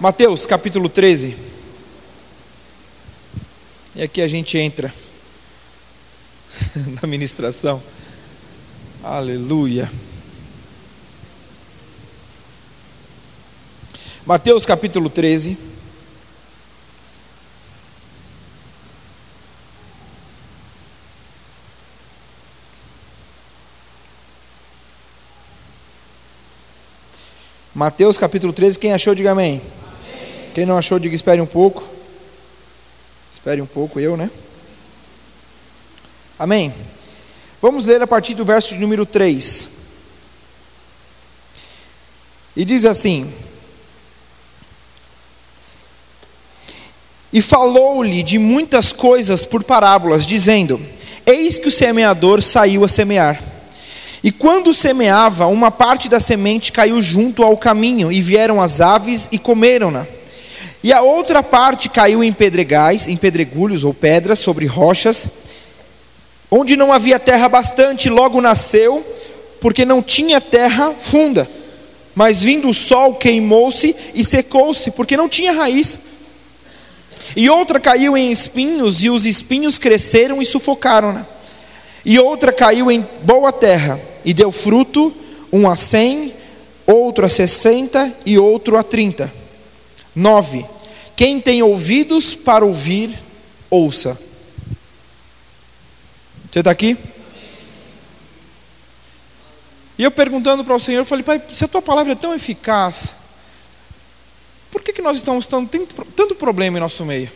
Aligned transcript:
Mateus 0.00 0.46
capítulo 0.46 0.88
13. 0.88 1.36
E 3.94 4.00
aqui 4.00 4.22
a 4.22 4.28
gente 4.28 4.56
entra 4.56 4.90
na 7.02 7.06
ministração. 7.06 7.82
Aleluia. 9.04 9.92
Mateus 14.24 14.64
capítulo 14.64 15.10
13. 15.10 15.58
Mateus 27.74 28.16
capítulo 28.16 28.54
13, 28.54 28.78
quem 28.78 28.94
achou, 28.94 29.14
diga 29.14 29.32
amém. 29.32 29.60
Quem 30.54 30.66
não 30.66 30.76
achou, 30.76 30.98
diga 30.98 31.14
espere 31.14 31.40
um 31.40 31.46
pouco. 31.46 31.88
Espere 33.30 33.62
um 33.62 33.66
pouco, 33.66 34.00
eu, 34.00 34.16
né? 34.16 34.28
Amém. 36.38 36.74
Vamos 37.62 37.84
ler 37.84 38.02
a 38.02 38.06
partir 38.06 38.34
do 38.34 38.44
verso 38.44 38.74
de 38.74 38.80
número 38.80 39.06
3. 39.06 39.70
E 42.56 42.64
diz 42.64 42.84
assim: 42.84 43.32
E 47.32 47.40
falou-lhe 47.40 48.22
de 48.22 48.38
muitas 48.38 48.92
coisas 48.92 49.44
por 49.44 49.62
parábolas, 49.62 50.26
dizendo: 50.26 50.80
Eis 51.24 51.58
que 51.58 51.68
o 51.68 51.70
semeador 51.70 52.42
saiu 52.42 52.84
a 52.84 52.88
semear. 52.88 53.40
E 54.22 54.32
quando 54.32 54.74
semeava, 54.74 55.46
uma 55.46 55.70
parte 55.70 56.08
da 56.08 56.18
semente 56.18 56.72
caiu 56.72 57.00
junto 57.00 57.42
ao 57.42 57.56
caminho, 57.56 58.10
e 58.10 58.20
vieram 58.20 58.60
as 58.60 58.80
aves 58.80 59.28
e 59.30 59.38
comeram-na. 59.38 60.06
E 60.82 60.92
a 60.92 61.02
outra 61.02 61.42
parte 61.42 61.88
caiu 61.88 62.24
em 62.24 62.32
pedregais, 62.32 63.06
em 63.06 63.16
pedregulhos 63.16 63.84
ou 63.84 63.92
pedras, 63.92 64.38
sobre 64.38 64.64
rochas, 64.64 65.28
onde 66.50 66.76
não 66.76 66.92
havia 66.92 67.18
terra 67.18 67.48
bastante, 67.48 68.08
logo 68.08 68.40
nasceu, 68.40 69.04
porque 69.60 69.84
não 69.84 70.02
tinha 70.02 70.40
terra 70.40 70.94
funda. 70.98 71.48
Mas 72.14 72.42
vindo 72.42 72.68
o 72.68 72.74
sol, 72.74 73.14
queimou-se 73.14 73.94
e 74.14 74.24
secou-se, 74.24 74.90
porque 74.90 75.16
não 75.16 75.28
tinha 75.28 75.52
raiz. 75.52 75.98
E 77.36 77.48
outra 77.50 77.78
caiu 77.78 78.16
em 78.16 78.30
espinhos, 78.30 79.04
e 79.04 79.10
os 79.10 79.26
espinhos 79.26 79.78
cresceram 79.78 80.40
e 80.40 80.46
sufocaram-na. 80.46 81.26
E 82.04 82.18
outra 82.18 82.52
caiu 82.52 82.90
em 82.90 83.06
boa 83.22 83.52
terra, 83.52 84.00
e 84.24 84.32
deu 84.32 84.50
fruto, 84.50 85.12
um 85.52 85.68
a 85.68 85.76
cem, 85.76 86.32
outro 86.86 87.26
a 87.26 87.28
sessenta 87.28 88.12
e 88.24 88.38
outro 88.38 88.78
a 88.78 88.82
trinta. 88.82 89.39
Nove. 90.14 90.66
Quem 91.16 91.40
tem 91.40 91.62
ouvidos 91.62 92.34
para 92.34 92.64
ouvir, 92.64 93.18
ouça. 93.68 94.18
Você 96.50 96.60
está 96.60 96.70
aqui? 96.70 96.96
E 99.98 100.02
eu 100.02 100.10
perguntando 100.10 100.64
para 100.64 100.74
o 100.74 100.80
Senhor, 100.80 101.00
eu 101.00 101.04
falei, 101.04 101.22
Pai, 101.22 101.42
se 101.52 101.64
a 101.64 101.68
tua 101.68 101.82
palavra 101.82 102.12
é 102.12 102.16
tão 102.16 102.34
eficaz, 102.34 103.14
por 104.70 104.82
que, 104.82 104.92
que 104.92 105.02
nós 105.02 105.18
estamos 105.18 105.46
tendo 105.46 105.68
tanto, 105.68 106.04
tanto 106.16 106.34
problema 106.34 106.78
em 106.78 106.80
nosso 106.80 107.04
meio? 107.04 107.30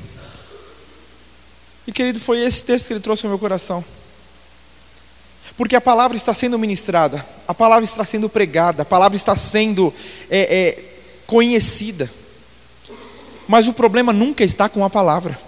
E 1.87 1.93
querido, 1.93 2.19
foi 2.19 2.41
esse 2.41 2.63
texto 2.65 2.87
que 2.87 2.95
ele 2.95 3.01
trouxe 3.01 3.27
ao 3.27 3.31
meu 3.31 3.39
coração. 3.39 3.85
Porque 5.57 5.77
a 5.77 5.81
palavra 5.81 6.17
está 6.17 6.33
sendo 6.33 6.59
ministrada, 6.59 7.25
a 7.47 7.55
palavra 7.55 7.85
está 7.85 8.05
sendo 8.05 8.29
pregada, 8.29 8.83
a 8.83 8.87
palavra 8.87 9.15
está 9.15 9.37
sendo 9.37 9.93
é, 10.31 10.41
é, 10.41 10.85
conhecida. 11.27 12.11
Mas 13.47 13.69
o 13.69 13.73
problema 13.73 14.13
nunca 14.13 14.45
está 14.45 14.69
com 14.69 14.85
a 14.85 14.91
palavra. 14.91 15.39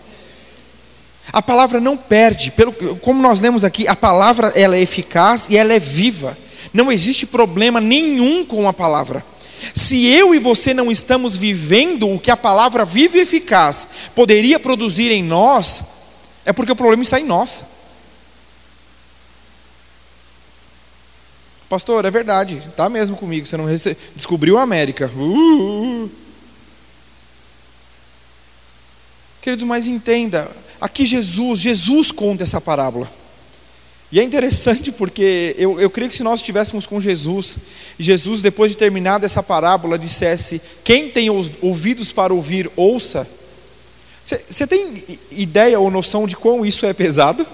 A 1.32 1.42
palavra 1.42 1.80
não 1.80 1.96
perde, 1.96 2.50
pelo, 2.50 2.72
como 2.72 3.20
nós 3.20 3.40
lemos 3.40 3.64
aqui, 3.64 3.88
a 3.88 3.96
palavra 3.96 4.52
ela 4.54 4.76
é 4.76 4.80
eficaz 4.80 5.48
e 5.50 5.56
ela 5.56 5.72
é 5.72 5.78
viva. 5.78 6.38
Não 6.72 6.92
existe 6.92 7.26
problema 7.26 7.80
nenhum 7.80 8.44
com 8.44 8.68
a 8.68 8.72
palavra. 8.72 9.24
Se 9.74 10.06
eu 10.06 10.34
e 10.34 10.38
você 10.38 10.72
não 10.72 10.90
estamos 10.90 11.36
vivendo 11.36 12.08
o 12.08 12.18
que 12.18 12.30
a 12.30 12.36
palavra 12.36 12.84
viva 12.84 13.16
e 13.16 13.20
eficaz 13.20 13.88
poderia 14.14 14.60
produzir 14.60 15.10
em 15.10 15.22
nós, 15.22 15.82
é 16.44 16.52
porque 16.52 16.72
o 16.72 16.76
problema 16.76 17.02
está 17.02 17.18
em 17.18 17.24
nós. 17.24 17.64
Pastor, 21.68 22.04
é 22.04 22.10
verdade, 22.10 22.62
está 22.68 22.88
mesmo 22.88 23.16
comigo. 23.16 23.46
Você 23.46 23.56
não 23.56 23.66
descobriu 24.14 24.56
a 24.56 24.62
América. 24.62 25.10
Uh, 25.16 25.20
uh, 25.20 26.04
uh. 26.04 26.10
Queridos, 29.46 29.64
mas 29.64 29.86
entenda, 29.86 30.50
aqui 30.80 31.06
Jesus, 31.06 31.60
Jesus 31.60 32.10
conta 32.10 32.42
essa 32.42 32.60
parábola. 32.60 33.08
E 34.10 34.18
é 34.18 34.22
interessante 34.24 34.90
porque 34.90 35.54
eu, 35.56 35.80
eu 35.80 35.88
creio 35.88 36.10
que 36.10 36.16
se 36.16 36.24
nós 36.24 36.40
estivéssemos 36.40 36.84
com 36.84 37.00
Jesus, 37.00 37.56
e 37.96 38.02
Jesus, 38.02 38.42
depois 38.42 38.72
de 38.72 38.76
terminar 38.76 39.22
essa 39.22 39.44
parábola, 39.44 39.96
dissesse: 39.96 40.60
Quem 40.82 41.10
tem 41.10 41.30
ouvidos 41.30 42.10
para 42.10 42.34
ouvir, 42.34 42.68
ouça. 42.74 43.24
Você 44.24 44.66
tem 44.66 45.04
ideia 45.30 45.78
ou 45.78 45.92
noção 45.92 46.26
de 46.26 46.34
quão 46.34 46.66
isso 46.66 46.84
é 46.84 46.92
pesado? 46.92 47.46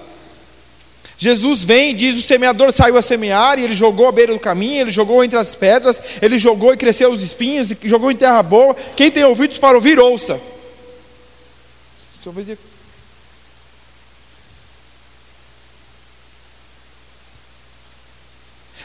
Jesus 1.19 1.62
vem 1.62 1.91
e 1.91 1.94
diz: 1.94 2.16
o 2.16 2.22
semeador 2.22 2.72
saiu 2.72 2.97
a 2.97 3.02
semear, 3.02 3.58
e 3.58 3.64
ele 3.64 3.75
jogou 3.75 4.08
à 4.08 4.12
beira 4.12 4.32
do 4.32 4.41
caminho, 4.41 4.81
ele 4.81 4.91
jogou 4.91 5.22
entre 5.22 5.38
as 5.38 5.54
pedras, 5.54 6.00
ele 6.22 6.38
jogou 6.38 6.72
e 6.72 6.76
cresceu 6.78 7.12
os 7.12 7.22
espinhos, 7.22 7.70
e 7.70 7.76
jogou 7.84 8.10
em 8.10 8.16
terra 8.16 8.42
boa. 8.42 8.75
Quem 8.97 9.10
tem 9.10 9.25
ouvidos 9.25 9.58
para 9.58 9.76
ouvir, 9.76 9.98
ouça. 9.98 10.41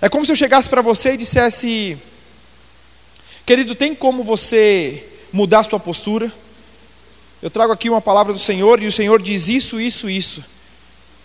É 0.01 0.09
como 0.09 0.25
se 0.25 0.31
eu 0.31 0.35
chegasse 0.35 0.69
para 0.69 0.81
você 0.81 1.13
e 1.13 1.17
dissesse: 1.17 1.97
Querido, 3.45 3.75
tem 3.75 3.95
como 3.95 4.23
você 4.23 5.03
mudar 5.31 5.63
sua 5.63 5.79
postura? 5.79 6.31
Eu 7.41 7.49
trago 7.49 7.71
aqui 7.71 7.89
uma 7.89 8.01
palavra 8.01 8.33
do 8.33 8.39
Senhor 8.39 8.81
e 8.81 8.87
o 8.87 8.91
Senhor 8.91 9.21
diz 9.21 9.47
isso, 9.47 9.79
isso, 9.79 10.09
isso. 10.09 10.43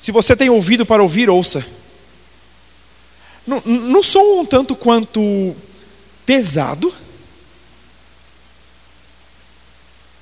Se 0.00 0.12
você 0.12 0.36
tem 0.36 0.50
ouvido 0.50 0.84
para 0.84 1.02
ouvir, 1.02 1.30
ouça. 1.30 1.64
Não, 3.46 3.60
não 3.64 4.02
sou 4.02 4.40
um 4.40 4.44
tanto 4.44 4.76
quanto 4.76 5.56
pesado? 6.24 6.94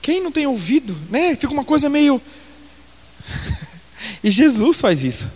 Quem 0.03 0.21
não 0.21 0.33
tem 0.33 0.47
ouvido, 0.47 0.97
né? 1.11 1.37
Fica 1.37 1.53
uma 1.53 1.65
coisa 1.65 1.89
meio. 1.89 2.21
e 4.25 4.31
Jesus 4.31 4.81
faz 4.81 5.05
isso. 5.05 5.31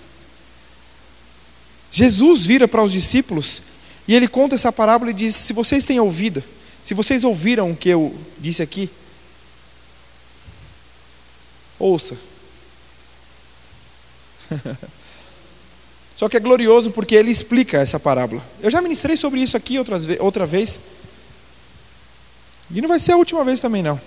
Jesus 1.90 2.44
vira 2.44 2.66
para 2.66 2.82
os 2.82 2.92
discípulos 2.92 3.62
e 4.08 4.14
ele 4.14 4.26
conta 4.26 4.54
essa 4.54 4.72
parábola 4.72 5.10
e 5.10 5.14
diz: 5.14 5.34
Se 5.34 5.52
vocês 5.52 5.86
têm 5.86 6.00
ouvido, 6.00 6.42
se 6.82 6.94
vocês 6.94 7.24
ouviram 7.24 7.70
o 7.70 7.76
que 7.76 7.88
eu 7.88 8.18
disse 8.38 8.62
aqui, 8.62 8.90
ouça. 11.78 12.16
Só 16.16 16.28
que 16.28 16.36
é 16.36 16.40
glorioso 16.40 16.90
porque 16.90 17.14
ele 17.14 17.30
explica 17.30 17.78
essa 17.78 17.98
parábola. 17.98 18.42
Eu 18.60 18.70
já 18.70 18.80
ministrei 18.80 19.16
sobre 19.16 19.40
isso 19.40 19.56
aqui 19.56 19.78
outras, 19.78 20.04
outra 20.20 20.46
vez. 20.46 20.78
E 22.70 22.80
não 22.80 22.88
vai 22.88 23.00
ser 23.00 23.12
a 23.12 23.16
última 23.16 23.44
vez 23.44 23.60
também, 23.60 23.82
não. 23.82 24.00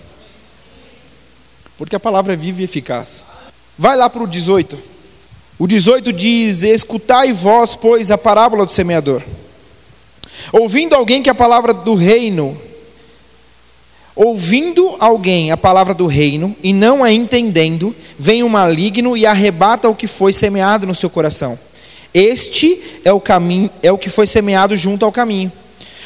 Porque 1.78 1.96
a 1.96 2.00
palavra 2.00 2.34
é 2.34 2.36
viva 2.36 2.60
e 2.60 2.64
eficaz. 2.64 3.24
Vai 3.78 3.96
lá 3.96 4.10
para 4.10 4.22
o 4.22 4.26
18. 4.26 4.78
O 5.58 5.66
18 5.66 6.12
diz: 6.12 6.62
Escutai 6.62 7.32
vós, 7.32 7.74
pois, 7.74 8.10
a 8.10 8.18
parábola 8.18 8.66
do 8.66 8.72
semeador. 8.72 9.22
Ouvindo 10.52 10.94
alguém 10.94 11.22
que 11.22 11.30
a 11.30 11.34
palavra 11.34 11.72
do 11.72 11.94
reino 11.94 12.60
Ouvindo 14.18 14.96
alguém 14.98 15.52
a 15.52 15.56
palavra 15.56 15.94
do 15.94 16.08
reino 16.08 16.56
e 16.60 16.72
não 16.72 17.04
a 17.04 17.12
entendendo, 17.12 17.94
vem 18.18 18.42
o 18.42 18.48
maligno 18.48 19.16
e 19.16 19.24
arrebata 19.24 19.88
o 19.88 19.94
que 19.94 20.08
foi 20.08 20.32
semeado 20.32 20.84
no 20.88 20.94
seu 20.94 21.08
coração. 21.08 21.56
Este 22.12 22.82
é 23.04 23.12
o 23.12 23.20
caminho, 23.20 23.70
é 23.80 23.92
o 23.92 23.96
que 23.96 24.10
foi 24.10 24.26
semeado 24.26 24.76
junto 24.76 25.04
ao 25.04 25.12
caminho. 25.12 25.52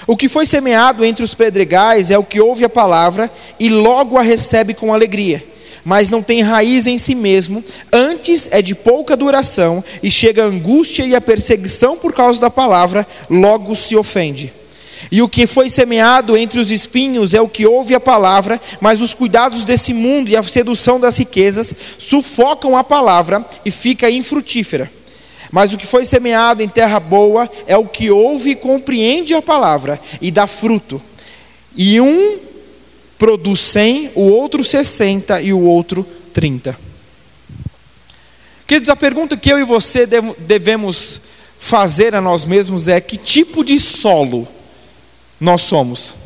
O 0.06 0.14
que 0.14 0.28
foi 0.28 0.44
semeado 0.44 1.06
entre 1.06 1.24
os 1.24 1.34
pedregais 1.34 2.10
é 2.10 2.18
o 2.18 2.22
que 2.22 2.38
ouve 2.38 2.66
a 2.66 2.68
palavra 2.68 3.32
e 3.58 3.70
logo 3.70 4.18
a 4.18 4.22
recebe 4.22 4.74
com 4.74 4.92
alegria, 4.92 5.42
mas 5.84 6.10
não 6.10 6.22
tem 6.22 6.42
raiz 6.42 6.86
em 6.86 6.98
si 6.98 7.14
mesmo, 7.14 7.62
antes 7.92 8.48
é 8.50 8.62
de 8.62 8.74
pouca 8.74 9.16
duração 9.16 9.82
e 10.02 10.10
chega 10.10 10.44
a 10.44 10.46
angústia 10.46 11.04
e 11.04 11.14
a 11.14 11.20
perseguição 11.20 11.96
por 11.96 12.12
causa 12.12 12.40
da 12.40 12.50
palavra, 12.50 13.06
logo 13.28 13.74
se 13.74 13.96
ofende. 13.96 14.52
E 15.10 15.20
o 15.20 15.28
que 15.28 15.46
foi 15.46 15.68
semeado 15.68 16.36
entre 16.36 16.60
os 16.60 16.70
espinhos 16.70 17.34
é 17.34 17.40
o 17.40 17.48
que 17.48 17.66
ouve 17.66 17.94
a 17.94 18.00
palavra, 18.00 18.60
mas 18.80 19.02
os 19.02 19.12
cuidados 19.12 19.64
desse 19.64 19.92
mundo 19.92 20.30
e 20.30 20.36
a 20.36 20.42
sedução 20.42 21.00
das 21.00 21.18
riquezas 21.18 21.74
sufocam 21.98 22.76
a 22.76 22.84
palavra 22.84 23.44
e 23.64 23.70
fica 23.70 24.10
infrutífera. 24.10 24.90
Mas 25.50 25.74
o 25.74 25.76
que 25.76 25.86
foi 25.86 26.06
semeado 26.06 26.62
em 26.62 26.68
terra 26.68 26.98
boa 26.98 27.50
é 27.66 27.76
o 27.76 27.84
que 27.84 28.10
ouve 28.10 28.50
e 28.50 28.56
compreende 28.56 29.34
a 29.34 29.42
palavra 29.42 30.00
e 30.20 30.30
dá 30.30 30.46
fruto. 30.46 31.02
E 31.76 32.00
um 32.00 32.38
produz 33.22 33.60
100, 33.60 34.10
o 34.16 34.22
outro 34.22 34.64
60 34.64 35.40
e 35.42 35.52
o 35.52 35.60
outro 35.60 36.04
30. 36.32 36.76
Queridos, 38.66 38.90
a 38.90 38.96
pergunta 38.96 39.36
que 39.36 39.52
eu 39.52 39.60
e 39.60 39.64
você 39.64 40.08
devemos 40.38 41.20
fazer 41.56 42.16
a 42.16 42.20
nós 42.20 42.44
mesmos 42.44 42.88
é: 42.88 43.00
que 43.00 43.16
tipo 43.16 43.62
de 43.62 43.78
solo 43.78 44.48
nós 45.38 45.62
somos? 45.62 46.16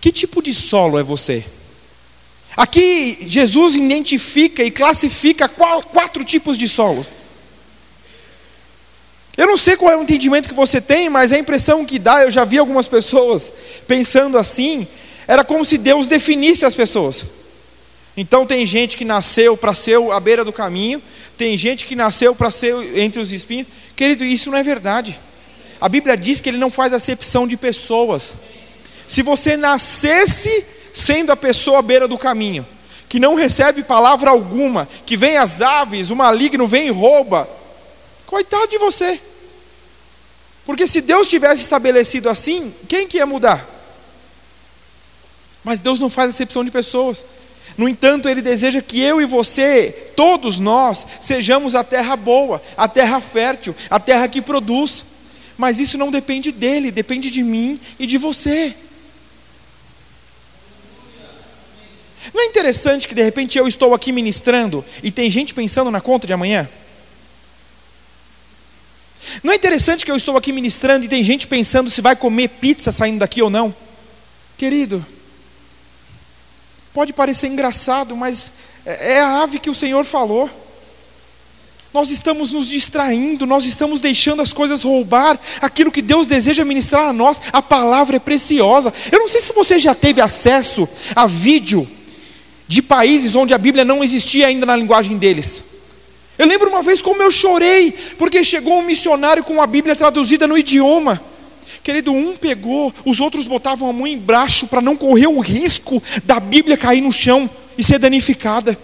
Que 0.00 0.12
tipo 0.12 0.40
de 0.40 0.54
solo 0.54 0.96
é 0.96 1.02
você? 1.02 1.44
Aqui 2.56 3.18
Jesus 3.22 3.74
identifica 3.74 4.62
e 4.62 4.70
classifica 4.70 5.48
quatro 5.48 6.22
tipos 6.22 6.56
de 6.56 6.68
solo. 6.68 7.04
Eu 9.36 9.48
não 9.48 9.56
sei 9.56 9.76
qual 9.76 9.90
é 9.90 9.96
o 9.96 10.02
entendimento 10.02 10.48
que 10.48 10.54
você 10.54 10.80
tem, 10.80 11.10
mas 11.10 11.32
a 11.32 11.38
impressão 11.38 11.84
que 11.84 11.98
dá, 11.98 12.22
eu 12.22 12.30
já 12.30 12.44
vi 12.44 12.58
algumas 12.58 12.86
pessoas 12.86 13.52
pensando 13.88 14.38
assim, 14.38 14.86
era 15.26 15.44
como 15.44 15.64
se 15.64 15.78
Deus 15.78 16.08
definisse 16.08 16.64
as 16.64 16.74
pessoas. 16.74 17.24
Então 18.16 18.46
tem 18.46 18.64
gente 18.64 18.96
que 18.96 19.04
nasceu 19.04 19.56
para 19.56 19.74
ser 19.74 19.98
à 20.12 20.20
beira 20.20 20.44
do 20.44 20.52
caminho, 20.52 21.02
tem 21.36 21.56
gente 21.56 21.84
que 21.84 21.96
nasceu 21.96 22.34
para 22.34 22.50
ser 22.50 22.98
entre 22.98 23.20
os 23.20 23.32
espinhos. 23.32 23.66
Querido, 23.96 24.24
isso 24.24 24.50
não 24.50 24.58
é 24.58 24.62
verdade. 24.62 25.18
A 25.80 25.88
Bíblia 25.88 26.16
diz 26.16 26.40
que 26.40 26.48
ele 26.48 26.58
não 26.58 26.70
faz 26.70 26.92
acepção 26.92 27.46
de 27.46 27.56
pessoas. 27.56 28.34
Se 29.06 29.22
você 29.22 29.56
nascesse 29.56 30.64
sendo 30.92 31.32
a 31.32 31.36
pessoa 31.36 31.80
à 31.80 31.82
beira 31.82 32.06
do 32.06 32.16
caminho, 32.16 32.64
que 33.08 33.18
não 33.18 33.34
recebe 33.34 33.82
palavra 33.82 34.30
alguma, 34.30 34.88
que 35.04 35.16
vem 35.16 35.36
as 35.36 35.60
aves, 35.60 36.10
o 36.10 36.16
maligno 36.16 36.68
vem 36.68 36.86
e 36.86 36.90
rouba, 36.90 37.48
coitado 38.26 38.68
de 38.68 38.78
você. 38.78 39.20
Porque 40.64 40.88
se 40.88 41.00
Deus 41.00 41.28
tivesse 41.28 41.62
estabelecido 41.62 42.30
assim, 42.30 42.72
quem 42.88 43.06
que 43.06 43.18
ia 43.18 43.26
mudar? 43.26 43.73
Mas 45.64 45.80
Deus 45.80 45.98
não 45.98 46.10
faz 46.10 46.28
acepção 46.28 46.62
de 46.62 46.70
pessoas. 46.70 47.24
No 47.76 47.88
entanto, 47.88 48.28
Ele 48.28 48.42
deseja 48.42 48.80
que 48.80 49.00
eu 49.00 49.20
e 49.20 49.24
você, 49.24 50.10
todos 50.14 50.60
nós, 50.60 51.06
sejamos 51.20 51.74
a 51.74 51.82
terra 51.82 52.14
boa, 52.14 52.62
a 52.76 52.86
terra 52.86 53.20
fértil, 53.20 53.74
a 53.90 53.98
terra 53.98 54.28
que 54.28 54.40
produz. 54.42 55.04
Mas 55.56 55.80
isso 55.80 55.96
não 55.96 56.10
depende 56.10 56.52
dele, 56.52 56.90
depende 56.90 57.30
de 57.30 57.42
mim 57.42 57.80
e 57.98 58.06
de 58.06 58.18
você. 58.18 58.74
Não 62.32 62.42
é 62.42 62.46
interessante 62.46 63.06
que 63.06 63.14
de 63.14 63.22
repente 63.22 63.58
eu 63.58 63.66
estou 63.68 63.94
aqui 63.94 64.10
ministrando 64.10 64.84
e 65.02 65.10
tem 65.10 65.30
gente 65.30 65.54
pensando 65.54 65.90
na 65.90 66.00
conta 66.00 66.26
de 66.26 66.32
amanhã? 66.32 66.68
Não 69.42 69.52
é 69.52 69.56
interessante 69.56 70.04
que 70.04 70.10
eu 70.10 70.16
estou 70.16 70.36
aqui 70.36 70.52
ministrando 70.52 71.04
e 71.04 71.08
tem 71.08 71.22
gente 71.24 71.46
pensando 71.46 71.90
se 71.90 72.00
vai 72.00 72.16
comer 72.16 72.48
pizza 72.48 72.92
saindo 72.92 73.18
daqui 73.18 73.42
ou 73.42 73.50
não? 73.50 73.74
Querido, 74.56 75.04
Pode 76.94 77.12
parecer 77.12 77.48
engraçado, 77.48 78.16
mas 78.16 78.52
é, 78.86 79.14
é 79.14 79.20
a 79.20 79.42
ave 79.42 79.58
que 79.58 79.68
o 79.68 79.74
Senhor 79.74 80.04
falou. 80.04 80.48
Nós 81.92 82.08
estamos 82.12 82.52
nos 82.52 82.68
distraindo, 82.68 83.44
nós 83.44 83.64
estamos 83.64 84.00
deixando 84.00 84.40
as 84.40 84.52
coisas 84.52 84.84
roubar 84.84 85.36
aquilo 85.60 85.90
que 85.90 86.00
Deus 86.00 86.24
deseja 86.24 86.64
ministrar 86.64 87.08
a 87.08 87.12
nós. 87.12 87.40
A 87.52 87.60
palavra 87.60 88.16
é 88.16 88.20
preciosa. 88.20 88.94
Eu 89.10 89.18
não 89.18 89.28
sei 89.28 89.40
se 89.40 89.52
você 89.52 89.76
já 89.76 89.92
teve 89.92 90.20
acesso 90.20 90.88
a 91.16 91.26
vídeo 91.26 91.84
de 92.68 92.80
países 92.80 93.34
onde 93.34 93.52
a 93.52 93.58
Bíblia 93.58 93.84
não 93.84 94.04
existia 94.04 94.46
ainda 94.46 94.64
na 94.64 94.76
linguagem 94.76 95.18
deles. 95.18 95.64
Eu 96.38 96.46
lembro 96.46 96.68
uma 96.68 96.82
vez 96.82 97.02
como 97.02 97.20
eu 97.20 97.32
chorei, 97.32 97.90
porque 98.16 98.44
chegou 98.44 98.78
um 98.78 98.82
missionário 98.82 99.42
com 99.42 99.60
a 99.60 99.66
Bíblia 99.66 99.96
traduzida 99.96 100.46
no 100.46 100.56
idioma. 100.56 101.20
Querido, 101.84 102.12
um 102.12 102.34
pegou, 102.34 102.94
os 103.04 103.20
outros 103.20 103.46
botavam 103.46 103.90
a 103.90 103.92
mão 103.92 104.06
embaixo 104.06 104.66
para 104.66 104.80
não 104.80 104.96
correr 104.96 105.26
o 105.26 105.38
risco 105.38 106.02
da 106.24 106.40
Bíblia 106.40 106.78
cair 106.78 107.02
no 107.02 107.12
chão 107.12 107.48
e 107.76 107.84
ser 107.84 107.98
danificada. 107.98 108.78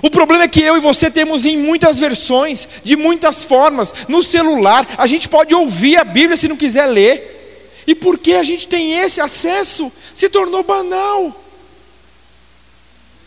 O 0.00 0.10
problema 0.10 0.44
é 0.44 0.48
que 0.48 0.62
eu 0.62 0.78
e 0.78 0.80
você 0.80 1.10
temos 1.10 1.44
em 1.44 1.58
muitas 1.58 1.98
versões, 1.98 2.66
de 2.82 2.96
muitas 2.96 3.44
formas, 3.44 3.92
no 4.08 4.22
celular, 4.22 4.88
a 4.96 5.06
gente 5.06 5.28
pode 5.28 5.54
ouvir 5.54 5.98
a 5.98 6.04
Bíblia 6.04 6.38
se 6.38 6.48
não 6.48 6.56
quiser 6.56 6.86
ler. 6.86 7.82
E 7.86 7.94
porque 7.94 8.32
a 8.32 8.42
gente 8.42 8.66
tem 8.66 8.92
esse 8.92 9.20
acesso, 9.20 9.92
se 10.14 10.30
tornou 10.30 10.62
banal. 10.62 11.38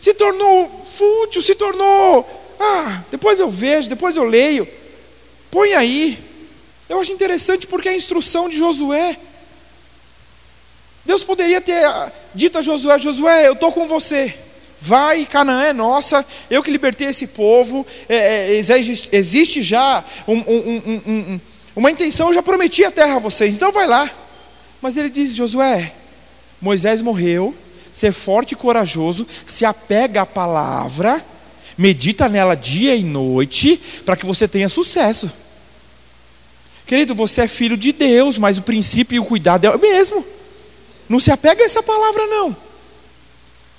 Se 0.00 0.12
tornou 0.14 0.84
fútil, 0.84 1.40
se 1.40 1.54
tornou, 1.54 2.28
ah, 2.58 3.02
depois 3.08 3.38
eu 3.38 3.48
vejo, 3.48 3.88
depois 3.88 4.16
eu 4.16 4.24
leio. 4.24 4.66
Põe 5.48 5.74
aí. 5.74 6.33
Eu 6.88 7.00
acho 7.00 7.12
interessante 7.12 7.66
porque 7.66 7.88
a 7.88 7.94
instrução 7.94 8.48
de 8.48 8.58
Josué. 8.58 9.16
Deus 11.04 11.22
poderia 11.22 11.60
ter 11.60 11.82
dito 12.34 12.58
a 12.58 12.62
Josué: 12.62 12.98
Josué, 12.98 13.48
eu 13.48 13.54
estou 13.54 13.72
com 13.72 13.86
você. 13.86 14.34
Vai, 14.80 15.24
Canaã 15.24 15.64
é 15.64 15.72
nossa, 15.72 16.26
eu 16.50 16.62
que 16.62 16.70
libertei 16.70 17.08
esse 17.08 17.26
povo. 17.26 17.86
É, 18.06 18.54
é, 18.54 18.60
existe 19.12 19.62
já 19.62 20.04
um, 20.28 20.36
um, 20.36 21.02
um, 21.06 21.40
uma 21.74 21.90
intenção, 21.90 22.28
eu 22.28 22.34
já 22.34 22.42
prometi 22.42 22.84
a 22.84 22.90
terra 22.90 23.16
a 23.16 23.18
vocês, 23.18 23.54
então 23.54 23.72
vai 23.72 23.86
lá. 23.86 24.10
Mas 24.82 24.98
ele 24.98 25.08
diz: 25.08 25.34
Josué, 25.34 25.92
Moisés 26.60 27.00
morreu, 27.00 27.54
ser 27.92 28.12
forte 28.12 28.52
e 28.52 28.56
corajoso, 28.56 29.26
se 29.46 29.64
apega 29.64 30.22
à 30.22 30.26
palavra, 30.26 31.24
medita 31.78 32.28
nela 32.28 32.54
dia 32.54 32.94
e 32.94 33.02
noite, 33.02 33.80
para 34.04 34.16
que 34.16 34.26
você 34.26 34.46
tenha 34.46 34.68
sucesso. 34.68 35.30
Querido, 36.86 37.14
você 37.14 37.42
é 37.42 37.48
filho 37.48 37.76
de 37.76 37.92
Deus, 37.92 38.38
mas 38.38 38.58
o 38.58 38.62
princípio 38.62 39.16
e 39.16 39.20
o 39.20 39.24
cuidado 39.24 39.66
é 39.66 39.70
o 39.70 39.78
mesmo. 39.78 40.24
Não 41.08 41.18
se 41.18 41.30
apega 41.30 41.62
a 41.62 41.66
essa 41.66 41.82
palavra, 41.82 42.26
não. 42.26 42.56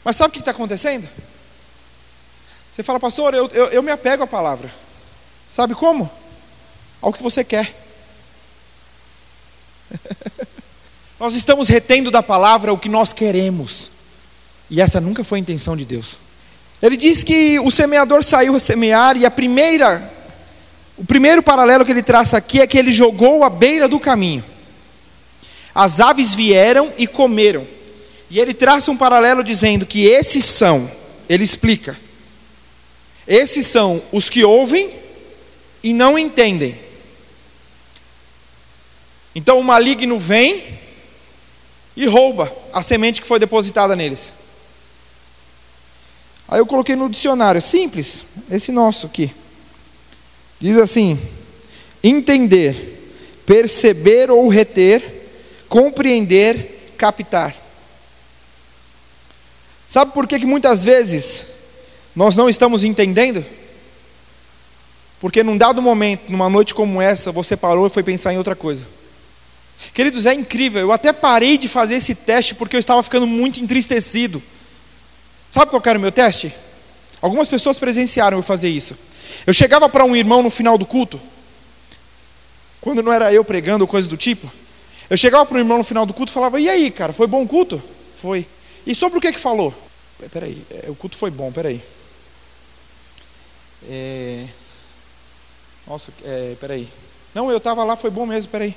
Mas 0.04 0.16
sabe 0.16 0.30
o 0.30 0.34
que 0.34 0.40
está 0.40 0.52
acontecendo? 0.52 1.08
Você 2.74 2.84
fala, 2.84 3.00
pastor, 3.00 3.34
eu, 3.34 3.48
eu, 3.50 3.68
eu 3.68 3.84
me 3.84 3.92
apego 3.92 4.24
à 4.24 4.28
palavra. 4.28 4.72
Sabe 5.48 5.76
como? 5.76 6.10
Ao 7.02 7.14
que 7.14 7.24
você 7.24 7.44
quer. 7.44 7.74
nós 11.20 11.36
estamos 11.36 11.70
retendo 11.70 12.12
da 12.12 12.22
palavra 12.22 12.74
o 12.74 12.78
que 12.78 12.90
nós 12.90 13.14
queremos. 13.14 13.90
E 14.70 14.82
essa 14.82 15.00
nunca 15.00 15.24
foi 15.24 15.40
a 15.40 15.42
intenção 15.42 15.78
de 15.78 15.86
Deus. 15.86 16.18
Ele 16.82 16.98
diz 16.98 17.24
que 17.24 17.60
o 17.60 17.72
semeador 17.72 18.24
saiu 18.24 18.56
a 18.56 18.60
semear 18.60 19.16
e 19.16 19.26
a 19.26 19.32
primeira 19.32 20.12
o 20.98 21.04
primeiro 21.04 21.44
paralelo 21.44 21.86
que 21.86 21.92
ele 21.92 22.04
traça 22.04 22.38
aqui 22.38 22.62
é 22.62 22.68
que 22.68 22.78
ele 22.78 22.92
jogou 22.92 23.44
à 23.44 23.50
beira 23.50 23.88
do 23.88 24.00
caminho. 24.00 24.44
As 25.74 26.00
aves 26.00 26.34
vieram 26.34 26.94
e 26.98 27.06
comeram. 27.06 27.68
E 28.30 28.40
ele 28.40 28.54
traça 28.54 28.90
um 28.90 28.98
paralelo 28.98 29.44
dizendo 29.44 29.86
que 29.86 30.06
esses 30.06 30.44
são, 30.46 30.90
ele 31.28 31.44
explica, 31.44 31.98
esses 33.28 33.68
são 33.68 34.02
os 34.12 34.30
que 34.30 34.44
ouvem 34.44 34.90
e 35.84 35.94
não 35.94 36.18
entendem. 36.18 36.78
Então 39.36 39.60
o 39.60 39.64
maligno 39.64 40.18
vem 40.18 40.64
e 41.96 42.06
rouba 42.06 42.52
a 42.74 42.82
semente 42.82 43.22
que 43.22 43.28
foi 43.28 43.38
depositada 43.38 43.96
neles. 43.96 44.32
Aí 46.48 46.60
eu 46.60 46.66
coloquei 46.66 46.96
no 46.96 47.10
dicionário, 47.10 47.62
simples, 47.62 48.24
esse 48.50 48.72
nosso 48.72 49.06
aqui. 49.06 49.32
Diz 50.60 50.78
assim: 50.78 51.20
entender, 52.04 53.14
perceber 53.46 54.32
ou 54.32 54.48
reter, 54.48 55.04
compreender, 55.68 56.94
captar. 56.98 57.56
Sabe 59.88 60.14
por 60.14 60.28
que, 60.28 60.40
que 60.40 60.46
muitas 60.46 60.84
vezes 60.84 61.46
nós 62.16 62.36
não 62.36 62.50
estamos 62.50 62.84
entendendo? 62.84 63.46
Porque 65.20 65.44
num 65.44 65.58
dado 65.58 65.82
momento, 65.82 66.30
numa 66.30 66.50
noite 66.50 66.74
como 66.74 67.02
essa, 67.02 67.32
você 67.32 67.56
parou 67.56 67.88
e 67.88 67.90
foi 67.90 68.04
pensar 68.04 68.34
em 68.34 68.38
outra 68.38 68.56
coisa. 68.56 68.86
Queridos, 69.94 70.26
é 70.26 70.34
incrível. 70.34 70.82
Eu 70.82 70.92
até 70.92 71.12
parei 71.14 71.58
de 71.58 71.68
fazer 71.68 71.96
esse 71.96 72.16
teste 72.16 72.56
porque 72.56 72.76
eu 72.76 72.80
estava 72.80 73.02
ficando 73.04 73.28
muito 73.28 73.60
entristecido. 73.60 74.42
Sabe 75.52 75.72
qual 75.72 75.82
era 75.86 75.98
o 75.98 76.02
meu 76.02 76.12
teste? 76.12 76.54
Algumas 77.22 77.48
pessoas 77.48 77.80
presenciaram 77.80 78.38
eu 78.38 78.44
fazer 78.44 78.70
isso. 78.70 78.98
Eu 79.46 79.54
chegava 79.54 79.88
para 79.90 80.06
um 80.06 80.16
irmão 80.16 80.42
no 80.42 80.50
final 80.50 80.78
do 80.78 80.86
culto, 80.86 81.20
quando 82.82 83.02
não 83.02 83.12
era 83.12 83.34
eu 83.34 83.44
pregando 83.44 83.88
coisa 83.88 84.08
do 84.08 84.16
tipo, 84.16 84.52
eu 85.10 85.18
chegava 85.18 85.46
para 85.46 85.58
um 85.58 85.60
irmão 85.60 85.78
no 85.78 85.84
final 85.84 86.06
do 86.06 86.14
culto 86.14 86.32
e 86.32 86.34
falava: 86.34 86.60
E 86.60 86.70
aí, 86.70 86.92
cara, 86.92 87.14
foi 87.14 87.28
bom 87.28 87.44
o 87.44 87.48
culto? 87.48 87.82
Foi. 88.16 88.48
E 88.86 88.94
sobre 88.94 89.18
o 89.18 89.22
que 89.22 89.32
que 89.32 89.40
falou? 89.40 89.74
Peraí, 90.32 90.62
é, 90.70 90.90
o 90.90 90.96
culto 90.96 91.18
foi 91.18 91.30
bom, 91.30 91.52
peraí. 91.52 91.82
É... 93.90 94.46
Nossa, 95.88 96.12
é, 96.24 96.56
peraí. 96.60 96.88
Não, 97.34 97.52
eu 97.52 97.58
estava 97.58 97.84
lá, 97.84 97.96
foi 97.96 98.10
bom 98.10 98.26
mesmo, 98.26 98.52
peraí. 98.52 98.76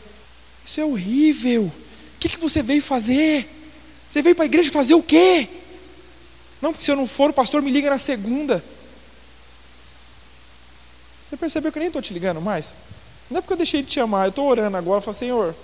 Isso 0.66 0.80
é 0.80 0.84
horrível. 0.84 1.64
O 1.64 2.18
que, 2.18 2.28
que 2.28 2.38
você 2.38 2.62
veio 2.62 2.82
fazer? 2.82 3.48
Você 4.08 4.20
veio 4.20 4.34
para 4.34 4.44
a 4.44 4.46
igreja 4.46 4.70
fazer 4.70 4.94
o 4.94 5.02
quê? 5.02 5.48
Não, 6.60 6.72
porque 6.72 6.84
se 6.84 6.90
eu 6.90 6.96
não 6.96 7.06
for, 7.06 7.30
o 7.30 7.32
pastor 7.32 7.62
me 7.62 7.70
liga 7.70 7.88
na 7.88 7.98
segunda. 7.98 8.62
Percebeu 11.38 11.70
que 11.70 11.78
eu 11.78 11.80
nem 11.80 11.88
estou 11.88 12.02
te 12.02 12.12
ligando 12.12 12.40
mais? 12.40 12.72
Não 13.30 13.38
é 13.38 13.40
porque 13.40 13.52
eu 13.52 13.58
deixei 13.58 13.82
de 13.82 13.88
te 13.88 14.00
amar, 14.00 14.26
eu 14.26 14.30
estou 14.30 14.46
orando 14.48 14.76
agora, 14.76 14.98
eu 14.98 15.02
falo, 15.02 15.16
Senhor, 15.16 15.54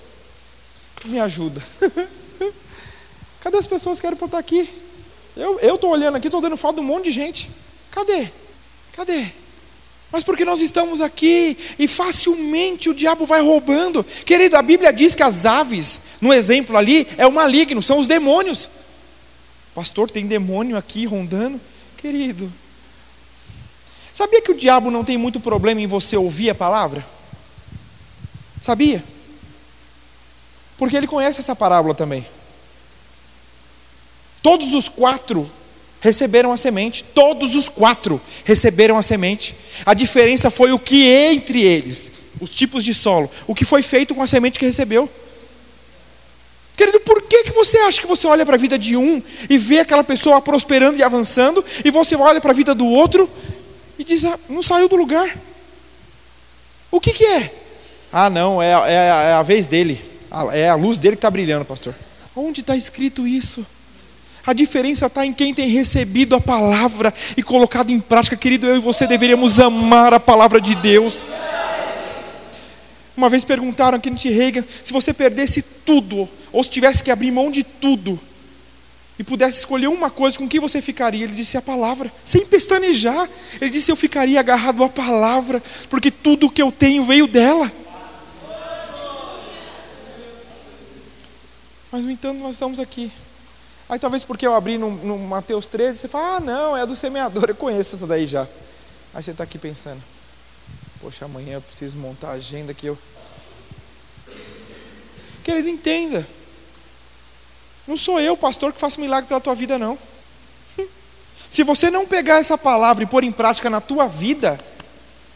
me 1.04 1.19
ajuda. 1.19 1.62
Cadê 3.40 3.59
as 3.59 3.66
pessoas 3.66 3.99
que 3.99 4.02
querem 4.02 4.23
estar 4.23 4.38
aqui? 4.38 4.69
Eu 5.37 5.75
estou 5.75 5.90
olhando 5.90 6.16
aqui, 6.16 6.28
estou 6.28 6.40
dando 6.40 6.57
falta 6.57 6.81
de 6.81 6.87
um 6.87 6.88
monte 6.88 7.04
de 7.04 7.11
gente. 7.11 7.50
Cadê? 7.90 8.28
Cadê? 8.93 9.26
Mas 10.11 10.23
porque 10.23 10.45
nós 10.45 10.61
estamos 10.61 11.00
aqui 11.00 11.57
e 11.76 11.88
facilmente 11.88 12.88
o 12.88 12.95
diabo 12.95 13.26
vai 13.26 13.40
roubando. 13.40 14.04
Querido, 14.04 14.57
a 14.57 14.62
Bíblia 14.62 14.93
diz 14.93 15.14
que 15.14 15.25
as 15.25 15.45
aves, 15.45 16.00
no 16.21 16.33
exemplo 16.33 16.76
ali, 16.76 17.09
é 17.19 17.26
o 17.26 17.33
maligno, 17.33 17.83
são 17.83 17.99
os 17.99 18.07
demônios. 18.07 18.69
Pastor, 19.75 20.09
tem 20.09 20.26
demônio 20.26 20.76
aqui 20.76 21.04
rondando? 21.04 21.61
Querido, 21.97 22.52
sabia 24.14 24.40
que 24.40 24.52
o 24.52 24.56
diabo 24.56 24.90
não 24.90 25.04
tem 25.04 25.18
muito 25.18 25.40
problema 25.40 25.80
em 25.80 25.87
você 25.87 26.16
ouvir 26.16 26.49
a 26.49 26.54
palavra? 26.54 27.04
Sabia? 28.62 29.04
Porque 30.78 30.97
ele 30.97 31.06
conhece 31.06 31.40
essa 31.40 31.54
parábola 31.54 31.94
também. 31.94 32.26
Todos 34.40 34.73
os 34.73 34.88
quatro 34.88 35.50
receberam 36.00 36.52
a 36.52 36.56
semente, 36.56 37.02
todos 37.02 37.54
os 37.54 37.68
quatro 37.68 38.21
receberam 38.44 38.99
a 38.99 39.02
semente. 39.02 39.54
A 39.87 39.94
diferença 39.94 40.50
foi 40.50 40.73
o 40.73 40.78
que 40.78 41.06
entre 41.09 41.62
eles, 41.62 42.12
os 42.40 42.50
tipos 42.50 42.85
de 42.85 42.94
solo, 42.94 43.30
o 43.47 43.54
que 43.54 43.64
foi 43.64 43.83
feito 43.83 44.14
com 44.14 44.23
a 44.23 44.26
semente 44.26 44.59
que 44.59 44.66
recebeu. 44.66 45.09
Querido, 46.76 47.00
por 47.00 47.23
que, 47.23 47.44
que 47.44 47.52
você 47.52 47.78
acha 47.78 48.00
que 48.00 48.06
você 48.06 48.26
olha 48.26 48.44
para 48.44 48.56
a 48.56 48.59
vida 48.59 48.78
de 48.78 48.97
um 48.97 49.23
e 49.49 49.56
vê 49.56 49.78
aquela 49.78 50.04
pessoa 50.04 50.42
prosperando 50.42 50.99
e 50.99 51.02
avançando, 51.02 51.64
e 51.85 51.90
você 51.90 52.16
olha 52.16 52.40
para 52.40 52.50
a 52.50 52.54
vida 52.54 52.75
do 52.75 52.87
outro 52.87 53.30
e 53.98 54.04
diz, 54.04 54.24
ah, 54.24 54.38
não 54.48 54.62
saiu 54.62 54.88
do 54.88 54.96
lugar? 54.96 55.36
O 56.90 57.00
que, 57.00 57.12
que 57.12 57.24
é? 57.24 57.54
Ah, 58.12 58.30
não, 58.30 58.62
é, 58.62 58.70
é, 58.70 58.94
é 58.94 59.32
a 59.32 59.42
vez 59.42 59.66
dele, 59.66 60.00
é 60.52 60.68
a 60.68 60.74
luz 60.74 60.98
dele 60.98 61.16
que 61.16 61.18
está 61.18 61.30
brilhando, 61.30 61.64
pastor. 61.64 61.94
Onde 62.36 62.60
está 62.60 62.76
escrito 62.76 63.26
isso? 63.26 63.66
A 64.46 64.52
diferença 64.52 65.06
está 65.06 65.24
em 65.24 65.32
quem 65.32 65.54
tem 65.54 65.70
recebido 65.70 66.36
a 66.36 66.40
palavra 66.40 67.14
e 67.36 67.42
colocado 67.42 67.90
em 67.90 67.98
prática. 67.98 68.36
Querido, 68.36 68.66
eu 68.66 68.76
e 68.76 68.80
você 68.80 69.06
deveríamos 69.06 69.58
amar 69.58 70.12
a 70.12 70.20
palavra 70.20 70.60
de 70.60 70.74
Deus. 70.74 71.26
Uma 73.16 73.30
vez 73.30 73.44
perguntaram 73.44 73.96
a 73.96 74.00
Kenneth 74.00 74.28
Reagan 74.28 74.64
se 74.82 74.92
você 74.92 75.14
perdesse 75.14 75.62
tudo, 75.62 76.28
ou 76.52 76.62
se 76.62 76.70
tivesse 76.70 77.02
que 77.02 77.10
abrir 77.10 77.30
mão 77.30 77.50
de 77.50 77.62
tudo, 77.62 78.20
e 79.18 79.25
pudesse 79.25 79.59
escolher 79.59 79.88
uma 79.88 80.11
coisa, 80.11 80.38
com 80.38 80.49
que 80.49 80.59
você 80.59 80.83
ficaria? 80.83 81.25
Ele 81.25 81.35
disse 81.35 81.56
a 81.56 81.62
palavra, 81.62 82.12
sem 82.25 82.44
pestanejar. 82.44 83.28
Ele 83.61 83.71
disse: 83.71 83.90
Eu 83.90 83.97
ficaria 83.97 84.40
agarrado 84.40 84.83
à 84.83 84.88
palavra, 84.88 85.62
porque 85.88 86.11
tudo 86.11 86.50
que 86.50 86.62
eu 86.62 86.73
tenho 86.73 87.04
veio 87.04 87.26
dela. 87.26 87.71
Mas, 91.92 92.04
no 92.04 92.11
entanto, 92.11 92.38
nós 92.38 92.56
estamos 92.56 92.80
aqui 92.80 93.12
Aí 93.88 93.99
talvez 93.99 94.25
porque 94.25 94.47
eu 94.47 94.54
abri 94.54 94.78
no, 94.78 94.90
no 94.90 95.18
Mateus 95.18 95.66
13, 95.66 95.99
você 95.99 96.09
fala, 96.09 96.37
ah 96.37 96.40
não, 96.40 96.76
é 96.76 96.83
a 96.83 96.87
do 96.87 96.97
semeador, 96.97 97.44
eu 97.49 97.54
conheço 97.54 97.97
essa 97.97 98.06
daí 98.06 98.26
já. 98.26 98.49
Aí 99.12 99.23
você 99.23 99.30
está 99.30 99.44
aqui 99.44 99.59
pensando, 99.59 100.02
poxa, 101.00 101.26
amanhã 101.26 101.54
eu 101.54 101.61
preciso 101.61 101.99
montar 101.99 102.30
a 102.30 102.33
agenda 102.33 102.73
que 102.73 102.87
eu. 102.87 102.99
Querido, 105.44 105.68
entenda. 105.68 106.26
Não 107.87 107.97
sou 107.97 108.21
eu, 108.21 108.37
pastor, 108.37 108.73
que 108.73 108.81
faço 108.81 109.00
milagre 109.00 109.29
pela 109.29 109.41
tua 109.41 109.55
vida, 109.55 109.79
não. 109.79 109.99
Se 111.50 111.62
você 111.62 111.91
não 111.91 112.07
pegar 112.07 112.38
essa 112.38 112.59
palavra 112.59 113.05
e 113.05 113.07
pôr 113.07 113.25
em 113.25 113.33
prática 113.33 113.71
na 113.71 113.81
tua 113.81 114.07
vida, 114.07 114.59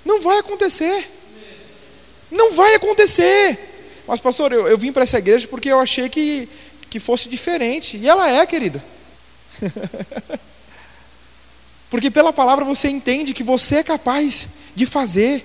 não 0.05 0.21
vai 0.21 0.39
acontecer. 0.39 1.11
Não 2.31 2.53
vai 2.53 2.75
acontecer. 2.75 3.59
Mas, 4.07 4.21
pastor, 4.21 4.53
eu, 4.53 4.67
eu 4.67 4.79
vim 4.79 4.93
para 4.93 5.05
essa 5.05 5.19
igreja 5.19 5.47
porque 5.47 5.71
eu 5.71 5.79
achei 5.79 6.09
que 6.09 6.49
que 6.89 6.99
fosse 6.99 7.29
diferente. 7.29 7.97
E 7.97 8.09
ela 8.09 8.31
é, 8.31 8.45
querida. 8.47 8.83
Porque 11.91 12.11
pela 12.11 12.33
palavra 12.33 12.65
você 12.65 12.89
entende 12.89 13.35
que 13.35 13.43
você 13.43 13.77
é 13.77 13.83
capaz 13.83 14.49
de 14.75 14.85
fazer, 14.85 15.45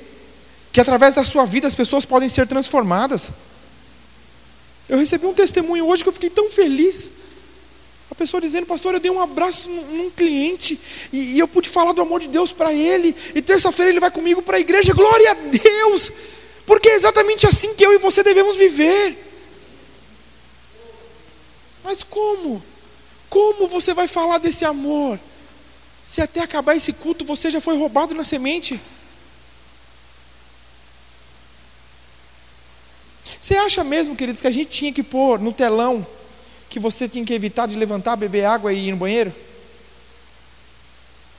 que 0.71 0.81
através 0.81 1.15
da 1.15 1.23
sua 1.23 1.45
vida 1.45 1.67
as 1.67 1.75
pessoas 1.75 2.05
podem 2.05 2.29
ser 2.29 2.47
transformadas. 2.47 3.31
Eu 4.93 4.99
recebi 4.99 5.25
um 5.25 5.33
testemunho 5.33 5.87
hoje 5.87 6.03
que 6.03 6.09
eu 6.09 6.13
fiquei 6.13 6.29
tão 6.29 6.51
feliz. 6.51 7.09
A 8.11 8.13
pessoa 8.13 8.39
dizendo, 8.39 8.67
pastor, 8.67 8.93
eu 8.93 8.99
dei 8.99 9.09
um 9.09 9.19
abraço 9.19 9.67
num, 9.67 10.11
cliente 10.11 10.79
e, 11.11 11.33
e, 11.33 11.39
eu 11.39 11.47
pude 11.47 11.67
falar 11.67 11.93
do 11.93 12.01
amor 12.03 12.19
de 12.19 12.27
Deus 12.27 12.51
para 12.51 12.71
ele, 12.71 13.15
e 13.33 13.41
terça-feira 13.41 13.89
ele 13.89 13.99
vai 13.99 14.11
comigo 14.11 14.43
para 14.43 14.57
a 14.57 14.59
igreja, 14.59 14.93
glória 14.93 15.31
a 15.31 15.33
Deus, 15.33 16.11
porque 16.67 16.89
é 16.89 16.95
exatamente 16.95 17.47
assim 17.47 17.73
que 17.73 17.83
eu 17.83 17.91
e 17.91 17.97
você 17.97 18.21
devemos 18.21 18.55
viver. 18.55 19.17
Mas 21.83 22.03
como? 22.03 22.61
Como 23.31 23.67
você 23.67 23.95
vai 23.95 24.07
falar 24.07 24.37
desse 24.37 24.63
amor? 24.63 25.19
Se 26.03 26.21
até 26.21 26.39
acabar 26.39 26.75
esse 26.75 26.93
culto 26.93 27.25
você 27.25 27.49
já 27.49 27.59
foi 27.59 27.75
roubado 27.75 28.13
na 28.13 28.23
semente? 28.23 28.79
Você 33.43 33.55
acha 33.55 33.83
mesmo, 33.83 34.15
queridos, 34.15 34.39
que 34.39 34.47
a 34.47 34.51
gente 34.51 34.69
tinha 34.69 34.93
que 34.93 35.03
pôr 35.03 35.37
no 35.37 35.51
telão 35.51 36.07
que 36.69 36.79
você 36.79 37.09
tinha 37.09 37.25
que 37.25 37.33
evitar 37.33 37.67
de 37.67 37.75
levantar, 37.75 38.15
beber 38.15 38.45
água 38.45 38.71
e 38.71 38.87
ir 38.87 38.91
no 38.91 38.97
banheiro? 38.97 39.33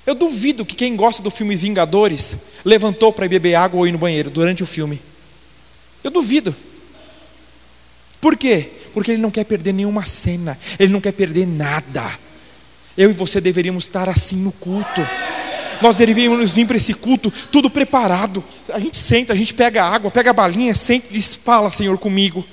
Eu 0.04 0.14
duvido 0.14 0.66
que 0.66 0.76
quem 0.76 0.96
gosta 0.96 1.22
do 1.22 1.30
filme 1.30 1.56
Vingadores 1.56 2.36
levantou 2.62 3.10
para 3.10 3.26
beber 3.26 3.54
água 3.54 3.78
ou 3.78 3.86
ir 3.86 3.92
no 3.92 3.98
banheiro 3.98 4.28
durante 4.28 4.62
o 4.62 4.66
filme. 4.66 5.00
Eu 6.02 6.10
duvido. 6.10 6.54
Por 8.20 8.36
quê? 8.36 8.70
porque 8.94 9.10
ele 9.10 9.20
não 9.20 9.30
quer 9.30 9.44
perder 9.44 9.72
nenhuma 9.72 10.04
cena, 10.04 10.56
ele 10.78 10.92
não 10.92 11.00
quer 11.00 11.12
perder 11.12 11.46
nada. 11.46 12.16
Eu 12.96 13.10
e 13.10 13.12
você 13.12 13.40
deveríamos 13.40 13.84
estar 13.84 14.08
assim 14.08 14.36
no 14.36 14.52
culto. 14.52 15.00
Nós 15.80 15.96
deveríamos 15.96 16.52
vir 16.52 16.66
para 16.66 16.76
esse 16.76 16.94
culto 16.94 17.32
tudo 17.50 17.68
preparado. 17.68 18.42
A 18.72 18.78
gente 18.78 18.98
senta, 18.98 19.32
a 19.32 19.36
gente 19.36 19.54
pega 19.54 19.84
água, 19.84 20.10
pega 20.10 20.30
a 20.30 20.32
balinha, 20.32 20.74
senta 20.74 21.06
e 21.10 21.14
diz: 21.14 21.34
Fala, 21.34 21.70
Senhor, 21.70 21.96
comigo. 21.98 22.44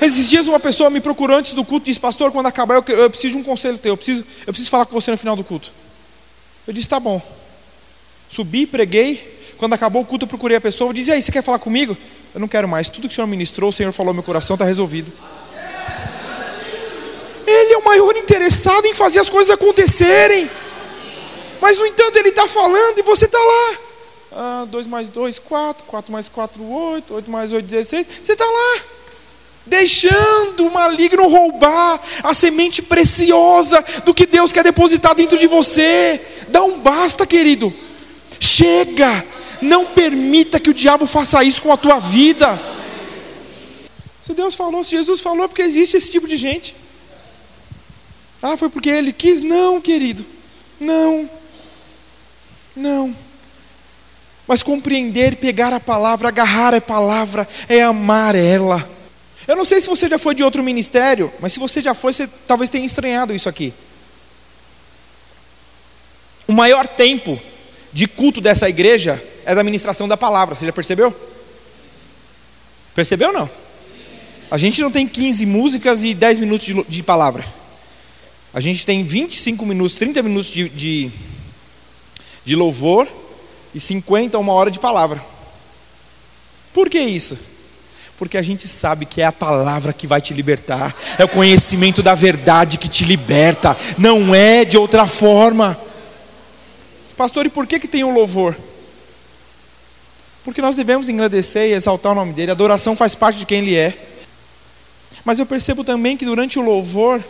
Esses 0.00 0.28
dias 0.28 0.48
uma 0.48 0.58
pessoa 0.58 0.90
me 0.90 1.00
procurou 1.00 1.36
antes 1.36 1.54
do 1.54 1.64
culto 1.64 1.86
e 1.86 1.90
disse: 1.90 2.00
Pastor, 2.00 2.32
quando 2.32 2.46
acabar, 2.46 2.74
eu, 2.74 2.84
eu 2.96 3.10
preciso 3.10 3.34
de 3.34 3.40
um 3.40 3.44
conselho 3.44 3.78
teu, 3.78 3.92
eu 3.92 3.96
preciso, 3.96 4.24
eu 4.46 4.52
preciso 4.52 4.70
falar 4.70 4.86
com 4.86 4.92
você 4.92 5.10
no 5.10 5.18
final 5.18 5.36
do 5.36 5.44
culto. 5.44 5.72
Eu 6.66 6.72
disse: 6.72 6.88
Tá 6.88 6.98
bom. 6.98 7.20
Subi, 8.28 8.66
preguei. 8.66 9.40
Quando 9.58 9.74
acabou 9.74 10.02
o 10.02 10.04
culto, 10.04 10.24
eu 10.24 10.28
procurei 10.28 10.56
a 10.56 10.60
pessoa. 10.60 10.90
Eu 10.90 10.94
disse: 10.94 11.10
E 11.10 11.14
aí, 11.14 11.22
você 11.22 11.30
quer 11.30 11.42
falar 11.42 11.58
comigo? 11.58 11.96
Eu 12.34 12.40
não 12.40 12.48
quero 12.48 12.66
mais. 12.66 12.88
Tudo 12.88 13.08
que 13.08 13.12
o 13.12 13.14
Senhor 13.14 13.26
ministrou, 13.26 13.70
o 13.70 13.72
Senhor 13.72 13.92
falou, 13.92 14.14
meu 14.14 14.22
coração 14.22 14.54
está 14.54 14.64
resolvido. 14.64 15.12
Ele 17.52 17.74
é 17.74 17.78
o 17.78 17.84
maior 17.84 18.16
interessado 18.16 18.86
em 18.86 18.94
fazer 18.94 19.20
as 19.20 19.28
coisas 19.28 19.50
acontecerem. 19.50 20.50
Mas, 21.60 21.78
no 21.78 21.86
entanto, 21.86 22.16
Ele 22.16 22.30
está 22.30 22.48
falando 22.48 22.98
e 22.98 23.02
você 23.02 23.26
está 23.26 23.38
lá. 23.38 23.76
Ah, 24.34 24.66
2 24.68 24.86
mais 24.86 25.08
2, 25.08 25.38
4. 25.38 25.84
4 25.84 26.12
mais 26.12 26.28
4, 26.28 26.62
8. 26.62 27.14
8 27.14 27.30
mais 27.30 27.52
8, 27.52 27.66
16. 27.66 28.06
Você 28.22 28.32
está 28.32 28.44
lá. 28.44 28.80
Deixando 29.64 30.66
o 30.66 30.72
maligno 30.72 31.28
roubar 31.28 32.00
a 32.22 32.34
semente 32.34 32.82
preciosa 32.82 33.84
do 34.04 34.12
que 34.12 34.26
Deus 34.26 34.52
quer 34.52 34.64
depositar 34.64 35.14
dentro 35.14 35.38
de 35.38 35.46
você. 35.46 36.20
Dá 36.48 36.62
um 36.62 36.78
basta, 36.78 37.26
querido. 37.26 37.72
Chega. 38.40 39.24
Não 39.60 39.86
permita 39.86 40.58
que 40.58 40.70
o 40.70 40.74
diabo 40.74 41.06
faça 41.06 41.44
isso 41.44 41.62
com 41.62 41.72
a 41.72 41.76
tua 41.76 42.00
vida. 42.00 42.60
Se 44.22 44.32
Deus 44.32 44.54
falou, 44.54 44.82
se 44.82 44.90
Jesus 44.90 45.20
falou, 45.20 45.44
é 45.44 45.48
porque 45.48 45.62
existe 45.62 45.96
esse 45.96 46.10
tipo 46.10 46.26
de 46.26 46.36
gente. 46.36 46.74
Ah, 48.42 48.56
foi 48.56 48.68
porque 48.68 48.90
ele 48.90 49.12
quis? 49.12 49.40
Não, 49.40 49.80
querido. 49.80 50.26
Não. 50.80 51.30
Não. 52.74 53.14
Mas 54.48 54.62
compreender, 54.62 55.36
pegar 55.36 55.72
a 55.72 55.78
palavra, 55.78 56.28
agarrar 56.28 56.74
a 56.74 56.80
palavra, 56.80 57.48
é 57.68 57.82
amar 57.82 58.34
ela. 58.34 58.88
Eu 59.46 59.56
não 59.56 59.64
sei 59.64 59.80
se 59.80 59.86
você 59.86 60.08
já 60.08 60.18
foi 60.18 60.34
de 60.34 60.42
outro 60.42 60.62
ministério, 60.62 61.32
mas 61.40 61.52
se 61.52 61.60
você 61.60 61.80
já 61.80 61.94
foi, 61.94 62.12
você 62.12 62.28
talvez 62.46 62.68
tenha 62.68 62.84
estranhado 62.84 63.34
isso 63.34 63.48
aqui. 63.48 63.72
O 66.46 66.52
maior 66.52 66.88
tempo 66.88 67.40
de 67.92 68.08
culto 68.08 68.40
dessa 68.40 68.68
igreja 68.68 69.22
é 69.44 69.54
da 69.54 69.62
ministração 69.62 70.08
da 70.08 70.16
palavra. 70.16 70.54
Você 70.54 70.66
já 70.66 70.72
percebeu? 70.72 71.14
Percebeu 72.94 73.28
ou 73.28 73.34
não? 73.34 73.50
A 74.50 74.58
gente 74.58 74.80
não 74.80 74.90
tem 74.90 75.06
15 75.06 75.46
músicas 75.46 76.04
e 76.04 76.12
10 76.14 76.38
minutos 76.40 76.66
de, 76.66 76.84
de 76.84 77.02
palavra. 77.02 77.61
A 78.54 78.60
gente 78.60 78.84
tem 78.84 79.02
25 79.02 79.64
minutos, 79.64 79.96
30 79.96 80.22
minutos 80.22 80.50
de, 80.50 80.68
de, 80.68 81.10
de 82.44 82.54
louvor 82.54 83.08
e 83.74 83.80
50 83.80 84.38
uma 84.38 84.52
hora 84.52 84.70
de 84.70 84.78
palavra. 84.78 85.22
Por 86.72 86.90
que 86.90 86.98
isso? 86.98 87.38
Porque 88.18 88.36
a 88.36 88.42
gente 88.42 88.68
sabe 88.68 89.06
que 89.06 89.22
é 89.22 89.24
a 89.24 89.32
palavra 89.32 89.92
que 89.92 90.06
vai 90.06 90.20
te 90.20 90.34
libertar, 90.34 90.94
é 91.18 91.24
o 91.24 91.28
conhecimento 91.28 92.02
da 92.02 92.14
verdade 92.14 92.76
que 92.76 92.88
te 92.88 93.04
liberta, 93.04 93.76
não 93.96 94.34
é 94.34 94.64
de 94.64 94.76
outra 94.76 95.06
forma. 95.06 95.78
Pastor, 97.16 97.46
e 97.46 97.48
por 97.48 97.66
que, 97.66 97.80
que 97.80 97.88
tem 97.88 98.04
o 98.04 98.10
louvor? 98.10 98.54
Porque 100.44 100.60
nós 100.60 100.76
devemos 100.76 101.08
agradecer 101.08 101.68
e 101.68 101.72
exaltar 101.72 102.12
o 102.12 102.14
nome 102.14 102.32
dele. 102.32 102.50
A 102.50 102.54
adoração 102.54 102.96
faz 102.96 103.14
parte 103.14 103.38
de 103.38 103.46
quem 103.46 103.58
ele 103.58 103.76
é. 103.76 103.96
Mas 105.24 105.38
eu 105.38 105.46
percebo 105.46 105.84
também 105.84 106.16
que 106.16 106.24
durante 106.24 106.58
o 106.58 106.62
louvor 106.62 107.22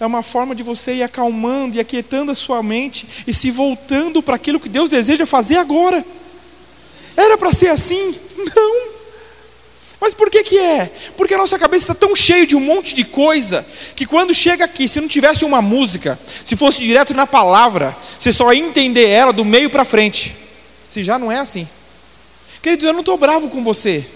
é 0.00 0.06
uma 0.06 0.22
forma 0.22 0.54
de 0.54 0.62
você 0.62 0.94
ir 0.94 1.02
acalmando 1.02 1.76
e 1.76 1.80
aquietando 1.80 2.32
a 2.32 2.34
sua 2.34 2.62
mente 2.62 3.06
e 3.26 3.34
se 3.34 3.50
voltando 3.50 4.22
para 4.22 4.34
aquilo 4.34 4.58
que 4.58 4.68
Deus 4.68 4.88
deseja 4.88 5.26
fazer 5.26 5.56
agora. 5.56 6.02
Era 7.14 7.36
para 7.36 7.52
ser 7.52 7.68
assim? 7.68 8.14
Não. 8.56 8.90
Mas 10.00 10.14
por 10.14 10.30
que 10.30 10.42
que 10.42 10.58
é? 10.58 10.90
Porque 11.14 11.34
a 11.34 11.38
nossa 11.38 11.58
cabeça 11.58 11.92
está 11.92 11.94
tão 11.94 12.16
cheia 12.16 12.46
de 12.46 12.56
um 12.56 12.60
monte 12.60 12.94
de 12.94 13.04
coisa 13.04 13.66
que 13.94 14.06
quando 14.06 14.32
chega 14.32 14.64
aqui, 14.64 14.88
se 14.88 14.98
não 14.98 15.06
tivesse 15.06 15.44
uma 15.44 15.60
música, 15.60 16.18
se 16.42 16.56
fosse 16.56 16.80
direto 16.82 17.12
na 17.12 17.26
palavra, 17.26 17.94
você 18.18 18.32
só 18.32 18.50
ia 18.54 18.64
entender 18.64 19.06
ela 19.06 19.34
do 19.34 19.44
meio 19.44 19.68
para 19.68 19.84
frente. 19.84 20.34
Se 20.90 21.02
já 21.02 21.18
não 21.18 21.30
é 21.30 21.38
assim. 21.38 21.68
Queridos, 22.62 22.86
eu 22.86 22.94
não 22.94 23.00
estou 23.00 23.18
bravo 23.18 23.50
com 23.50 23.62
você. 23.62 24.06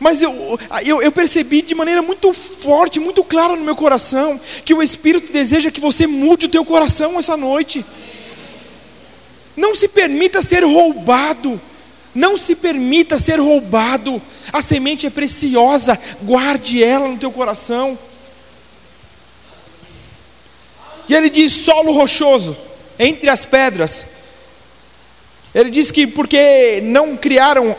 Mas 0.00 0.22
eu, 0.22 0.58
eu, 0.82 1.02
eu, 1.02 1.12
percebi 1.12 1.60
de 1.60 1.74
maneira 1.74 2.00
muito 2.00 2.32
forte, 2.32 2.98
muito 2.98 3.22
clara 3.22 3.54
no 3.54 3.62
meu 3.62 3.76
coração, 3.76 4.40
que 4.64 4.72
o 4.72 4.82
Espírito 4.82 5.30
deseja 5.30 5.70
que 5.70 5.78
você 5.78 6.06
mude 6.06 6.46
o 6.46 6.48
teu 6.48 6.64
coração 6.64 7.18
essa 7.18 7.36
noite. 7.36 7.84
Não 9.54 9.74
se 9.74 9.86
permita 9.86 10.40
ser 10.40 10.64
roubado. 10.64 11.60
Não 12.14 12.38
se 12.38 12.54
permita 12.54 13.18
ser 13.18 13.38
roubado. 13.38 14.20
A 14.50 14.62
semente 14.62 15.06
é 15.06 15.10
preciosa, 15.10 15.98
guarde 16.22 16.82
ela 16.82 17.06
no 17.06 17.18
teu 17.18 17.30
coração. 17.30 17.98
E 21.06 21.14
ele 21.14 21.28
diz: 21.28 21.52
solo 21.52 21.92
rochoso, 21.92 22.56
entre 22.98 23.28
as 23.28 23.44
pedras. 23.44 24.06
Ele 25.54 25.70
diz 25.70 25.90
que 25.90 26.06
porque 26.06 26.80
não 26.84 27.18
criaram 27.18 27.76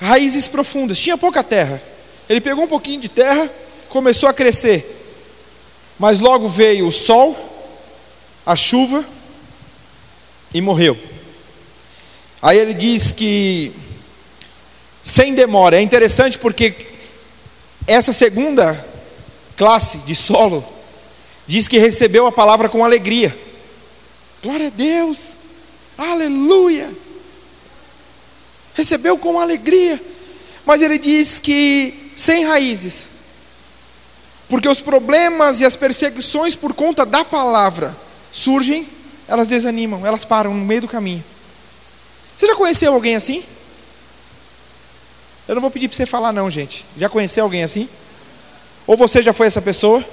raízes 0.00 0.46
profundas, 0.46 0.98
tinha 0.98 1.18
pouca 1.18 1.42
terra. 1.42 1.82
Ele 2.28 2.40
pegou 2.40 2.64
um 2.64 2.68
pouquinho 2.68 3.00
de 3.00 3.08
terra, 3.08 3.50
começou 3.88 4.28
a 4.28 4.34
crescer. 4.34 4.94
Mas 5.98 6.20
logo 6.20 6.48
veio 6.48 6.86
o 6.86 6.92
sol, 6.92 7.36
a 8.46 8.54
chuva 8.54 9.04
e 10.54 10.60
morreu. 10.60 10.96
Aí 12.40 12.58
ele 12.58 12.74
diz 12.74 13.12
que 13.12 13.72
sem 15.02 15.34
demora. 15.34 15.78
É 15.78 15.82
interessante 15.82 16.38
porque 16.38 16.74
essa 17.86 18.12
segunda 18.12 18.86
classe 19.56 19.98
de 19.98 20.14
solo 20.14 20.64
diz 21.46 21.66
que 21.66 21.78
recebeu 21.78 22.26
a 22.26 22.32
palavra 22.32 22.68
com 22.68 22.84
alegria. 22.84 23.36
Glória 24.42 24.68
a 24.68 24.70
Deus. 24.70 25.36
Aleluia 25.96 27.07
recebeu 28.78 29.18
com 29.18 29.40
alegria, 29.40 30.00
mas 30.64 30.82
ele 30.82 30.98
diz 30.98 31.40
que 31.40 32.12
sem 32.14 32.44
raízes, 32.46 33.08
porque 34.48 34.68
os 34.68 34.80
problemas 34.80 35.60
e 35.60 35.64
as 35.64 35.74
perseguições 35.74 36.54
por 36.54 36.72
conta 36.72 37.04
da 37.04 37.24
palavra 37.24 37.96
surgem, 38.30 38.88
elas 39.26 39.48
desanimam, 39.48 40.06
elas 40.06 40.24
param 40.24 40.54
no 40.54 40.64
meio 40.64 40.82
do 40.82 40.88
caminho. 40.88 41.24
Você 42.36 42.46
já 42.46 42.54
conheceu 42.54 42.94
alguém 42.94 43.16
assim? 43.16 43.42
Eu 45.48 45.56
não 45.56 45.62
vou 45.62 45.72
pedir 45.72 45.88
para 45.88 45.96
você 45.96 46.06
falar, 46.06 46.32
não, 46.32 46.48
gente. 46.48 46.84
Já 46.96 47.08
conheceu 47.08 47.42
alguém 47.42 47.64
assim? 47.64 47.88
Ou 48.86 48.96
você 48.96 49.24
já 49.24 49.32
foi 49.32 49.48
essa 49.48 49.60
pessoa? 49.60 50.04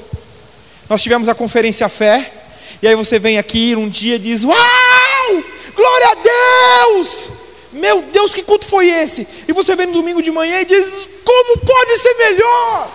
Nós 0.89 1.03
tivemos 1.03 1.29
a 1.29 1.35
conferência 1.35 1.87
Fé, 1.87 2.33
e 2.81 2.87
aí 2.87 2.95
você 2.95 3.19
vem 3.19 3.37
aqui 3.37 3.75
um 3.75 3.87
dia 3.87 4.15
e 4.15 4.19
diz: 4.19 4.43
Uau! 4.43 5.43
Glória 5.75 6.07
a 6.07 6.15
Deus! 6.15 7.44
Meu 7.75 8.03
Deus, 8.03 8.33
que 8.33 8.41
culto 8.41 8.65
foi 8.65 8.87
esse? 8.87 9.27
E 9.45 9.51
você 9.51 9.75
vem 9.75 9.87
no 9.87 9.91
domingo 9.91 10.23
de 10.23 10.31
manhã 10.31 10.61
e 10.61 10.65
diz: 10.65 11.09
Como 11.25 11.57
pode 11.57 11.97
ser 11.97 12.13
melhor? 12.13 12.89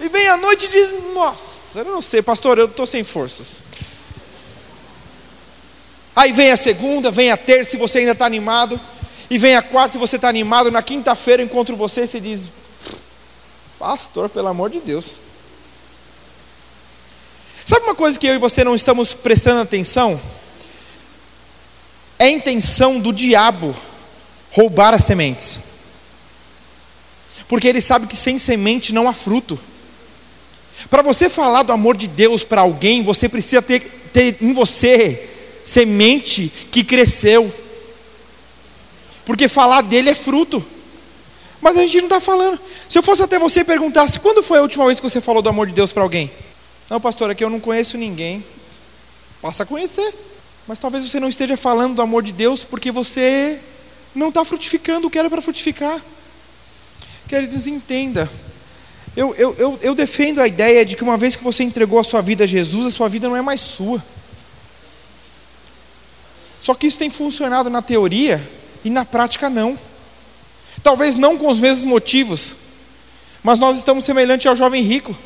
E 0.00 0.08
vem 0.10 0.28
à 0.28 0.36
noite 0.36 0.66
e 0.66 0.68
diz: 0.68 0.92
Nossa, 1.14 1.78
eu 1.78 1.84
não 1.86 2.02
sei, 2.02 2.20
pastor, 2.20 2.58
eu 2.58 2.66
estou 2.66 2.86
sem 2.86 3.02
forças. 3.02 3.62
Aí 6.14 6.30
vem 6.30 6.52
a 6.52 6.58
segunda, 6.58 7.10
vem 7.10 7.30
a 7.30 7.38
terça 7.38 7.74
e 7.74 7.78
você 7.78 8.00
ainda 8.00 8.12
está 8.12 8.26
animado. 8.26 8.78
E 9.30 9.38
vem 9.38 9.56
a 9.56 9.62
quarta 9.62 9.96
e 9.96 10.00
você 10.00 10.16
está 10.16 10.28
animado. 10.28 10.70
Na 10.70 10.82
quinta-feira 10.82 11.42
eu 11.42 11.46
encontro 11.46 11.74
você 11.74 12.02
e 12.02 12.06
você 12.06 12.20
diz: 12.20 12.50
Pastor, 13.78 14.28
pelo 14.28 14.48
amor 14.48 14.68
de 14.68 14.80
Deus. 14.80 15.16
Sabe 17.64 17.86
uma 17.86 17.94
coisa 17.94 18.18
que 18.18 18.26
eu 18.26 18.34
e 18.34 18.38
você 18.38 18.62
não 18.62 18.74
estamos 18.74 19.14
prestando 19.14 19.62
atenção? 19.62 20.20
É 22.18 22.26
a 22.26 22.30
intenção 22.30 23.00
do 23.00 23.10
diabo 23.10 23.74
roubar 24.50 24.94
as 24.94 25.04
sementes. 25.04 25.58
Porque 27.46 27.66
ele 27.66 27.80
sabe 27.80 28.06
que 28.06 28.16
sem 28.16 28.38
semente 28.38 28.92
não 28.92 29.08
há 29.08 29.12
fruto. 29.12 29.58
Para 30.90 31.02
você 31.02 31.28
falar 31.28 31.62
do 31.62 31.72
amor 31.72 31.96
de 31.96 32.06
Deus 32.06 32.44
para 32.44 32.60
alguém, 32.60 33.02
você 33.02 33.28
precisa 33.28 33.62
ter, 33.62 33.80
ter 34.12 34.36
em 34.40 34.52
você 34.52 35.28
semente 35.64 36.52
que 36.70 36.84
cresceu. 36.84 37.52
Porque 39.24 39.48
falar 39.48 39.82
dele 39.82 40.10
é 40.10 40.14
fruto. 40.14 40.64
Mas 41.60 41.76
a 41.76 41.80
gente 41.80 41.96
não 41.98 42.04
está 42.04 42.20
falando. 42.20 42.58
Se 42.88 42.98
eu 42.98 43.02
fosse 43.02 43.22
até 43.22 43.38
você 43.38 43.60
e 43.60 43.64
perguntasse, 43.64 44.20
quando 44.20 44.42
foi 44.42 44.58
a 44.58 44.62
última 44.62 44.86
vez 44.86 45.00
que 45.00 45.08
você 45.08 45.20
falou 45.20 45.42
do 45.42 45.48
amor 45.48 45.66
de 45.66 45.72
Deus 45.72 45.92
para 45.92 46.02
alguém? 46.02 46.30
Não, 46.88 47.00
pastor, 47.00 47.30
aqui 47.30 47.42
eu 47.42 47.50
não 47.50 47.60
conheço 47.60 47.98
ninguém. 47.98 48.44
Passa 49.42 49.64
a 49.64 49.66
conhecer. 49.66 50.14
Mas 50.66 50.78
talvez 50.78 51.04
você 51.04 51.18
não 51.18 51.28
esteja 51.28 51.56
falando 51.56 51.96
do 51.96 52.02
amor 52.02 52.22
de 52.22 52.32
Deus 52.32 52.62
porque 52.64 52.90
você 52.90 53.58
não 54.14 54.28
está 54.28 54.44
frutificando 54.44 55.06
o 55.06 55.10
que 55.10 55.18
era 55.18 55.30
para 55.30 55.42
frutificar. 55.42 56.02
Queridos, 57.28 57.66
entenda. 57.66 58.30
Eu, 59.16 59.34
eu, 59.34 59.54
eu, 59.58 59.78
eu 59.82 59.94
defendo 59.94 60.40
a 60.40 60.46
ideia 60.46 60.84
de 60.84 60.96
que 60.96 61.02
uma 61.02 61.16
vez 61.16 61.34
que 61.34 61.44
você 61.44 61.62
entregou 61.62 61.98
a 61.98 62.04
sua 62.04 62.22
vida 62.22 62.44
a 62.44 62.46
Jesus, 62.46 62.86
a 62.86 62.90
sua 62.90 63.08
vida 63.08 63.28
não 63.28 63.36
é 63.36 63.42
mais 63.42 63.60
sua. 63.60 64.02
Só 66.60 66.74
que 66.74 66.86
isso 66.86 66.98
tem 66.98 67.10
funcionado 67.10 67.70
na 67.70 67.82
teoria 67.82 68.46
e 68.84 68.90
na 68.90 69.04
prática 69.04 69.50
não. 69.50 69.78
Talvez 70.82 71.16
não 71.16 71.36
com 71.36 71.48
os 71.48 71.58
mesmos 71.58 71.82
motivos, 71.82 72.56
mas 73.42 73.58
nós 73.58 73.76
estamos 73.76 74.04
semelhantes 74.04 74.46
ao 74.46 74.56
jovem 74.56 74.82
rico. 74.82 75.16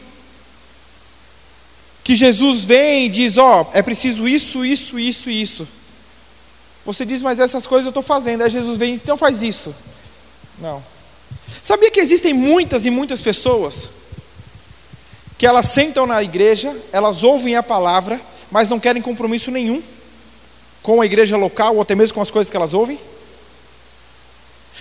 Que 2.03 2.15
Jesus 2.15 2.65
vem 2.65 3.07
e 3.07 3.09
diz: 3.09 3.39
Ó, 3.39 3.63
oh, 3.63 3.77
é 3.77 3.83
preciso 3.83 4.27
isso, 4.27 4.65
isso, 4.65 4.99
isso 4.99 5.31
isso. 5.31 5.69
Você 6.85 7.05
diz, 7.05 7.23
mas 7.23 7.39
essas 7.39 7.67
coisas 7.67 7.87
eu 7.87 7.91
estou 7.91 8.03
fazendo. 8.03 8.43
Aí 8.43 8.51
Jesus 8.51 8.77
vem, 8.77 8.95
então 8.95 9.17
faz 9.17 9.43
isso. 9.43 9.75
Não. 10.59 10.83
Sabia 11.63 11.91
que 11.91 12.01
existem 12.01 12.33
muitas 12.35 12.87
e 12.87 12.91
muitas 12.91 13.21
pessoas 13.21 13.89
que 15.39 15.47
elas 15.47 15.67
sentam 15.67 16.07
na 16.07 16.23
igreja, 16.23 16.77
elas 16.93 17.25
ouvem 17.25 17.57
a 17.57 17.63
palavra, 17.63 18.21
mas 18.51 18.69
não 18.69 18.79
querem 18.79 19.03
compromisso 19.03 19.51
nenhum 19.51 19.83
com 20.83 21.01
a 21.01 21.07
igreja 21.07 21.37
local 21.37 21.77
ou 21.77 21.83
até 21.83 21.95
mesmo 21.95 22.15
com 22.15 22.21
as 22.21 22.31
coisas 22.31 22.51
que 22.51 22.57
elas 22.57 22.75
ouvem? 22.75 22.99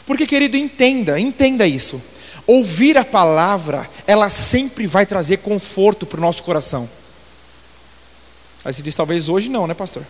Porque, 0.06 0.26
querido, 0.26 0.58
entenda, 0.58 1.20
entenda 1.20 1.68
isso. 1.68 2.02
Ouvir 2.48 2.98
a 2.98 3.06
palavra, 3.06 3.90
ela 4.08 4.30
sempre 4.30 4.88
vai 4.88 5.06
trazer 5.06 5.38
conforto 5.38 6.06
para 6.06 6.18
o 6.18 6.22
nosso 6.22 6.44
coração. 6.44 6.90
Aí 8.66 8.74
você 8.74 8.82
diz, 8.82 8.96
talvez 8.96 9.30
hoje 9.30 9.50
não, 9.50 9.68
né, 9.68 9.74
pastor? 9.74 10.06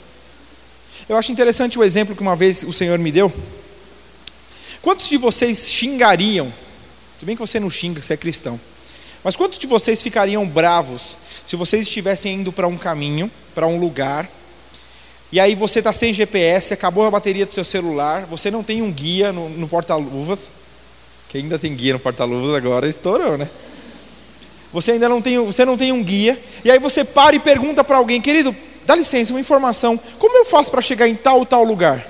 Eu 1.11 1.17
acho 1.17 1.29
interessante 1.29 1.77
o 1.77 1.83
exemplo 1.83 2.15
que 2.15 2.21
uma 2.21 2.37
vez 2.37 2.63
o 2.63 2.71
Senhor 2.71 2.97
me 2.97 3.11
deu. 3.11 3.29
Quantos 4.81 5.09
de 5.09 5.17
vocês 5.17 5.69
xingariam? 5.69 6.53
Se 7.19 7.25
bem 7.25 7.35
que 7.35 7.41
você 7.41 7.59
não 7.59 7.69
xinga, 7.69 8.01
você 8.01 8.13
é 8.13 8.17
cristão. 8.17 8.57
Mas 9.21 9.35
quantos 9.35 9.59
de 9.59 9.67
vocês 9.67 10.01
ficariam 10.01 10.47
bravos 10.47 11.17
se 11.45 11.57
vocês 11.57 11.85
estivessem 11.85 12.35
indo 12.35 12.53
para 12.53 12.65
um 12.65 12.77
caminho, 12.77 13.29
para 13.53 13.67
um 13.67 13.77
lugar, 13.77 14.31
e 15.33 15.39
aí 15.41 15.53
você 15.53 15.79
está 15.79 15.91
sem 15.91 16.13
GPS, 16.13 16.73
acabou 16.73 17.05
a 17.05 17.11
bateria 17.11 17.45
do 17.45 17.53
seu 17.53 17.65
celular, 17.65 18.25
você 18.25 18.49
não 18.49 18.63
tem 18.63 18.81
um 18.81 18.89
guia 18.89 19.33
no, 19.33 19.49
no 19.49 19.67
porta-luvas, 19.67 20.49
que 21.27 21.37
ainda 21.37 21.59
tem 21.59 21.75
guia 21.75 21.91
no 21.91 21.99
porta-luvas 21.99 22.55
agora, 22.55 22.87
estourou, 22.87 23.37
né? 23.37 23.49
Você 24.71 24.91
ainda 24.91 25.09
não 25.09 25.21
tem, 25.21 25.37
você 25.39 25.65
não 25.65 25.75
tem 25.75 25.91
um 25.91 26.01
guia, 26.01 26.41
e 26.63 26.71
aí 26.71 26.79
você 26.79 27.03
para 27.03 27.35
e 27.35 27.39
pergunta 27.39 27.83
para 27.83 27.97
alguém, 27.97 28.21
querido, 28.21 28.55
dá 28.85 28.95
licença, 28.95 29.33
uma 29.33 29.39
informação, 29.39 29.99
como 30.19 30.37
eu 30.37 30.45
faço 30.45 30.71
para 30.71 30.81
chegar 30.81 31.07
em 31.07 31.15
tal 31.15 31.39
ou 31.39 31.45
tal 31.45 31.63
lugar? 31.63 32.07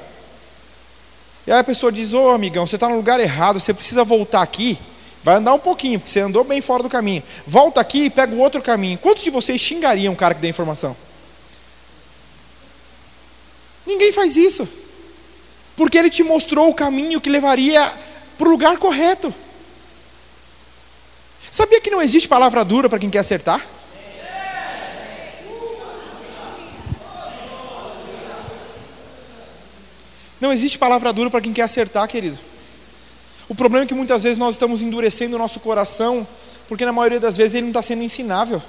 E 1.45 1.51
aí 1.51 1.59
a 1.59 1.63
pessoa 1.63 1.91
diz, 1.91 2.13
ô 2.13 2.25
oh, 2.25 2.29
amigão, 2.29 2.67
você 2.67 2.75
está 2.75 2.87
no 2.87 2.95
lugar 2.95 3.19
errado, 3.19 3.59
você 3.59 3.73
precisa 3.73 4.03
voltar 4.03 4.41
aqui, 4.41 4.77
vai 5.23 5.35
andar 5.35 5.53
um 5.53 5.59
pouquinho, 5.59 5.99
porque 5.99 6.11
você 6.11 6.19
andou 6.19 6.43
bem 6.43 6.61
fora 6.61 6.83
do 6.83 6.89
caminho. 6.89 7.23
Volta 7.45 7.81
aqui 7.81 8.05
e 8.05 8.09
pega 8.09 8.33
o 8.33 8.39
outro 8.39 8.61
caminho. 8.61 8.97
Quantos 8.97 9.23
de 9.23 9.29
vocês 9.29 9.59
xingariam 9.59 10.13
um 10.13 10.15
cara 10.15 10.35
que 10.35 10.41
deu 10.41 10.49
informação? 10.49 10.95
Ninguém 13.85 14.11
faz 14.11 14.37
isso. 14.37 14.67
Porque 15.75 15.97
ele 15.97 16.09
te 16.09 16.23
mostrou 16.23 16.69
o 16.69 16.75
caminho 16.75 17.19
que 17.19 17.29
levaria 17.29 17.91
para 18.37 18.47
o 18.47 18.51
lugar 18.51 18.77
correto. 18.77 19.33
Sabia 21.51 21.81
que 21.81 21.89
não 21.89 22.01
existe 22.01 22.29
palavra 22.29 22.63
dura 22.63 22.87
para 22.87 22.99
quem 22.99 23.09
quer 23.09 23.19
acertar? 23.19 23.65
Não 30.41 30.51
existe 30.51 30.77
palavra 30.77 31.13
dura 31.13 31.29
para 31.29 31.39
quem 31.39 31.53
quer 31.53 31.61
acertar, 31.61 32.07
querido. 32.07 32.39
O 33.47 33.55
problema 33.55 33.85
é 33.85 33.87
que 33.87 33.93
muitas 33.93 34.23
vezes 34.23 34.37
nós 34.37 34.55
estamos 34.55 34.81
endurecendo 34.81 35.35
o 35.35 35.39
nosso 35.39 35.59
coração 35.59 36.25
Porque 36.71 36.85
na 36.85 36.93
maioria 36.93 37.19
das 37.19 37.35
vezes 37.35 37.55
ele 37.55 37.63
não 37.63 37.71
está 37.71 37.81
sendo 37.81 38.01
ensinável. 38.01 38.63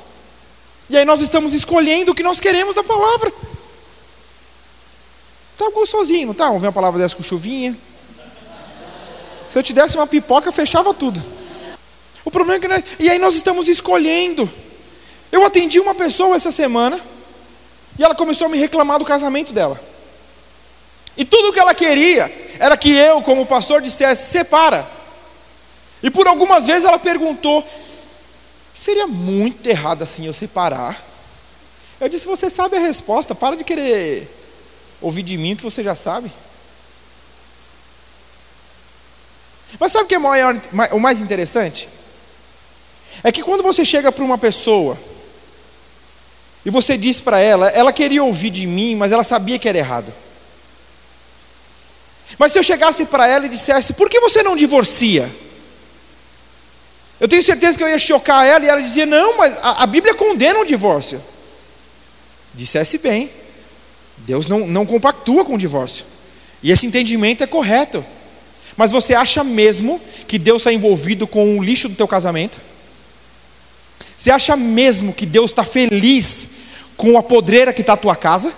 E 0.91 0.97
aí 0.97 1.05
nós 1.05 1.21
estamos 1.21 1.55
escolhendo 1.55 2.11
o 2.11 2.15
que 2.17 2.23
nós 2.25 2.41
queremos 2.41 2.75
da 2.75 2.83
palavra. 2.83 3.33
Tá 5.57 5.71
gostosinho, 5.71 6.27
não 6.27 6.35
tá? 6.35 6.51
Ver 6.51 6.67
uma 6.67 6.73
palavra 6.73 7.01
dessa 7.01 7.15
com 7.15 7.23
chuvinha. 7.23 7.79
Se 9.47 9.57
eu 9.57 9.63
te 9.63 9.73
desse 9.73 9.97
uma 9.97 10.09
pipoca, 10.09 10.51
fechava 10.51 10.93
tudo. 10.93 11.23
O 12.25 12.31
problema 12.33 12.57
é 12.57 12.61
que. 12.61 12.67
Nós... 12.67 12.83
E 12.99 13.09
aí 13.09 13.21
nós 13.21 13.37
estamos 13.37 13.69
escolhendo. 13.69 14.51
Eu 15.31 15.47
atendi 15.47 15.79
uma 15.79 15.95
pessoa 15.95 16.35
essa 16.35 16.51
semana. 16.51 17.01
E 17.97 18.03
ela 18.03 18.17
começou 18.17 18.49
a 18.49 18.51
me 18.51 18.59
reclamar 18.59 18.99
do 18.99 19.05
casamento 19.05 19.53
dela. 19.53 19.81
E 21.17 21.25
tudo 21.25 21.49
o 21.49 21.53
que 21.53 21.61
ela 21.61 21.75
queria 21.75 22.33
era 22.59 22.77
que 22.77 22.91
eu, 22.91 23.21
como 23.23 23.47
pastor, 23.47 23.83
dissesse: 23.83 24.31
separa. 24.31 24.87
E 26.03 26.11
por 26.11 26.27
algumas 26.27 26.67
vezes 26.67 26.85
ela 26.85 26.99
perguntou: 26.99 27.67
seria 28.75 29.07
muito 29.07 29.67
errado 29.67 30.03
assim 30.03 30.27
eu 30.27 30.33
separar? 30.33 31.01
Eu 32.01 32.09
disse: 32.09 32.27
você 32.27 32.51
sabe 32.51 32.77
a 32.77 32.81
resposta, 32.81 33.35
para 33.35 33.57
de 33.57 33.65
querer 33.65 34.29
ouvir 35.01 35.23
de 35.23 35.37
mim 35.37 35.53
o 35.53 35.57
que 35.57 35.63
você 35.63 35.83
já 35.83 35.95
sabe. 35.95 36.33
Mas 39.79 39.93
sabe 39.93 40.05
o 40.05 40.09
que 40.09 40.15
é 40.15 40.19
maior, 40.19 40.61
o 40.93 40.99
mais 40.99 41.21
interessante? 41.21 41.89
É 43.23 43.31
que 43.31 43.43
quando 43.43 43.63
você 43.63 43.85
chega 43.85 44.11
para 44.11 44.25
uma 44.25 44.39
pessoa 44.39 44.99
e 46.65 46.71
você 46.71 46.97
diz 46.97 47.21
para 47.21 47.41
ela, 47.41 47.69
ela 47.69 47.93
queria 47.93 48.23
ouvir 48.23 48.51
de 48.51 48.67
mim, 48.67 48.95
mas 48.95 49.13
ela 49.13 49.25
sabia 49.25 49.59
que 49.59 49.69
era 49.69 49.79
errado. 49.79 50.13
Mas 52.39 52.53
se 52.53 52.59
eu 52.59 52.63
chegasse 52.63 53.05
para 53.05 53.27
ela 53.27 53.47
e 53.47 53.49
dissesse, 53.49 53.93
por 53.93 54.09
que 54.09 54.21
você 54.21 54.43
não 54.43 54.57
divorcia? 54.57 55.31
Eu 57.21 57.29
tenho 57.29 57.43
certeza 57.43 57.79
que 57.79 57.85
eu 57.85 57.89
ia 57.89 57.99
chocar 57.99 58.47
ela 58.47 58.65
e 58.65 58.69
ela 58.69 58.83
dizia, 58.83 59.07
não, 59.07 59.37
mas 59.37 59.57
a, 59.63 59.85
a 59.85 59.87
Bíblia 59.87 60.15
condena 60.15 60.59
o 60.61 60.65
divórcio. 60.65 61.23
Dissesse 62.53 62.99
bem, 62.99 63.31
Deus 64.19 64.49
não, 64.49 64.67
não 64.67 64.85
compactua 64.85 65.45
com 65.45 65.55
o 65.55 65.59
divórcio. 65.59 66.05
E 66.63 66.71
esse 66.71 66.87
entendimento 66.87 67.43
é 67.45 67.47
correto. 67.47 68.05
Mas 68.77 68.93
você 68.93 69.15
acha 69.15 69.45
mesmo 69.45 70.01
que 70.27 70.39
Deus 70.39 70.63
está 70.63 70.73
envolvido 70.73 71.27
com 71.27 71.59
o 71.59 71.63
lixo 71.63 71.89
do 71.89 71.95
teu 71.95 72.09
casamento? 72.09 72.59
Você 74.17 74.31
acha 74.31 74.57
mesmo 74.57 75.13
que 75.13 75.27
Deus 75.27 75.51
está 75.51 75.65
feliz 75.65 76.49
com 76.97 77.19
a 77.19 77.23
podreira 77.23 77.73
que 77.73 77.81
está 77.81 77.95
a 77.95 77.97
tua 77.97 78.17
casa? 78.17 78.53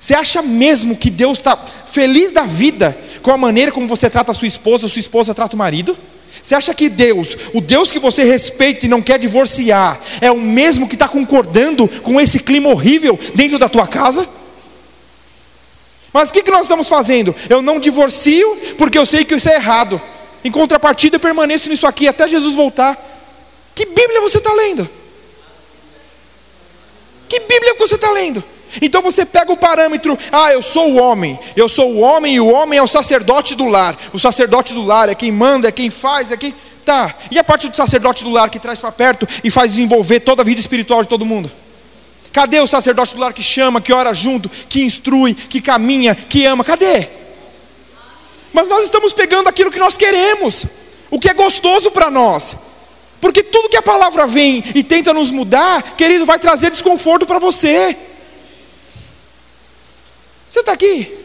Você 0.00 0.14
acha 0.14 0.40
mesmo 0.40 0.96
que 0.96 1.10
Deus 1.10 1.38
está 1.38 1.54
feliz 1.92 2.32
da 2.32 2.44
vida 2.44 2.96
com 3.20 3.30
a 3.30 3.36
maneira 3.36 3.70
como 3.70 3.86
você 3.86 4.08
trata 4.08 4.32
a 4.32 4.34
sua 4.34 4.48
esposa, 4.48 4.86
a 4.86 4.88
sua 4.88 4.98
esposa 4.98 5.34
trata 5.34 5.54
o 5.54 5.58
marido? 5.58 5.96
Você 6.42 6.54
acha 6.54 6.72
que 6.72 6.88
Deus, 6.88 7.36
o 7.52 7.60
Deus 7.60 7.92
que 7.92 7.98
você 7.98 8.24
respeita 8.24 8.86
e 8.86 8.88
não 8.88 9.02
quer 9.02 9.18
divorciar, 9.18 10.00
é 10.22 10.30
o 10.30 10.40
mesmo 10.40 10.88
que 10.88 10.94
está 10.94 11.06
concordando 11.06 11.86
com 12.02 12.18
esse 12.18 12.38
clima 12.38 12.70
horrível 12.70 13.18
dentro 13.34 13.58
da 13.58 13.68
tua 13.68 13.86
casa? 13.86 14.26
Mas 16.14 16.30
o 16.30 16.32
que, 16.32 16.42
que 16.42 16.50
nós 16.50 16.62
estamos 16.62 16.88
fazendo? 16.88 17.36
Eu 17.50 17.60
não 17.60 17.78
divorcio 17.78 18.56
porque 18.78 18.98
eu 18.98 19.04
sei 19.04 19.22
que 19.24 19.34
isso 19.34 19.50
é 19.50 19.56
errado. 19.56 20.00
Em 20.42 20.50
contrapartida, 20.50 21.16
eu 21.16 21.20
permaneço 21.20 21.68
nisso 21.68 21.86
aqui 21.86 22.08
até 22.08 22.26
Jesus 22.26 22.54
voltar. 22.54 22.98
Que 23.74 23.84
Bíblia 23.84 24.22
você 24.22 24.38
está 24.38 24.52
lendo? 24.54 24.88
Que 27.28 27.40
Bíblia 27.40 27.74
você 27.78 27.96
está 27.96 28.10
lendo? 28.12 28.42
Então 28.80 29.02
você 29.02 29.24
pega 29.24 29.52
o 29.52 29.56
parâmetro, 29.56 30.18
ah, 30.30 30.52
eu 30.52 30.62
sou 30.62 30.92
o 30.92 30.96
homem, 30.96 31.38
eu 31.56 31.68
sou 31.68 31.92
o 31.92 31.98
homem 32.00 32.34
e 32.34 32.40
o 32.40 32.46
homem 32.46 32.78
é 32.78 32.82
o 32.82 32.86
sacerdote 32.86 33.54
do 33.54 33.66
lar. 33.66 33.96
O 34.12 34.18
sacerdote 34.18 34.74
do 34.74 34.82
lar 34.82 35.08
é 35.08 35.14
quem 35.14 35.32
manda, 35.32 35.68
é 35.68 35.72
quem 35.72 35.90
faz, 35.90 36.30
é 36.30 36.36
quem. 36.36 36.54
Tá. 36.84 37.14
E 37.30 37.38
a 37.38 37.44
parte 37.44 37.68
do 37.68 37.76
sacerdote 37.76 38.24
do 38.24 38.30
lar 38.30 38.48
que 38.50 38.58
traz 38.58 38.80
para 38.80 38.92
perto 38.92 39.26
e 39.44 39.50
faz 39.50 39.72
desenvolver 39.72 40.20
toda 40.20 40.42
a 40.42 40.44
vida 40.44 40.60
espiritual 40.60 41.02
de 41.02 41.08
todo 41.08 41.26
mundo? 41.26 41.50
Cadê 42.32 42.60
o 42.60 42.66
sacerdote 42.66 43.14
do 43.14 43.20
lar 43.20 43.32
que 43.32 43.42
chama, 43.42 43.80
que 43.80 43.92
ora 43.92 44.14
junto, 44.14 44.48
que 44.48 44.82
instrui, 44.82 45.34
que 45.34 45.60
caminha, 45.60 46.14
que 46.14 46.46
ama? 46.46 46.64
Cadê? 46.64 47.08
Mas 48.52 48.68
nós 48.68 48.84
estamos 48.84 49.12
pegando 49.12 49.48
aquilo 49.48 49.70
que 49.70 49.78
nós 49.78 49.96
queremos, 49.96 50.66
o 51.10 51.18
que 51.18 51.28
é 51.28 51.34
gostoso 51.34 51.90
para 51.90 52.10
nós. 52.10 52.56
Porque 53.20 53.42
tudo 53.42 53.68
que 53.68 53.76
a 53.76 53.82
palavra 53.82 54.26
vem 54.26 54.62
e 54.74 54.82
tenta 54.82 55.12
nos 55.12 55.30
mudar, 55.30 55.94
querido, 55.96 56.24
vai 56.24 56.38
trazer 56.38 56.70
desconforto 56.70 57.26
para 57.26 57.38
você. 57.38 57.96
Você 60.50 60.60
está 60.60 60.72
aqui? 60.72 61.16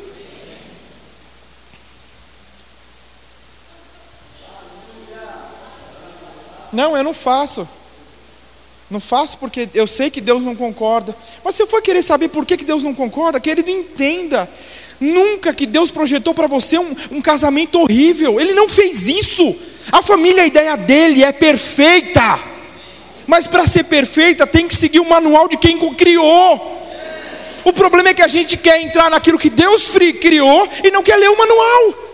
Não, 6.72 6.96
eu 6.96 7.04
não 7.04 7.14
faço. 7.14 7.68
Não 8.90 9.00
faço 9.00 9.38
porque 9.40 9.68
eu 9.74 9.88
sei 9.88 10.12
que 10.12 10.22
Deus 10.22 10.44
não 10.44 10.56
concorda. 10.56 11.16
Mas 11.44 11.56
se 11.56 11.64
eu 11.64 11.68
for 11.68 11.82
querer 11.82 12.04
saber 12.04 12.28
por 12.28 12.46
que, 12.46 12.56
que 12.56 12.64
Deus 12.64 12.84
não 12.84 12.94
concorda, 12.94 13.40
querido, 13.40 13.72
entenda. 13.72 14.48
Nunca 15.00 15.54
que 15.54 15.66
Deus 15.66 15.90
projetou 15.90 16.36
para 16.36 16.46
você 16.46 16.78
um, 16.78 16.96
um 17.12 17.22
casamento 17.22 17.80
horrível. 17.80 18.40
Ele 18.40 18.54
não 18.54 18.70
fez 18.70 19.10
isso. 19.10 19.56
A 19.92 20.04
família, 20.04 20.44
a 20.44 20.48
ideia 20.48 20.78
dele 20.78 21.24
é 21.24 21.32
perfeita. 21.32 22.40
Mas 23.26 23.48
para 23.48 23.66
ser 23.66 23.86
perfeita, 23.86 24.46
tem 24.46 24.68
que 24.68 24.76
seguir 24.76 25.00
o 25.00 25.10
manual 25.10 25.48
de 25.48 25.58
quem 25.58 25.80
criou. 25.96 26.85
O 27.66 27.74
problema 27.74 28.10
é 28.10 28.14
que 28.14 28.22
a 28.22 28.28
gente 28.28 28.56
quer 28.56 28.80
entrar 28.80 29.10
naquilo 29.10 29.40
que 29.40 29.50
Deus 29.50 29.90
criou 30.22 30.70
e 30.84 30.92
não 30.92 31.04
quer 31.04 31.18
ler 31.18 31.30
o 31.30 31.38
manual. 31.38 32.06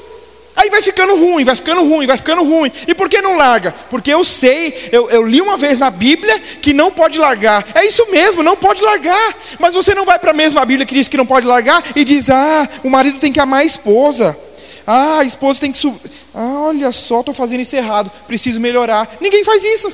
Aí 0.56 0.70
vai 0.70 0.82
ficando 0.82 1.16
ruim, 1.16 1.44
vai 1.44 1.56
ficando 1.56 1.82
ruim, 1.82 2.06
vai 2.06 2.18
ficando 2.18 2.44
ruim. 2.44 2.72
E 2.88 2.94
por 2.94 3.10
que 3.10 3.22
não 3.22 3.38
larga? 3.38 3.74
Porque 3.90 4.12
eu 4.12 4.24
sei, 4.24 4.90
eu, 4.92 5.10
eu, 5.10 5.24
li 5.24 5.42
uma 5.42 5.58
vez 5.58 5.80
na 5.80 5.90
Bíblia 5.90 6.40
que 6.40 6.74
não 6.74 6.92
pode 6.92 7.20
largar. 7.20 7.66
É 7.74 7.86
isso 7.86 8.06
mesmo, 8.12 8.44
não 8.44 8.56
pode 8.56 8.82
largar. 8.82 9.36
Mas 9.60 9.74
você 9.74 9.94
não 9.94 10.06
vai 10.06 10.20
para 10.20 10.32
a 10.32 10.34
mesma 10.34 10.64
Bíblia 10.66 10.86
que 10.86 10.94
diz 10.94 11.08
que 11.08 11.18
não 11.18 11.26
pode 11.26 11.48
largar 11.48 11.84
e 11.96 12.04
diz: 12.04 12.30
ah, 12.30 12.68
o 12.84 12.90
marido 12.90 13.20
tem 13.20 13.32
que 13.32 13.40
amar 13.40 13.62
a 13.62 13.66
esposa. 13.66 14.38
Ah, 14.86 15.20
a 15.20 15.24
esposa 15.24 15.62
tem 15.62 15.72
que 15.72 15.78
subir. 15.78 16.00
Ah, 16.34 16.66
olha 16.68 16.92
só, 16.92 17.22
estou 17.22 17.34
fazendo 17.34 17.62
isso 17.62 17.76
errado, 17.76 18.12
preciso 18.28 18.60
melhorar. 18.60 19.18
Ninguém 19.20 19.44
faz 19.44 19.64
isso. 19.64 19.92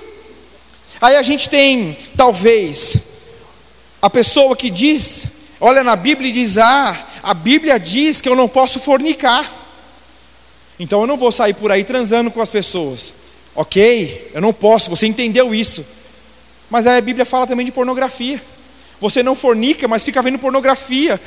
Aí 1.00 1.16
a 1.16 1.24
gente 1.24 1.48
tem, 1.50 1.98
talvez, 2.16 2.98
a 4.02 4.10
pessoa 4.10 4.56
que 4.56 4.70
diz, 4.70 5.26
olha 5.60 5.84
na 5.84 5.96
Bíblia 5.96 6.30
e 6.30 6.34
diz: 6.34 6.58
ah, 6.58 7.08
a 7.24 7.34
Bíblia 7.34 7.80
diz 7.80 8.22
que 8.22 8.30
eu 8.30 8.36
não 8.36 8.48
posso 8.48 8.80
fornicar. 8.80 9.54
Então 10.80 11.02
eu 11.02 11.08
não 11.08 11.18
vou 11.18 11.32
sair 11.32 11.54
por 11.54 11.72
aí 11.72 11.84
transando 11.84 12.30
com 12.30 12.42
as 12.42 12.50
pessoas. 12.50 13.14
Ok, 13.56 14.32
eu 14.34 14.42
não 14.42 14.54
posso, 14.54 14.90
você 14.90 15.08
entendeu 15.08 15.54
isso. 15.54 15.86
Mas 16.70 16.86
aí 16.86 16.98
a 16.98 17.02
Bíblia 17.02 17.26
fala 17.26 17.48
também 17.48 17.66
de 17.66 17.72
pornografia. 17.72 18.42
Você 19.00 19.24
não 19.24 19.36
fornica, 19.36 19.88
mas 19.88 20.04
fica 20.04 20.22
vendo 20.22 20.40
pornografia. 20.40 21.20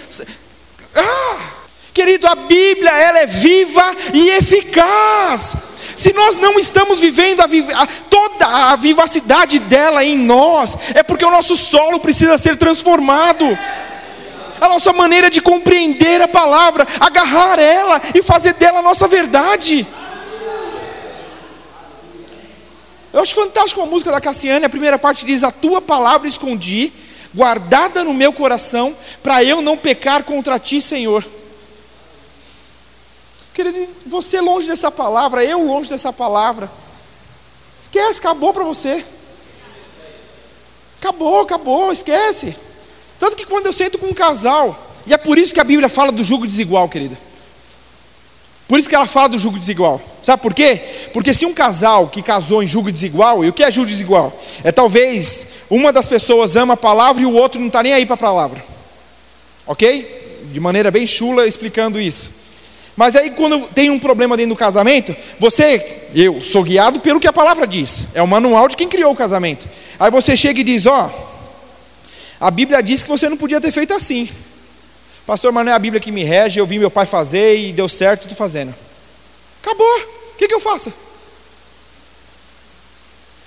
Ah! 0.95 1.61
Querido, 1.93 2.27
a 2.27 2.35
Bíblia 2.35 2.91
ela 2.91 3.19
é 3.19 3.27
viva 3.27 3.97
e 4.15 4.31
eficaz. 4.31 5.57
Se 5.97 6.13
nós 6.13 6.37
não 6.37 6.59
estamos 6.59 7.01
vivendo 7.01 7.41
a, 7.41 7.45
a, 7.45 7.87
toda 8.09 8.47
a 8.47 8.77
vivacidade 8.77 9.59
dela 9.59 10.05
em 10.05 10.17
nós, 10.17 10.77
é 10.95 11.03
porque 11.03 11.25
o 11.25 11.31
nosso 11.31 11.57
solo 11.57 11.99
precisa 12.01 12.39
ser 12.39 12.57
transformado 12.57 13.47
a 14.61 14.69
nossa 14.69 14.93
maneira 14.93 15.31
de 15.31 15.41
compreender 15.41 16.21
a 16.21 16.29
palavra, 16.29 16.87
agarrar 17.01 17.59
ela 17.59 18.01
e 18.15 18.23
fazer 18.23 18.55
dela 18.55 18.81
a 18.81 18.83
nossa 18.83 19.09
verdade. 19.09 19.87
Eu 23.13 23.21
acho 23.21 23.35
fantástico 23.35 23.81
a 23.81 23.87
música 23.87 24.13
da 24.13 24.21
Cassiane, 24.21 24.65
a 24.65 24.71
primeira 24.71 24.99
parte 24.99 25.25
diz: 25.25 25.43
A 25.43 25.51
tua 25.51 25.81
palavra 25.83 26.29
escondi, 26.29 26.93
guardada 27.35 28.05
no 28.05 28.15
meu 28.15 28.33
coração, 28.33 28.97
para 29.23 29.43
eu 29.43 29.61
não 29.61 29.77
pecar 29.77 30.23
contra 30.23 30.59
ti, 30.59 30.81
Senhor. 30.81 31.27
Querido, 33.53 33.89
você 34.07 34.41
longe 34.41 34.69
dessa 34.69 34.91
palavra, 34.91 35.45
eu 35.45 35.67
longe 35.67 35.91
dessa 35.91 36.13
palavra. 36.13 36.71
Esquece, 37.81 38.21
acabou 38.21 38.53
para 38.53 38.65
você. 38.65 39.05
Acabou, 41.01 41.41
acabou, 41.41 41.93
esquece. 41.93 42.55
Tanto 43.21 43.37
que 43.37 43.45
quando 43.45 43.67
eu 43.67 43.73
sento 43.73 43.99
com 43.99 44.07
um 44.07 44.15
casal, 44.15 44.97
e 45.07 45.13
é 45.13 45.19
por 45.19 45.39
isso 45.39 45.53
que 45.53 45.61
a 45.61 45.65
Bíblia 45.65 45.91
fala 45.91 46.11
do 46.11 46.25
jugo 46.25 46.47
desigual, 46.47 46.89
querida. 46.89 47.17
Por 48.67 48.79
isso 48.79 48.89
que 48.89 48.95
ela 48.95 49.07
fala 49.07 49.29
do 49.29 49.39
jugo 49.39 49.59
desigual. 49.59 50.01
Sabe 50.23 50.43
por 50.43 50.55
quê? 50.55 50.81
Porque 51.13 51.35
se 51.35 51.45
um 51.45 51.53
casal 51.53 52.09
que 52.09 52.23
casou 52.23 52.63
em 52.63 52.67
jugo 52.67 52.91
desigual, 52.91 53.45
e 53.45 53.49
o 53.49 53.53
que 53.53 53.63
é 53.63 53.71
jugo 53.71 53.89
desigual? 53.89 54.33
É 54.65 54.73
talvez 54.73 55.47
uma 55.69 55.93
das 55.93 56.07
pessoas 56.07 56.57
ama 56.57 56.75
a 56.75 56.77
palavra 56.79 57.21
e 57.21 57.27
o 57.27 57.35
outro 57.35 57.61
não 57.61 57.67
está 57.67 57.83
nem 57.83 57.93
aí 57.93 58.07
para 58.07 58.15
a 58.15 58.19
palavra. 58.19 58.65
Ok? 59.67 60.47
De 60.51 60.59
maneira 60.59 60.91
bem 60.91 61.07
chula 61.07 61.47
explicando 61.47 62.01
isso. 62.01 62.31
Mas 62.97 63.17
aí 63.17 63.31
quando 63.31 63.67
tem 63.75 63.91
um 63.91 63.99
problema 63.99 64.37
dentro 64.37 64.55
do 64.55 64.59
casamento, 64.59 65.15
você, 65.39 66.07
eu, 66.15 66.43
sou 66.43 66.63
guiado 66.63 67.01
pelo 67.01 67.21
que 67.21 67.29
a 67.29 67.33
palavra 67.33 67.67
diz. 67.67 68.07
É 68.15 68.23
o 68.23 68.29
manual 68.29 68.67
de 68.67 68.77
quem 68.77 68.89
criou 68.89 69.13
o 69.13 69.17
casamento. 69.17 69.69
Aí 69.99 70.11
você 70.11 70.37
chega 70.37 70.61
e 70.61 70.65
diz, 70.65 70.87
ó, 70.87 71.07
oh, 71.07 71.30
a 72.41 72.51
Bíblia 72.51 72.83
diz 72.83 73.03
que 73.03 73.09
você 73.09 73.29
não 73.29 73.37
podia 73.37 73.61
ter 73.61 73.71
feito 73.71 73.93
assim. 73.93 74.29
Pastor, 75.27 75.53
mas 75.53 75.65
não 75.65 75.73
é 75.73 75.75
a 75.75 75.79
Bíblia 75.79 76.01
que 76.01 76.11
me 76.11 76.25
rege, 76.25 76.59
eu 76.59 76.67
vi 76.67 76.79
meu 76.79 76.91
pai 76.91 77.05
fazer 77.05 77.59
e 77.59 77.73
deu 77.73 77.89
certo, 77.89 78.23
estou 78.23 78.37
fazendo. 78.37 78.75
Acabou. 79.63 80.01
O 80.35 80.39
que, 80.39 80.49
que 80.49 80.55
eu 80.55 80.61
faço? 80.61 80.91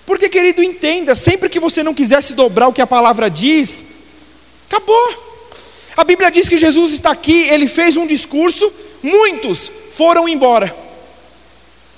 Porque, 0.06 0.30
querido, 0.30 0.62
entenda: 0.62 1.16
sempre 1.16 1.50
que 1.50 1.60
você 1.60 1.82
não 1.82 1.94
quiser 1.94 2.22
se 2.22 2.36
dobrar 2.36 2.68
o 2.68 2.74
que 2.74 2.82
a 2.82 2.88
palavra 2.88 3.30
diz, 3.30 3.84
acabou. 4.70 5.24
A 5.98 6.04
Bíblia 6.04 6.30
diz 6.30 6.48
que 6.48 6.58
Jesus 6.58 6.94
está 6.94 7.12
aqui, 7.12 7.48
ele 7.50 7.68
fez 7.68 7.98
um 7.98 8.06
discurso, 8.06 8.72
muitos 9.02 9.72
foram 9.92 10.28
embora. 10.28 10.76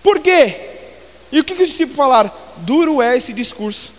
Por 0.01 0.19
quê? 0.19 0.55
E 1.31 1.39
o 1.39 1.43
que, 1.43 1.55
que 1.55 1.63
os 1.63 1.69
discípulos 1.69 1.97
falaram? 1.97 2.31
Duro 2.58 3.01
é 3.01 3.17
esse 3.17 3.34
discurso. 3.34 3.94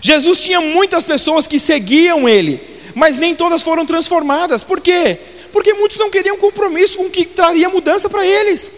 Jesus 0.00 0.40
tinha 0.40 0.60
muitas 0.60 1.04
pessoas 1.04 1.46
que 1.46 1.58
seguiam 1.58 2.28
ele, 2.28 2.60
mas 2.94 3.18
nem 3.18 3.34
todas 3.34 3.62
foram 3.62 3.84
transformadas. 3.86 4.62
Por 4.62 4.80
quê? 4.80 5.18
Porque 5.52 5.74
muitos 5.74 5.98
não 5.98 6.10
queriam 6.10 6.36
compromisso 6.38 6.98
com 6.98 7.04
o 7.04 7.10
que 7.10 7.24
traria 7.24 7.68
mudança 7.68 8.08
para 8.08 8.24
eles. 8.24 8.70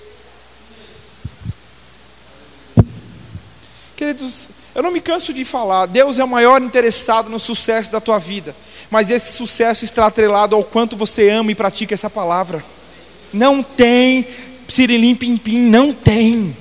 Queridos, 3.95 4.49
eu 4.75 4.83
não 4.83 4.91
me 4.91 5.01
canso 5.01 5.33
de 5.33 5.43
falar, 5.43 5.85
Deus 5.87 6.19
é 6.19 6.23
o 6.23 6.27
maior 6.27 6.61
interessado 6.61 7.29
no 7.29 7.39
sucesso 7.39 7.91
da 7.91 7.99
tua 7.99 8.19
vida, 8.19 8.55
mas 8.89 9.09
esse 9.09 9.33
sucesso 9.33 9.83
está 9.83 10.05
atrelado 10.05 10.55
ao 10.55 10.63
quanto 10.63 10.95
você 10.95 11.29
ama 11.29 11.51
e 11.51 11.55
pratica 11.55 11.93
essa 11.93 12.09
palavra. 12.09 12.63
Não 13.33 13.61
tem 13.63 14.27
psirilim 14.67 15.15
pim 15.15 15.37
pim, 15.37 15.59
não 15.59 15.91
tem. 15.93 16.55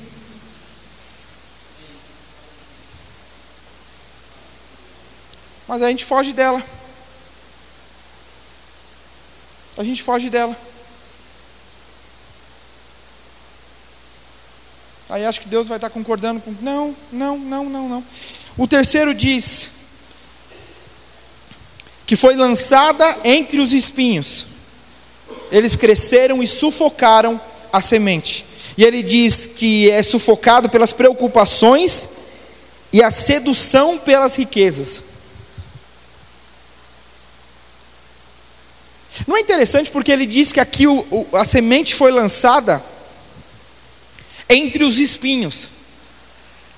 Mas 5.69 5.83
a 5.83 5.91
gente 5.91 6.05
foge 6.05 6.33
dela. 6.33 6.65
A 9.77 9.85
gente 9.85 10.03
foge 10.03 10.31
dela. 10.31 10.57
Aí 15.11 15.25
acho 15.25 15.41
que 15.41 15.49
Deus 15.49 15.69
vai 15.69 15.77
estar 15.77 15.91
concordando 15.91 16.41
com. 16.41 16.55
Não, 16.63 16.97
não, 17.13 17.39
não, 17.39 17.65
não, 17.69 17.89
não. 17.89 18.05
O 18.57 18.67
terceiro 18.67 19.15
diz 19.15 19.71
que 22.07 22.17
foi 22.17 22.35
lançada 22.35 23.19
entre 23.23 23.61
os 23.61 23.75
espinhos. 23.75 24.47
Eles 25.53 25.77
cresceram 25.77 26.43
e 26.43 26.49
sufocaram 26.49 27.39
a 27.71 27.83
semente. 27.83 28.47
E 28.77 28.85
ele 28.85 29.03
diz 29.03 29.47
que 29.47 29.91
é 29.91 30.03
sufocado 30.03 30.71
pelas 30.71 30.93
preocupações 30.93 32.09
e 32.93 33.03
a 33.03 33.11
sedução 33.11 33.99
pelas 33.99 34.37
riquezas. 34.37 35.08
Não 39.27 39.37
é 39.37 39.41
interessante 39.41 39.91
porque 39.91 40.13
ele 40.13 40.27
diz 40.27 40.53
que 40.53 40.61
aqui 40.61 40.87
o, 40.87 41.01
o, 41.11 41.27
a 41.37 41.45
semente 41.45 41.95
foi 41.95 42.11
lançada 42.11 42.83
entre 44.49 44.85
os 44.85 44.99
espinhos. 44.99 45.69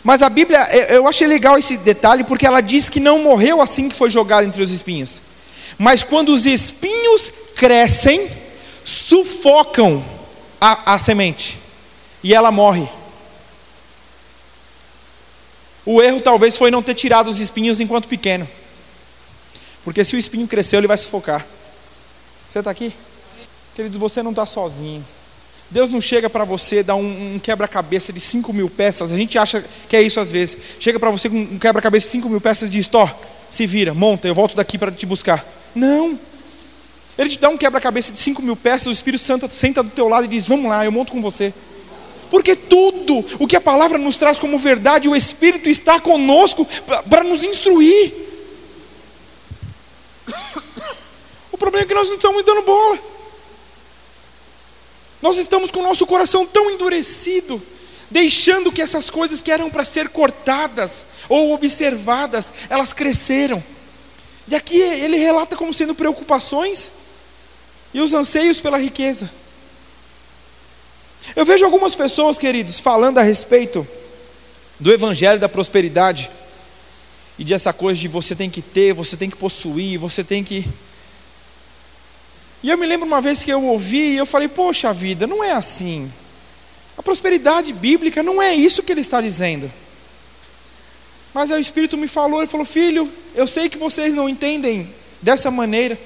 Mas 0.03 0.23
a 0.23 0.29
Bíblia, 0.29 0.67
eu 0.89 1.07
achei 1.07 1.27
legal 1.27 1.59
esse 1.59 1.77
detalhe 1.77 2.25
porque 2.25 2.47
ela 2.47 2.61
diz 2.61 2.89
que 2.89 2.99
não 2.99 3.19
morreu 3.19 3.61
assim 3.61 3.89
que 3.89 3.97
foi 3.97 4.11
jogado 4.11 4.47
entre 4.47 4.63
os 4.63 4.71
espinhos. 4.71 5.21
Mas 5.79 6.03
quando 6.03 6.31
os 6.31 6.47
espinhos 6.47 7.31
crescem, 7.55 8.31
sufocam 8.85 10.05
a, 10.61 10.95
a 10.95 10.99
semente 10.99 11.59
e 12.23 12.35
ela 12.35 12.51
morre. 12.51 12.89
O 15.85 16.03
erro 16.03 16.21
talvez 16.21 16.57
foi 16.57 16.71
não 16.71 16.83
ter 16.83 16.95
tirado 16.95 17.29
os 17.29 17.41
espinhos 17.41 17.81
enquanto 17.81 18.09
pequeno. 18.09 18.49
Porque 19.83 20.05
se 20.05 20.15
o 20.15 20.19
espinho 20.19 20.47
cresceu, 20.47 20.79
ele 20.79 20.87
vai 20.87 20.99
sufocar. 20.99 21.47
Você 22.51 22.59
está 22.59 22.71
aqui? 22.71 22.93
Queridos, 23.77 23.97
você 23.97 24.23
não 24.23 24.31
está 24.31 24.45
sozinho. 24.45 25.05
Deus 25.71 25.89
não 25.89 26.01
chega 26.01 26.29
para 26.29 26.45
você 26.45 26.83
dar 26.83 26.97
um, 26.97 27.35
um 27.35 27.39
quebra-cabeça 27.39 28.13
de 28.13 28.19
5 28.19 28.53
mil 28.53 28.69
peças. 28.69 29.13
A 29.13 29.17
gente 29.17 29.39
acha 29.39 29.65
que 29.89 29.95
é 29.95 30.03
isso 30.03 30.19
às 30.19 30.33
vezes. 30.33 30.59
Chega 30.81 30.99
para 30.99 31.11
você 31.11 31.31
com 31.31 31.37
um 31.37 31.59
quebra-cabeça 31.59 32.07
de 32.07 32.13
5 32.13 32.29
mil 32.29 32.41
peças 32.41 32.69
e 32.69 32.73
diz: 32.73 32.89
Tó, 32.89 33.09
se 33.49 33.67
vira, 33.67 33.95
monta, 33.95 34.27
eu 34.27 34.35
volto 34.35 34.57
daqui 34.57 34.77
para 34.77 34.91
te 34.91 35.07
buscar. 35.07 35.47
Não. 35.75 36.19
Ele 37.17 37.31
te 37.31 37.39
dá 37.39 37.49
um 37.49 37.57
quebra-cabeça 37.57 38.11
de 38.11 38.21
5 38.21 38.43
mil 38.43 38.57
peças, 38.57 38.89
o 38.89 38.91
Espírito 38.91 39.23
Santo 39.23 39.49
senta 39.55 39.81
do 39.81 39.91
teu 39.91 40.09
lado 40.09 40.25
e 40.25 40.29
diz: 40.29 40.49
Vamos 40.49 40.69
lá, 40.69 40.85
eu 40.85 40.91
monto 40.91 41.13
com 41.13 41.23
você. 41.23 41.55
Porque 42.31 42.57
tudo 42.57 43.25
o 43.39 43.47
que 43.47 43.55
a 43.55 43.61
palavra 43.61 43.97
nos 43.97 44.17
traz 44.17 44.41
como 44.41 44.59
verdade, 44.59 45.09
o 45.09 45.15
Espírito 45.15 45.69
está 45.69 46.01
conosco 46.01 46.67
para 47.09 47.23
nos 47.23 47.45
instruir. 47.45 48.13
O 51.50 51.50
problema 51.61 51.85
é 51.85 51.87
que 51.87 51.95
nós 51.95 52.09
não 52.09 52.17
estamos 52.17 52.43
dando 52.43 52.63
bola. 52.63 52.99
Nós 55.21 55.37
estamos 55.37 55.71
com 55.71 55.81
o 55.81 55.83
nosso 55.83 56.07
coração 56.07 56.47
tão 56.47 56.71
endurecido, 56.71 57.63
deixando 58.11 58.73
que 58.73 58.81
essas 58.81 59.11
coisas 59.11 59.43
que 59.43 59.53
eram 59.53 59.69
para 59.69 59.85
ser 59.85 60.09
cortadas 60.09 61.05
ou 61.29 61.53
observadas, 61.53 62.51
elas 62.71 62.95
cresceram. 62.95 63.63
E 64.49 64.57
aqui 64.57 64.81
ele 64.81 65.19
relata 65.19 65.55
como 65.55 65.75
sendo 65.75 65.95
preocupações 65.95 66.91
e 67.93 68.01
os 68.01 68.15
anseios 68.15 68.59
pela 68.59 68.79
riqueza. 68.79 69.31
Eu 71.37 71.45
vejo 71.45 71.67
algumas 71.67 71.95
pessoas, 71.95 72.39
queridos, 72.39 72.81
falando 72.81 73.19
a 73.19 73.23
respeito 73.23 73.87
do 74.81 74.91
evangelho 74.91 75.39
da 75.39 75.49
prosperidade 75.49 76.31
e 77.39 77.45
de 77.45 77.53
essa 77.53 77.73
coisa 77.75 78.01
de 78.01 78.09
você 78.09 78.35
tem 78.35 78.49
que 78.49 78.63
ter, 78.63 78.95
você 78.95 79.15
tem 79.15 79.29
que 79.29 79.37
possuir, 79.37 79.99
você 79.99 80.25
tem 80.25 80.43
que 80.43 80.67
e 82.63 82.69
eu 82.69 82.77
me 82.77 82.87
lembro 82.87 83.07
uma 83.07 83.21
vez 83.21 83.43
que 83.43 83.51
eu 83.51 83.63
ouvi 83.65 84.13
e 84.13 84.17
eu 84.17 84.27
falei: 84.27 84.49
Poxa 84.49 84.93
vida, 84.93 85.27
não 85.27 85.43
é 85.43 85.53
assim. 85.53 86.13
A 86.97 87.03
prosperidade 87.03 87.73
bíblica 87.73 88.23
não 88.23 88.41
é 88.43 88.55
isso 88.55 88.83
que 88.83 88.93
ele 88.93 89.01
está 89.01 89.21
dizendo. 89.21 89.71
Mas 91.33 91.51
aí 91.51 91.59
o 91.59 91.61
Espírito 91.61 91.97
me 91.97 92.07
falou, 92.07 92.41
ele 92.41 92.51
falou: 92.51 92.67
Filho, 92.67 93.11
eu 93.35 93.47
sei 93.47 93.69
que 93.69 93.79
vocês 93.79 94.15
não 94.15 94.29
entendem 94.29 94.93
dessa 95.23 95.51
maneira, 95.51 95.99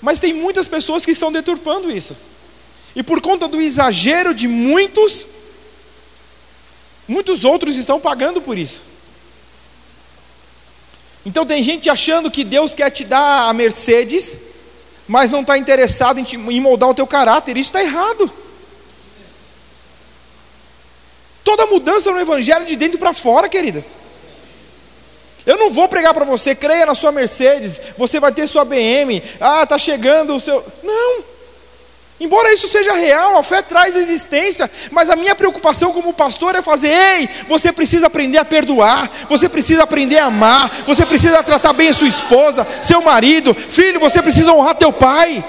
mas 0.00 0.20
tem 0.20 0.32
muitas 0.32 0.66
pessoas 0.66 1.04
que 1.04 1.10
estão 1.10 1.30
deturpando 1.30 1.90
isso. 1.90 2.16
E 2.96 3.02
por 3.02 3.20
conta 3.20 3.46
do 3.46 3.60
exagero 3.60 4.32
de 4.32 4.48
muitos, 4.48 5.26
muitos 7.06 7.44
outros 7.44 7.76
estão 7.76 8.00
pagando 8.00 8.40
por 8.40 8.56
isso. 8.56 8.80
Então 11.26 11.44
tem 11.44 11.62
gente 11.62 11.90
achando 11.90 12.30
que 12.30 12.44
Deus 12.44 12.72
quer 12.72 12.90
te 12.90 13.04
dar 13.04 13.48
a 13.48 13.52
Mercedes 13.52 14.36
mas 15.06 15.30
não 15.30 15.40
está 15.40 15.58
interessado 15.58 16.18
em, 16.18 16.24
te, 16.24 16.36
em 16.36 16.60
moldar 16.60 16.88
o 16.90 16.94
teu 16.94 17.06
caráter. 17.06 17.56
Isso 17.56 17.68
está 17.68 17.82
errado. 17.82 18.30
Toda 21.42 21.66
mudança 21.66 22.10
no 22.10 22.20
Evangelho 22.20 22.62
é 22.62 22.66
de 22.66 22.76
dentro 22.76 22.98
para 22.98 23.12
fora, 23.12 23.48
querida. 23.48 23.84
Eu 25.46 25.58
não 25.58 25.70
vou 25.70 25.88
pregar 25.88 26.14
para 26.14 26.24
você, 26.24 26.54
creia 26.54 26.86
na 26.86 26.94
sua 26.94 27.12
Mercedes, 27.12 27.80
você 27.98 28.18
vai 28.18 28.32
ter 28.32 28.48
sua 28.48 28.64
BM, 28.64 29.22
ah, 29.38 29.62
está 29.62 29.76
chegando 29.76 30.34
o 30.34 30.40
seu. 30.40 30.64
Não. 30.82 31.23
Embora 32.20 32.54
isso 32.54 32.68
seja 32.68 32.94
real, 32.94 33.36
a 33.36 33.42
fé 33.42 33.60
traz 33.60 33.96
existência, 33.96 34.70
mas 34.92 35.10
a 35.10 35.16
minha 35.16 35.34
preocupação 35.34 35.92
como 35.92 36.14
pastor 36.14 36.54
é 36.54 36.62
fazer: 36.62 36.90
ei, 36.90 37.28
você 37.48 37.72
precisa 37.72 38.06
aprender 38.06 38.38
a 38.38 38.44
perdoar, 38.44 39.10
você 39.28 39.48
precisa 39.48 39.82
aprender 39.82 40.18
a 40.18 40.26
amar, 40.26 40.70
você 40.86 41.04
precisa 41.04 41.42
tratar 41.42 41.72
bem 41.72 41.88
a 41.88 41.94
sua 41.94 42.06
esposa, 42.06 42.66
seu 42.80 43.02
marido, 43.02 43.52
filho, 43.52 43.98
você 43.98 44.22
precisa 44.22 44.52
honrar 44.52 44.76
teu 44.76 44.92
pai, 44.92 45.44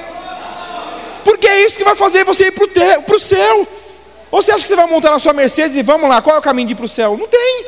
porque 1.24 1.48
é 1.48 1.68
isso 1.68 1.78
que 1.78 1.84
vai 1.84 1.96
fazer 1.96 2.24
você 2.26 2.48
ir 2.48 2.52
para 2.52 3.16
o 3.16 3.20
céu. 3.20 3.68
Ou 4.32 4.42
você 4.42 4.52
acha 4.52 4.64
que 4.64 4.68
você 4.68 4.76
vai 4.76 4.88
montar 4.88 5.12
na 5.12 5.20
sua 5.20 5.34
Mercedes 5.34 5.78
e 5.78 5.84
vamos 5.84 6.10
lá, 6.10 6.22
qual 6.22 6.36
é 6.36 6.40
o 6.40 6.42
caminho 6.42 6.68
de 6.68 6.74
ir 6.74 6.76
para 6.76 6.86
o 6.86 6.90
céu? 6.90 7.16
Não 7.16 7.28
tem. 7.28 7.66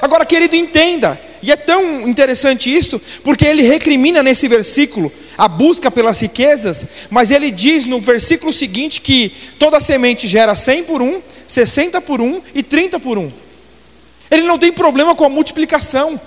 Agora, 0.00 0.26
querido, 0.26 0.54
entenda, 0.54 1.18
e 1.46 1.52
é 1.52 1.56
tão 1.56 2.08
interessante 2.08 2.74
isso, 2.74 3.00
porque 3.22 3.44
ele 3.44 3.62
recrimina 3.62 4.20
nesse 4.20 4.48
versículo 4.48 5.12
a 5.38 5.46
busca 5.46 5.92
pelas 5.92 6.18
riquezas, 6.18 6.84
mas 7.08 7.30
ele 7.30 7.52
diz 7.52 7.86
no 7.86 8.00
versículo 8.00 8.52
seguinte 8.52 9.00
que 9.00 9.32
toda 9.56 9.80
semente 9.80 10.26
gera 10.26 10.56
100 10.56 10.82
por 10.82 11.00
1, 11.00 11.22
60 11.46 12.00
por 12.00 12.20
1 12.20 12.42
e 12.52 12.64
30 12.64 12.98
por 12.98 13.16
1. 13.16 13.30
Ele 14.28 14.42
não 14.42 14.58
tem 14.58 14.72
problema 14.72 15.14
com 15.14 15.24
a 15.24 15.28
multiplicação, 15.28 16.20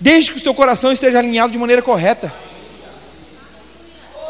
desde 0.00 0.30
que 0.32 0.38
o 0.38 0.42
seu 0.42 0.54
coração 0.54 0.90
esteja 0.90 1.18
alinhado 1.18 1.52
de 1.52 1.58
maneira 1.58 1.82
correta. 1.82 2.32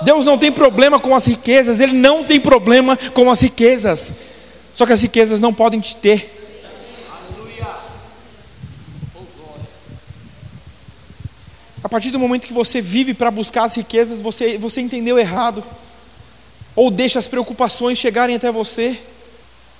Deus 0.03 0.25
não 0.25 0.37
tem 0.37 0.51
problema 0.51 0.99
com 0.99 1.15
as 1.15 1.25
riquezas, 1.25 1.79
Ele 1.79 1.93
não 1.93 2.25
tem 2.25 2.41
problema 2.41 2.99
com 3.15 3.31
as 3.31 3.41
riquezas. 3.41 4.13
Só 4.75 4.85
que 4.87 4.93
as 4.93 5.03
riquezas 5.03 5.39
não 5.39 5.55
podem 5.55 5.79
te 5.79 5.95
ter. 5.95 6.42
A 11.83 11.89
partir 11.89 12.11
do 12.11 12.19
momento 12.19 12.47
que 12.47 12.53
você 12.53 12.81
vive 12.81 13.13
para 13.13 13.31
buscar 13.31 13.65
as 13.65 13.77
riquezas, 13.77 14.21
você, 14.21 14.57
você 14.57 14.81
entendeu 14.81 15.19
errado. 15.19 15.65
Ou 16.77 16.91
deixa 16.91 17.19
as 17.19 17.27
preocupações 17.27 17.99
chegarem 17.99 18.37
até 18.37 18.53
você. 18.53 18.99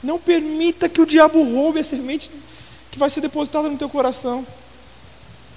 Não 0.03 0.19
permita 0.19 0.89
que 0.89 1.01
o 1.01 1.07
diabo 1.07 1.43
roube 1.43 1.81
a 1.81 1.85
semente 1.85 2.31
que 2.91 2.99
vai 2.99 3.09
ser 3.09 3.21
depositada 3.23 3.69
no 3.69 3.79
teu 3.79 3.89
coração. 3.89 4.47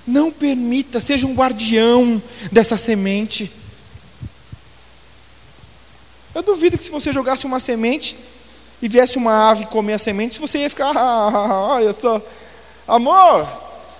Não 0.07 0.31
permita, 0.31 0.99
seja 1.01 1.27
um 1.27 1.33
guardião 1.33 2.21
dessa 2.51 2.77
semente. 2.77 3.51
Eu 6.33 6.43
duvido 6.43 6.77
que 6.77 6.83
se 6.83 6.91
você 6.91 7.11
jogasse 7.11 7.45
uma 7.45 7.59
semente 7.59 8.15
e 8.81 8.87
viesse 8.87 9.17
uma 9.17 9.49
ave 9.49 9.65
comer 9.65 9.93
a 9.93 9.99
semente, 9.99 10.39
você 10.39 10.59
ia 10.59 10.69
ficar, 10.69 10.91
ah, 10.95 11.67
olha 11.71 11.91
só, 11.91 12.21
amor, 12.87 13.47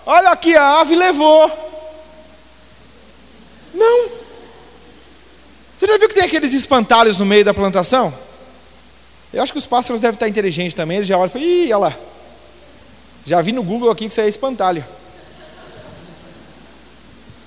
olha 0.06 0.30
aqui, 0.30 0.56
a 0.56 0.80
ave 0.80 0.96
levou. 0.96 1.50
Não. 3.74 4.10
Você 5.76 5.88
já 5.88 5.98
viu 5.98 6.08
que 6.08 6.16
tem 6.16 6.24
aqueles 6.46 6.54
espantalhos 6.54 7.18
no 7.18 7.26
meio 7.26 7.44
da 7.44 7.54
plantação? 7.54 8.14
Eu 9.34 9.42
acho 9.42 9.52
que 9.52 9.58
os 9.58 9.66
pássaros 9.66 10.00
devem 10.00 10.14
estar 10.14 10.30
inteligentes 10.30 10.76
também, 10.76 10.98
eles 10.98 11.08
já 11.08 11.18
olham 11.18 11.28
e 11.28 11.30
falam, 11.30 11.48
ih, 11.48 11.74
olha 11.74 11.78
lá. 11.78 11.98
Já 13.26 13.42
vi 13.42 13.52
no 13.52 13.64
Google 13.64 13.90
aqui 13.90 14.06
que 14.06 14.12
isso 14.12 14.22
aí 14.22 14.28
é 14.28 14.30
espantalho. 14.30 14.86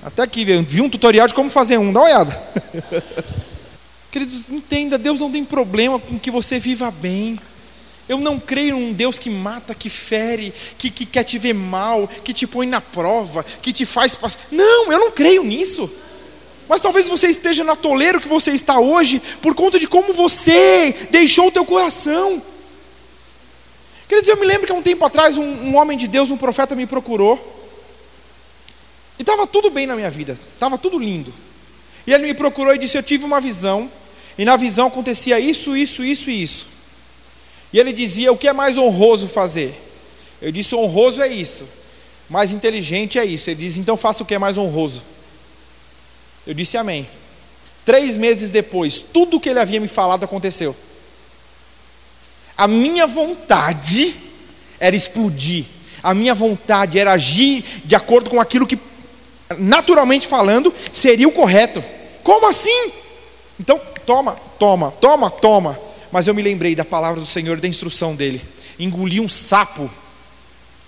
Até 0.02 0.22
aqui, 0.22 0.44
vi 0.44 0.80
um 0.80 0.90
tutorial 0.90 1.28
de 1.28 1.34
como 1.34 1.48
fazer 1.48 1.78
um, 1.78 1.92
dá 1.92 2.00
uma 2.00 2.06
olhada. 2.06 2.42
Queridos, 4.10 4.50
entenda, 4.50 4.98
Deus 4.98 5.20
não 5.20 5.30
tem 5.30 5.44
problema 5.44 5.98
com 6.00 6.18
que 6.18 6.30
você 6.30 6.58
viva 6.58 6.90
bem. 6.90 7.38
Eu 8.08 8.18
não 8.18 8.40
creio 8.40 8.76
num 8.76 8.92
Deus 8.92 9.18
que 9.18 9.30
mata, 9.30 9.74
que 9.74 9.90
fere, 9.90 10.52
que, 10.76 10.90
que 10.90 11.04
quer 11.06 11.24
te 11.24 11.38
ver 11.38 11.52
mal, 11.52 12.08
que 12.24 12.32
te 12.32 12.46
põe 12.46 12.66
na 12.66 12.80
prova, 12.80 13.44
que 13.62 13.72
te 13.72 13.84
faz 13.84 14.16
passar. 14.16 14.40
Não, 14.50 14.90
eu 14.90 14.98
não 14.98 15.10
creio 15.12 15.44
nisso. 15.44 15.90
Mas 16.68 16.82
talvez 16.82 17.08
você 17.08 17.28
esteja 17.28 17.64
na 17.64 17.74
toleira 17.74 18.20
que 18.20 18.28
você 18.28 18.50
está 18.50 18.78
hoje 18.78 19.22
por 19.40 19.54
conta 19.54 19.78
de 19.78 19.88
como 19.88 20.12
você 20.12 20.94
deixou 21.10 21.48
o 21.48 21.50
teu 21.50 21.64
coração. 21.64 22.42
Queridos, 24.06 24.28
eu 24.28 24.36
me 24.36 24.46
lembro 24.46 24.66
que 24.66 24.72
há 24.72 24.74
um 24.74 24.82
tempo 24.82 25.04
atrás 25.04 25.38
um, 25.38 25.44
um 25.44 25.76
homem 25.76 25.96
de 25.96 26.06
Deus, 26.06 26.30
um 26.30 26.36
profeta 26.36 26.74
me 26.74 26.86
procurou. 26.86 27.56
E 29.18 29.22
estava 29.22 29.46
tudo 29.46 29.70
bem 29.70 29.86
na 29.86 29.96
minha 29.96 30.10
vida, 30.10 30.38
estava 30.54 30.76
tudo 30.76 30.98
lindo. 30.98 31.32
E 32.06 32.12
ele 32.12 32.26
me 32.26 32.34
procurou 32.34 32.74
e 32.74 32.78
disse: 32.78 32.96
Eu 32.96 33.02
tive 33.02 33.24
uma 33.24 33.40
visão, 33.40 33.90
e 34.36 34.44
na 34.44 34.56
visão 34.56 34.86
acontecia 34.86 35.40
isso, 35.40 35.76
isso, 35.76 36.04
isso 36.04 36.30
e 36.30 36.42
isso. 36.42 36.66
E 37.72 37.78
ele 37.78 37.92
dizia: 37.92 38.30
O 38.30 38.36
que 38.36 38.46
é 38.46 38.52
mais 38.52 38.78
honroso 38.78 39.26
fazer? 39.26 39.74
Eu 40.40 40.52
disse: 40.52 40.74
Honroso 40.74 41.20
é 41.20 41.28
isso, 41.28 41.66
mais 42.28 42.52
inteligente 42.52 43.18
é 43.18 43.24
isso. 43.24 43.50
Ele 43.50 43.64
disse: 43.64 43.80
Então 43.80 43.96
faça 43.96 44.22
o 44.22 44.26
que 44.26 44.34
é 44.34 44.38
mais 44.38 44.56
honroso. 44.56 45.02
Eu 46.48 46.54
disse 46.54 46.78
amém. 46.78 47.06
Três 47.84 48.16
meses 48.16 48.50
depois, 48.50 49.02
tudo 49.02 49.36
o 49.36 49.40
que 49.40 49.50
ele 49.50 49.60
havia 49.60 49.78
me 49.78 49.86
falado 49.86 50.24
aconteceu. 50.24 50.74
A 52.56 52.66
minha 52.66 53.06
vontade 53.06 54.16
era 54.80 54.96
explodir. 54.96 55.66
A 56.02 56.14
minha 56.14 56.34
vontade 56.34 56.98
era 56.98 57.12
agir 57.12 57.62
de 57.84 57.94
acordo 57.94 58.30
com 58.30 58.40
aquilo 58.40 58.66
que, 58.66 58.78
naturalmente 59.58 60.26
falando, 60.26 60.72
seria 60.90 61.28
o 61.28 61.32
correto. 61.32 61.84
Como 62.22 62.48
assim? 62.48 62.92
Então, 63.60 63.78
toma, 64.06 64.32
toma, 64.58 64.90
toma, 64.92 65.30
toma. 65.30 65.78
Mas 66.10 66.26
eu 66.26 66.34
me 66.34 66.40
lembrei 66.40 66.74
da 66.74 66.84
palavra 66.84 67.20
do 67.20 67.26
Senhor, 67.26 67.60
da 67.60 67.68
instrução 67.68 68.16
dele. 68.16 68.42
Engoli 68.78 69.20
um 69.20 69.28
sapo 69.28 69.90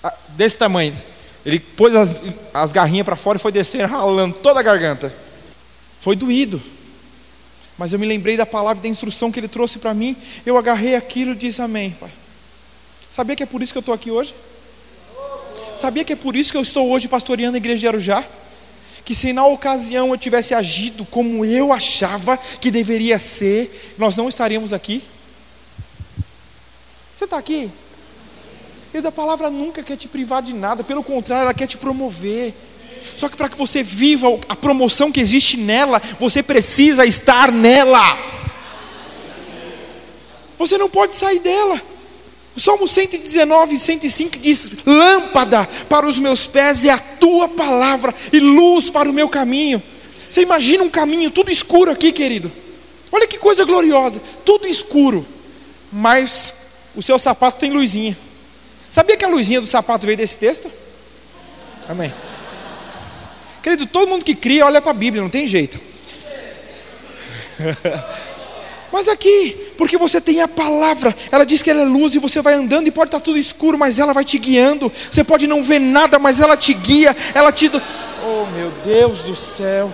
ah, 0.02 0.14
desse 0.30 0.56
tamanho. 0.56 0.96
Ele 1.44 1.60
pôs 1.60 1.94
as, 1.94 2.16
as 2.54 2.72
garrinhas 2.72 3.04
para 3.04 3.16
fora 3.16 3.36
e 3.36 3.40
foi 3.40 3.52
descendo, 3.52 3.88
ralando 3.88 4.36
toda 4.36 4.60
a 4.60 4.62
garganta. 4.62 5.12
Foi 6.00 6.16
doído. 6.16 6.60
Mas 7.78 7.92
eu 7.92 7.98
me 7.98 8.06
lembrei 8.06 8.36
da 8.36 8.44
palavra, 8.44 8.82
da 8.82 8.88
instrução 8.88 9.30
que 9.30 9.40
ele 9.40 9.48
trouxe 9.48 9.78
para 9.78 9.94
mim. 9.94 10.16
Eu 10.44 10.58
agarrei 10.58 10.94
aquilo 10.94 11.32
e 11.32 11.36
disse 11.36 11.62
amém, 11.62 11.90
pai. 11.98 12.10
Sabia 13.08 13.34
que 13.36 13.42
é 13.42 13.46
por 13.46 13.62
isso 13.62 13.72
que 13.72 13.78
eu 13.78 13.80
estou 13.80 13.94
aqui 13.94 14.10
hoje? 14.10 14.34
Sabia 15.74 16.04
que 16.04 16.12
é 16.12 16.16
por 16.16 16.36
isso 16.36 16.52
que 16.52 16.58
eu 16.58 16.62
estou 16.62 16.90
hoje 16.90 17.08
pastoreando 17.08 17.56
a 17.56 17.58
igreja 17.58 17.80
de 17.80 17.88
Arujá? 17.88 18.24
Que 19.04 19.14
se 19.14 19.32
na 19.32 19.46
ocasião 19.46 20.10
eu 20.10 20.18
tivesse 20.18 20.52
agido 20.54 21.04
como 21.06 21.44
eu 21.44 21.72
achava 21.72 22.36
que 22.36 22.70
deveria 22.70 23.18
ser, 23.18 23.94
nós 23.96 24.16
não 24.16 24.28
estaríamos 24.28 24.72
aqui? 24.72 25.02
Você 27.14 27.24
está 27.24 27.38
aqui? 27.38 27.70
E 28.92 29.00
da 29.00 29.10
palavra 29.10 29.48
nunca 29.50 29.82
quer 29.82 29.96
te 29.96 30.08
privar 30.08 30.42
de 30.42 30.54
nada, 30.54 30.84
pelo 30.84 31.02
contrário, 31.02 31.44
ela 31.44 31.54
quer 31.54 31.66
te 31.66 31.78
promover. 31.78 32.54
Só 33.16 33.28
que 33.28 33.36
para 33.36 33.48
que 33.48 33.56
você 33.56 33.82
viva 33.82 34.26
a 34.48 34.56
promoção 34.56 35.12
que 35.12 35.20
existe 35.20 35.56
nela, 35.56 36.00
você 36.18 36.42
precisa 36.42 37.04
estar 37.04 37.52
nela. 37.52 38.00
Você 40.58 40.76
não 40.76 40.90
pode 40.90 41.16
sair 41.16 41.38
dela. 41.38 41.80
O 42.56 42.60
Salmo 42.60 42.86
119, 42.86 43.78
105 43.78 44.38
diz: 44.38 44.70
Lâmpada 44.84 45.68
para 45.88 46.06
os 46.06 46.18
meus 46.18 46.46
pés 46.46 46.84
é 46.84 46.90
a 46.90 46.98
tua 46.98 47.48
palavra, 47.48 48.14
e 48.32 48.38
luz 48.38 48.90
para 48.90 49.08
o 49.08 49.12
meu 49.12 49.28
caminho. 49.28 49.82
Você 50.28 50.42
imagina 50.42 50.84
um 50.84 50.90
caminho 50.90 51.30
tudo 51.30 51.50
escuro 51.50 51.90
aqui, 51.90 52.12
querido. 52.12 52.52
Olha 53.10 53.26
que 53.26 53.38
coisa 53.38 53.64
gloriosa, 53.64 54.20
tudo 54.44 54.68
escuro, 54.68 55.26
mas 55.90 56.54
o 56.94 57.02
seu 57.02 57.18
sapato 57.18 57.58
tem 57.58 57.70
luzinha. 57.70 58.16
Sabia 58.88 59.16
que 59.16 59.24
a 59.24 59.28
luzinha 59.28 59.60
do 59.60 59.66
sapato 59.66 60.06
veio 60.06 60.18
desse 60.18 60.36
texto? 60.36 60.70
Amém. 61.88 62.12
Querido, 63.62 63.86
todo 63.86 64.08
mundo 64.08 64.24
que 64.24 64.34
cria 64.34 64.66
olha 64.66 64.80
para 64.80 64.90
a 64.90 64.94
Bíblia, 64.94 65.22
não 65.22 65.30
tem 65.30 65.46
jeito. 65.46 65.80
Mas 68.92 69.06
aqui, 69.06 69.56
porque 69.78 69.96
você 69.96 70.20
tem 70.20 70.40
a 70.40 70.48
palavra, 70.48 71.14
ela 71.30 71.44
diz 71.44 71.62
que 71.62 71.70
ela 71.70 71.82
é 71.82 71.84
luz 71.84 72.14
e 72.14 72.18
você 72.18 72.42
vai 72.42 72.54
andando 72.54 72.88
e 72.88 72.90
pode 72.90 73.08
estar 73.08 73.20
tudo 73.20 73.38
escuro, 73.38 73.78
mas 73.78 74.00
ela 74.00 74.12
vai 74.12 74.24
te 74.24 74.36
guiando. 74.36 74.92
Você 75.08 75.22
pode 75.22 75.46
não 75.46 75.62
ver 75.62 75.78
nada, 75.78 76.18
mas 76.18 76.40
ela 76.40 76.56
te 76.56 76.74
guia, 76.74 77.16
ela 77.32 77.52
te. 77.52 77.70
Oh 78.22 78.46
meu 78.46 78.72
Deus 78.84 79.22
do 79.22 79.36
céu! 79.36 79.92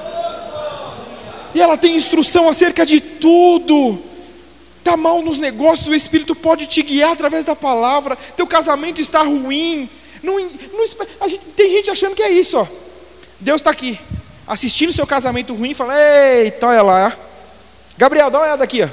E 1.55 1.61
ela 1.61 1.77
tem 1.77 1.95
instrução 1.95 2.49
acerca 2.49 2.87
de 2.87 3.01
tudo. 3.01 3.99
Está 4.79 4.97
mal 4.97 5.21
nos 5.21 5.39
negócios, 5.39 5.89
o 5.89 5.95
Espírito 5.95 6.35
pode 6.35 6.67
te 6.67 6.83
guiar 6.83 7.13
através 7.13 7.45
da 7.45 7.55
palavra. 7.55 8.17
Teu 8.35 8.47
casamento 8.47 9.01
está 9.01 9.23
ruim. 9.23 9.91
Não, 10.23 10.39
não, 10.39 11.29
gente, 11.29 11.45
tem 11.55 11.71
gente 11.71 11.91
achando 11.91 12.15
que 12.15 12.23
é 12.23 12.31
isso, 12.31 12.57
ó. 12.57 12.67
Deus 13.39 13.61
está 13.61 13.71
aqui, 13.71 14.01
assistindo 14.47 14.93
seu 14.93 15.07
casamento 15.07 15.55
ruim 15.55 15.75
fala: 15.75 15.95
Eita, 15.95 16.67
olha 16.67 16.83
lá. 16.83 17.17
Gabriel, 17.99 18.31
dá 18.31 18.39
uma 18.39 18.45
olhada 18.45 18.65
aqui. 18.65 18.83
Ó. 18.83 18.89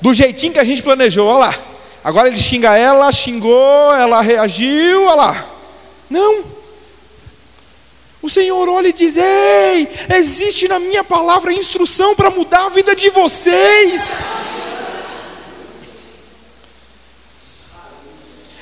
Do 0.00 0.12
jeitinho 0.14 0.52
que 0.52 0.58
a 0.58 0.64
gente 0.64 0.82
planejou, 0.82 1.26
olha 1.26 1.46
lá. 1.46 1.58
Agora 2.02 2.28
ele 2.28 2.40
xinga 2.40 2.76
ela, 2.76 3.12
xingou, 3.12 3.94
ela 3.94 4.22
reagiu, 4.22 5.04
olha 5.04 5.14
lá. 5.14 5.46
Não. 6.08 6.44
O 8.22 8.28
Senhor 8.28 8.68
olha 8.68 8.88
e 8.88 8.92
diz: 8.92 9.16
Ei, 9.16 9.88
existe 10.14 10.68
na 10.68 10.78
minha 10.78 11.02
palavra 11.02 11.52
instrução 11.52 12.14
para 12.14 12.30
mudar 12.30 12.66
a 12.66 12.70
vida 12.70 12.94
de 12.94 13.08
vocês. 13.08 14.18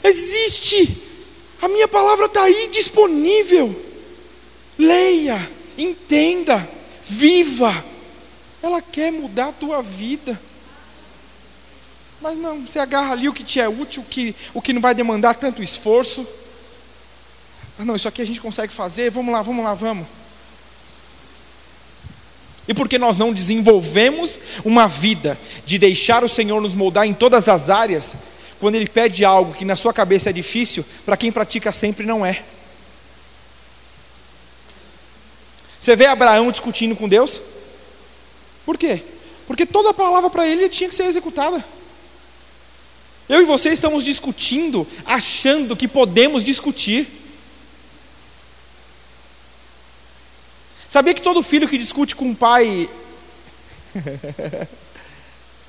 Existe. 0.05 1.05
A 1.61 1.67
minha 1.67 1.89
palavra 1.89 2.27
está 2.27 2.45
aí 2.45 2.69
disponível 2.69 3.88
leia, 4.79 5.51
entenda, 5.77 6.69
viva. 7.05 7.85
Ela 8.62 8.81
quer 8.81 9.11
mudar 9.11 9.49
a 9.49 9.53
tua 9.53 9.83
vida. 9.83 10.41
Mas 12.21 12.37
não, 12.37 12.67
você 12.67 12.79
agarra 12.79 13.12
ali 13.12 13.29
o 13.29 13.33
que 13.33 13.45
te 13.45 13.61
é 13.61 13.69
útil, 13.69 14.03
o 14.03 14.05
que, 14.05 14.35
o 14.55 14.62
que 14.62 14.73
não 14.73 14.81
vai 14.81 14.95
demandar 14.95 15.35
tanto 15.35 15.62
esforço. 15.62 16.27
Ah, 17.79 17.85
não, 17.85 17.95
isso 17.95 18.09
aqui 18.09 18.21
a 18.23 18.27
gente 18.27 18.41
consegue 18.41 18.73
fazer, 18.73 19.11
vamos 19.11 19.33
lá, 19.33 19.41
vamos 19.41 19.64
lá, 19.64 19.75
vamos. 19.75 20.07
E 22.67 22.75
porque 22.75 22.99
nós 22.99 23.17
não 23.17 23.33
desenvolvemos 23.33 24.38
uma 24.64 24.88
vida 24.88 25.38
de 25.64 25.79
deixar 25.79 26.23
o 26.23 26.29
Senhor 26.29 26.61
nos 26.61 26.75
moldar 26.75 27.07
em 27.07 27.14
todas 27.14 27.49
as 27.49 27.71
áreas, 27.71 28.14
quando 28.61 28.75
Ele 28.75 28.88
pede 28.88 29.25
algo 29.25 29.55
que 29.55 29.64
na 29.64 29.77
sua 29.77 29.93
cabeça 29.93 30.31
é 30.31 30.33
difícil, 30.33 30.85
para 31.07 31.17
quem 31.17 31.31
pratica 31.33 31.73
sempre 31.73 32.05
não 32.05 32.27
é. 32.27 32.43
Você 35.79 35.95
vê 35.95 36.07
Abraão 36.07 36.51
discutindo 36.51 36.97
com 36.97 37.09
Deus? 37.09 37.41
Por 38.64 38.76
quê? 38.76 39.03
Porque 39.47 39.64
toda 39.64 39.91
a 39.91 39.95
palavra 39.95 40.29
para 40.29 40.47
ele 40.47 40.68
tinha 40.68 40.89
que 40.89 40.95
ser 40.95 41.05
executada. 41.05 41.64
Eu 43.29 43.43
e 43.43 43.45
você 43.45 43.68
estamos 43.70 44.05
discutindo, 44.05 44.87
achando 45.05 45.76
que 45.76 45.87
podemos 45.87 46.43
discutir. 46.43 47.07
Sabia 50.89 51.12
que 51.12 51.22
todo 51.22 51.43
filho 51.43 51.68
que 51.68 51.76
discute 51.76 52.16
com 52.16 52.31
o 52.31 52.35
pai. 52.35 52.89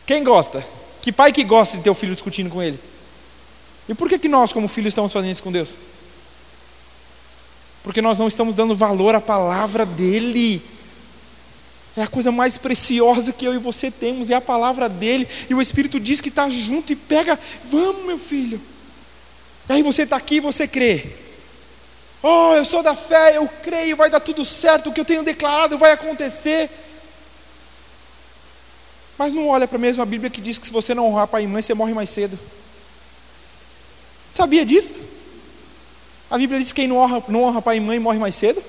Quem 0.05 0.23
gosta? 0.23 0.65
Que 1.01 1.11
pai 1.11 1.31
que 1.31 1.43
gosta 1.43 1.77
de 1.77 1.83
ter 1.83 1.89
o 1.89 1.95
filho 1.95 2.15
discutindo 2.15 2.49
com 2.49 2.63
ele? 2.63 2.79
E 3.87 3.93
por 3.93 4.07
que, 4.07 4.17
que 4.17 4.29
nós, 4.29 4.53
como 4.53 4.67
filhos, 4.67 4.91
estamos 4.91 5.11
fazendo 5.11 5.31
isso 5.31 5.43
com 5.43 5.51
Deus? 5.51 5.75
Porque 7.83 8.01
nós 8.01 8.17
não 8.17 8.27
estamos 8.27 8.55
dando 8.55 8.75
valor 8.75 9.15
à 9.15 9.21
palavra 9.21 9.85
dEle. 9.85 10.61
É 11.95 12.03
a 12.03 12.07
coisa 12.07 12.31
mais 12.31 12.57
preciosa 12.57 13.33
que 13.33 13.45
eu 13.45 13.53
e 13.53 13.57
você 13.57 13.89
temos, 13.91 14.29
é 14.29 14.35
a 14.35 14.41
palavra 14.41 14.87
dele. 14.87 15.27
E 15.49 15.53
o 15.53 15.61
Espírito 15.61 15.99
diz 15.99 16.21
que 16.21 16.29
está 16.29 16.49
junto 16.49 16.93
e 16.93 16.95
pega, 16.95 17.37
vamos, 17.65 18.05
meu 18.05 18.19
filho. 18.19 18.61
Aí 19.67 19.81
você 19.81 20.03
está 20.03 20.15
aqui 20.15 20.35
e 20.35 20.39
você 20.39 20.67
crê. 20.67 21.05
Oh, 22.21 22.53
eu 22.55 22.65
sou 22.65 22.83
da 22.83 22.95
fé, 22.95 23.37
eu 23.37 23.47
creio, 23.63 23.95
vai 23.95 24.09
dar 24.09 24.19
tudo 24.19 24.43
certo, 24.43 24.89
o 24.89 24.93
que 24.93 24.99
eu 24.99 25.05
tenho 25.05 25.23
declarado 25.23 25.77
vai 25.77 25.91
acontecer. 25.91 26.69
Mas 29.17 29.33
não 29.33 29.47
olha 29.47 29.67
para 29.67 29.77
a 29.77 29.81
mesma 29.81 30.05
Bíblia 30.05 30.29
que 30.29 30.41
diz 30.41 30.57
que 30.57 30.67
se 30.67 30.73
você 30.73 30.93
não 30.93 31.05
honrar 31.05 31.27
pai 31.27 31.43
e 31.43 31.47
mãe, 31.47 31.61
você 31.61 31.73
morre 31.73 31.93
mais 31.93 32.09
cedo. 32.09 32.39
Sabia 34.33 34.65
disso? 34.65 34.95
A 36.29 36.37
Bíblia 36.37 36.59
diz 36.59 36.71
que 36.71 36.81
quem 36.81 36.87
não 36.87 36.97
honra, 36.97 37.23
não 37.27 37.43
honra 37.43 37.61
pai 37.61 37.77
e 37.77 37.79
mãe 37.79 37.99
morre 37.99 38.19
mais 38.19 38.35
cedo. 38.35 38.63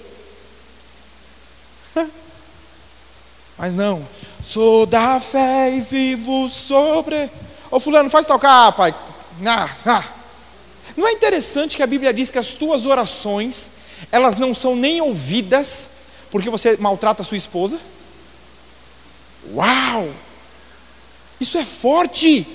Mas 3.58 3.74
não, 3.74 4.08
sou 4.42 4.86
da 4.86 5.20
fé 5.20 5.70
e 5.70 5.80
vivo 5.80 6.48
sobre. 6.48 7.28
Ô 7.70 7.78
fulano, 7.78 8.08
faz 8.08 8.24
tocar, 8.24 8.72
pai. 8.72 8.94
Ah, 9.46 9.68
ah. 9.84 10.04
Não 10.96 11.06
é 11.06 11.12
interessante 11.12 11.76
que 11.76 11.82
a 11.82 11.86
Bíblia 11.86 12.12
diz 12.12 12.30
que 12.30 12.38
as 12.38 12.54
tuas 12.54 12.86
orações, 12.86 13.68
elas 14.10 14.38
não 14.38 14.54
são 14.54 14.74
nem 14.74 15.02
ouvidas 15.02 15.90
porque 16.30 16.48
você 16.48 16.76
maltrata 16.76 17.22
a 17.22 17.24
sua 17.24 17.36
esposa? 17.36 17.78
Uau! 19.52 20.10
Isso 21.40 21.58
é 21.58 21.64
forte. 21.64 22.46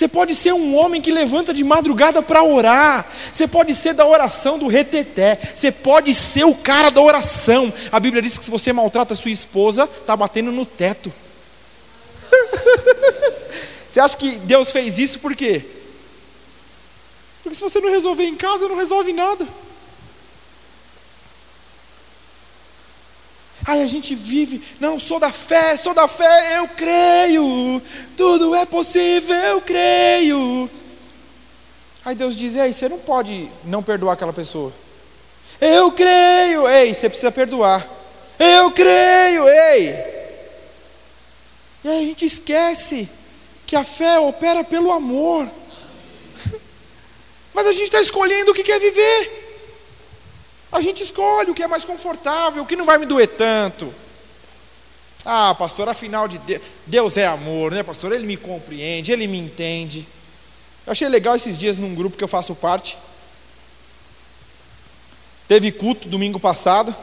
Você 0.00 0.08
pode 0.08 0.34
ser 0.34 0.54
um 0.54 0.74
homem 0.76 1.02
que 1.02 1.12
levanta 1.12 1.52
de 1.52 1.62
madrugada 1.62 2.22
para 2.22 2.42
orar. 2.42 3.06
Você 3.30 3.46
pode 3.46 3.74
ser 3.74 3.92
da 3.92 4.06
oração 4.06 4.58
do 4.58 4.66
reteté. 4.66 5.38
Você 5.54 5.70
pode 5.70 6.14
ser 6.14 6.44
o 6.44 6.54
cara 6.54 6.88
da 6.88 7.02
oração. 7.02 7.70
A 7.92 8.00
Bíblia 8.00 8.22
diz 8.22 8.38
que 8.38 8.44
se 8.46 8.50
você 8.50 8.72
maltrata 8.72 9.12
a 9.12 9.16
sua 9.16 9.30
esposa, 9.30 9.84
está 9.84 10.16
batendo 10.16 10.50
no 10.50 10.64
teto. 10.64 11.12
você 13.86 14.00
acha 14.00 14.16
que 14.16 14.36
Deus 14.36 14.72
fez 14.72 14.98
isso 14.98 15.18
por 15.18 15.36
quê? 15.36 15.66
Porque 17.42 17.54
se 17.54 17.62
você 17.62 17.78
não 17.78 17.90
resolver 17.90 18.24
em 18.24 18.36
casa, 18.36 18.68
não 18.68 18.76
resolve 18.78 19.12
nada. 19.12 19.46
Aí 23.70 23.84
a 23.84 23.86
gente 23.86 24.16
vive, 24.16 24.60
não, 24.80 24.98
sou 24.98 25.20
da 25.20 25.30
fé, 25.30 25.76
sou 25.76 25.94
da 25.94 26.08
fé, 26.08 26.58
eu 26.58 26.66
creio, 26.66 27.80
tudo 28.16 28.52
é 28.52 28.66
possível, 28.66 29.36
eu 29.36 29.60
creio. 29.60 30.68
Aí 32.04 32.16
Deus 32.16 32.34
diz: 32.34 32.56
Ei, 32.56 32.72
você 32.72 32.88
não 32.88 32.98
pode 32.98 33.48
não 33.64 33.80
perdoar 33.80 34.14
aquela 34.14 34.32
pessoa. 34.32 34.72
Eu 35.60 35.92
creio, 35.92 36.68
ei, 36.68 36.92
você 36.92 37.08
precisa 37.08 37.30
perdoar. 37.30 37.88
Eu 38.40 38.72
creio, 38.72 39.48
ei. 39.48 39.90
E 41.84 41.88
aí 41.88 42.02
a 42.02 42.06
gente 42.08 42.24
esquece 42.24 43.08
que 43.68 43.76
a 43.76 43.84
fé 43.84 44.18
opera 44.18 44.64
pelo 44.64 44.90
amor. 44.90 45.48
Mas 47.54 47.68
a 47.68 47.72
gente 47.72 47.84
está 47.84 48.00
escolhendo 48.00 48.50
o 48.50 48.54
que 48.54 48.64
quer 48.64 48.80
viver. 48.80 49.49
A 50.72 50.80
gente 50.80 51.02
escolhe 51.02 51.50
o 51.50 51.54
que 51.54 51.62
é 51.62 51.66
mais 51.66 51.84
confortável, 51.84 52.62
o 52.62 52.66
que 52.66 52.76
não 52.76 52.84
vai 52.84 52.98
me 52.98 53.06
doer 53.06 53.26
tanto. 53.26 53.92
Ah, 55.24 55.54
pastor, 55.54 55.88
afinal 55.88 56.28
de 56.28 56.38
Deus, 56.38 56.62
Deus 56.86 57.16
é 57.16 57.26
amor, 57.26 57.72
né, 57.72 57.82
pastor? 57.82 58.12
Ele 58.12 58.26
me 58.26 58.36
compreende, 58.36 59.12
ele 59.12 59.26
me 59.26 59.38
entende. 59.38 60.06
Eu 60.86 60.92
achei 60.92 61.08
legal 61.08 61.36
esses 61.36 61.58
dias 61.58 61.76
num 61.76 61.94
grupo 61.94 62.16
que 62.16 62.24
eu 62.24 62.28
faço 62.28 62.54
parte. 62.54 62.96
Teve 65.46 65.72
culto 65.72 66.08
domingo 66.08 66.38
passado. 66.38 66.94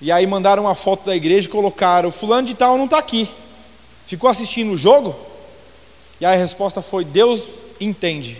E 0.00 0.10
aí 0.10 0.26
mandaram 0.26 0.62
uma 0.62 0.74
foto 0.74 1.04
da 1.04 1.14
igreja 1.14 1.46
e 1.46 1.50
colocaram: 1.50 2.10
Fulano 2.10 2.46
de 2.46 2.54
Tal 2.54 2.78
não 2.78 2.86
está 2.86 2.98
aqui. 2.98 3.28
Ficou 4.06 4.30
assistindo 4.30 4.72
o 4.72 4.76
jogo? 4.76 5.14
E 6.20 6.24
aí 6.24 6.34
a 6.34 6.38
resposta 6.38 6.80
foi: 6.80 7.04
Deus 7.04 7.46
entende. 7.80 8.38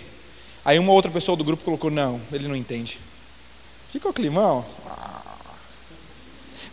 Aí 0.64 0.78
uma 0.78 0.92
outra 0.92 1.10
pessoa 1.10 1.36
do 1.36 1.44
grupo 1.44 1.64
colocou: 1.64 1.90
Não, 1.90 2.20
ele 2.32 2.48
não 2.48 2.56
entende. 2.56 2.98
Ficou 3.90 4.12
climão? 4.12 4.64
Ah. 4.86 5.22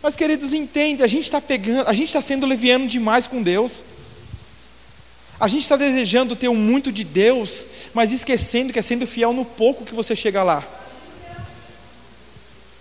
Mas 0.02 0.14
queridos, 0.14 0.52
entende, 0.52 1.02
a 1.02 1.06
gente 1.06 1.24
está 1.24 1.40
pegando, 1.40 1.88
a 1.88 1.92
gente 1.92 2.08
está 2.08 2.22
sendo 2.22 2.46
leviano 2.46 2.86
demais 2.86 3.26
com 3.26 3.42
Deus. 3.42 3.82
A 5.40 5.46
gente 5.46 5.62
está 5.62 5.76
desejando 5.76 6.34
ter 6.34 6.48
um 6.48 6.54
muito 6.54 6.90
de 6.90 7.04
Deus, 7.04 7.66
mas 7.94 8.12
esquecendo 8.12 8.72
que 8.72 8.78
é 8.78 8.82
sendo 8.82 9.06
fiel 9.06 9.32
no 9.32 9.44
pouco 9.44 9.84
que 9.84 9.94
você 9.94 10.16
chega 10.16 10.42
lá. 10.42 10.64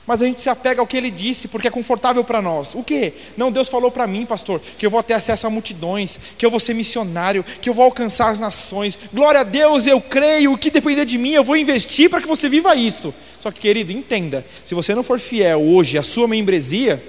Mas 0.08 0.22
a 0.22 0.26
gente 0.26 0.42
se 0.42 0.50
apega 0.50 0.80
ao 0.80 0.88
que 0.88 0.96
ele 0.96 1.12
disse, 1.12 1.50
porque 1.50 1.68
é 1.68 1.72
confortável 1.72 2.24
para 2.24 2.42
nós. 2.42 2.74
O 2.74 2.82
que? 2.82 3.12
Não, 3.36 3.52
Deus 3.52 3.68
falou 3.68 3.92
para 3.92 4.08
mim, 4.08 4.26
pastor, 4.26 4.62
que 4.78 4.86
eu 4.86 4.90
vou 4.90 5.04
ter 5.04 5.14
acesso 5.14 5.46
a 5.46 5.50
multidões, 5.50 6.18
que 6.38 6.46
eu 6.46 6.50
vou 6.50 6.62
ser 6.62 6.74
missionário, 6.74 7.44
que 7.44 7.70
eu 7.70 7.74
vou 7.74 7.84
alcançar 7.84 8.30
as 8.30 8.40
nações. 8.40 8.98
Glória 9.14 9.42
a 9.42 9.44
Deus, 9.44 9.86
eu 9.86 10.00
creio, 10.00 10.54
o 10.54 10.58
que 10.58 10.72
depender 10.72 11.04
de 11.04 11.18
mim, 11.18 11.32
eu 11.32 11.44
vou 11.44 11.58
investir 11.58 12.10
para 12.10 12.22
que 12.22 12.28
você 12.28 12.48
viva 12.48 12.74
isso. 12.74 13.14
Só 13.42 13.52
que, 13.52 13.60
querido, 13.60 13.92
entenda: 13.92 14.46
se 14.66 14.74
você 14.74 14.96
não 14.96 15.04
for 15.04 15.20
fiel 15.20 15.62
hoje 15.62 15.98
à 15.98 16.04
sua 16.04 16.26
membresia. 16.26 17.04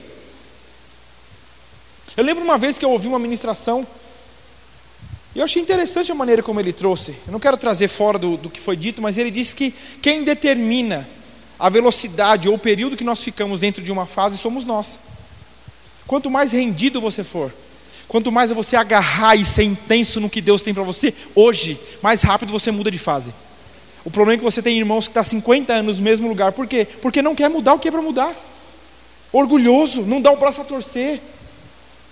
Eu 2.17 2.25
lembro 2.25 2.43
uma 2.43 2.59
vez 2.59 2.81
que 2.81 2.85
eu 2.85 2.91
ouvi 2.91 3.07
uma 3.07 3.19
ministração, 3.21 3.87
e 5.37 5.39
eu 5.39 5.45
achei 5.45 5.63
interessante 5.63 6.11
a 6.11 6.17
maneira 6.17 6.43
como 6.43 6.59
ele 6.59 6.73
trouxe. 6.73 7.15
Eu 7.25 7.33
não 7.33 7.39
quero 7.39 7.57
trazer 7.57 7.87
fora 7.87 8.19
do, 8.19 8.37
do 8.37 8.51
que 8.51 8.61
foi 8.61 8.77
dito, 8.77 9.01
mas 9.01 9.19
ele 9.19 9.31
disse 9.31 9.55
que 9.55 9.73
quem 10.03 10.25
determina 10.25 11.09
a 11.59 11.69
velocidade 11.69 12.49
ou 12.49 12.55
o 12.55 12.59
período 12.59 12.97
que 12.97 13.05
nós 13.05 13.23
ficamos 13.23 13.61
dentro 13.61 13.83
de 13.83 13.91
uma 13.91 14.07
fase 14.07 14.39
somos 14.39 14.65
nós. 14.65 14.99
Quanto 16.07 16.31
mais 16.31 16.53
rendido 16.53 17.01
você 17.01 17.25
for, 17.25 17.53
quanto 18.07 18.31
mais 18.31 18.51
você 18.53 18.77
agarrar 18.77 19.35
e 19.37 19.45
ser 19.45 19.65
intenso 19.65 20.21
no 20.21 20.31
que 20.31 20.41
Deus 20.41 20.63
tem 20.63 20.73
para 20.73 20.83
você, 20.83 21.13
hoje, 21.35 21.79
mais 22.01 22.23
rápido 22.23 22.53
você 22.53 22.71
muda 22.71 22.91
de 22.91 22.99
fase. 22.99 23.33
O 24.05 24.11
problema 24.11 24.37
é 24.37 24.39
que 24.39 24.45
você 24.45 24.63
tem 24.63 24.79
irmãos 24.79 25.07
que 25.07 25.11
estão 25.11 25.23
tá 25.23 25.29
50 25.29 25.73
anos 25.73 25.99
no 25.99 26.05
mesmo 26.05 26.29
lugar. 26.29 26.53
Por 26.53 26.67
quê? 26.67 26.87
Porque 27.03 27.21
não 27.21 27.35
quer 27.35 27.51
mudar 27.51 27.75
o 27.75 27.79
que 27.79 27.89
é 27.89 27.91
para 27.91 28.01
mudar. 28.01 28.35
Orgulhoso, 29.33 30.03
não 30.03 30.21
dá 30.21 30.31
o 30.31 30.37
braço 30.37 30.61
a 30.61 30.65
torcer. 30.65 31.21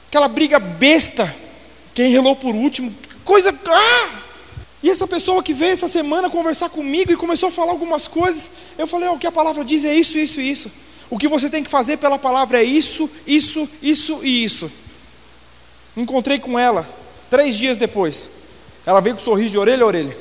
Aquela 0.09 0.29
briga 0.29 0.59
besta. 0.59 1.35
Quem 1.95 2.11
relou 2.11 2.37
por 2.37 2.55
último. 2.55 2.95
Coisa. 3.25 3.55
Ah! 3.67 4.26
E 4.83 4.91
essa 4.91 5.07
pessoa 5.07 5.43
que 5.43 5.55
veio 5.55 5.73
essa 5.73 5.89
semana 5.89 6.29
conversar 6.29 6.69
comigo 6.69 7.11
e 7.11 7.17
começou 7.17 7.49
a 7.49 7.53
falar 7.53 7.73
algumas 7.73 8.07
coisas, 8.07 8.51
eu 8.77 8.87
falei: 8.87 9.09
oh, 9.09 9.15
o 9.15 9.19
que 9.19 9.27
a 9.27 9.33
palavra 9.33 9.65
diz 9.65 9.85
é 9.85 9.95
isso, 9.95 10.19
isso 10.19 10.41
e 10.41 10.51
isso. 10.51 10.71
O 11.09 11.19
que 11.19 11.29
você 11.29 11.49
tem 11.49 11.63
que 11.63 11.71
fazer 11.71 11.97
pela 11.97 12.19
palavra 12.19 12.61
é 12.61 12.65
isso, 12.65 13.09
isso, 13.27 13.69
isso 13.81 14.21
e 14.23 14.45
isso. 14.45 14.71
Encontrei 15.97 16.39
com 16.39 16.59
ela 16.59 16.89
três 17.31 17.57
dias 17.57 17.79
depois. 17.79 18.29
Ela 18.85 19.01
veio 19.01 19.17
com 19.17 19.23
um 19.23 19.25
sorriso 19.25 19.51
de 19.51 19.59
orelha 19.59 19.83
a 19.83 19.87
orelha. 19.87 20.17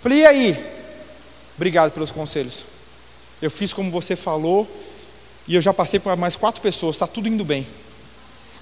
Falei: 0.00 0.20
e 0.20 0.26
aí? 0.26 0.74
Obrigado 1.56 1.92
pelos 1.92 2.10
conselhos. 2.10 2.64
Eu 3.40 3.50
fiz 3.50 3.72
como 3.72 3.90
você 3.90 4.16
falou 4.16 4.68
e 5.46 5.54
eu 5.54 5.60
já 5.60 5.74
passei 5.74 6.00
por 6.00 6.16
mais 6.16 6.36
quatro 6.36 6.60
pessoas, 6.60 6.96
está 6.96 7.06
tudo 7.06 7.28
indo 7.28 7.44
bem. 7.44 7.66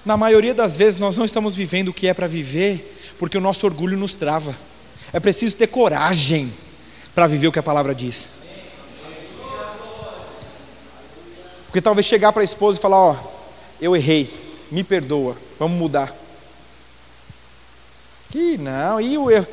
Na 0.05 0.17
maioria 0.17 0.53
das 0.53 0.75
vezes 0.75 0.99
nós 0.99 1.17
não 1.17 1.23
estamos 1.23 1.55
vivendo 1.55 1.89
o 1.89 1.93
que 1.93 2.07
é 2.07 2.13
para 2.13 2.27
viver 2.27 3.15
porque 3.17 3.37
o 3.37 3.41
nosso 3.41 3.65
orgulho 3.65 3.97
nos 3.97 4.15
trava. 4.15 4.55
É 5.13 5.19
preciso 5.19 5.55
ter 5.55 5.67
coragem 5.67 6.51
para 7.13 7.27
viver 7.27 7.47
o 7.47 7.51
que 7.51 7.59
a 7.59 7.63
palavra 7.63 7.93
diz. 7.93 8.27
Porque 11.67 11.81
talvez 11.81 12.05
chegar 12.05 12.33
para 12.33 12.41
a 12.41 12.45
esposa 12.45 12.79
e 12.79 12.81
falar: 12.81 12.97
Ó, 12.97 13.15
eu 13.79 13.95
errei, 13.95 14.31
me 14.71 14.83
perdoa, 14.83 15.37
vamos 15.59 15.77
mudar. 15.77 16.15
Que 18.29 18.57
não, 18.57 18.99
e 18.99 19.15
o 19.17 19.29
erro? 19.29 19.47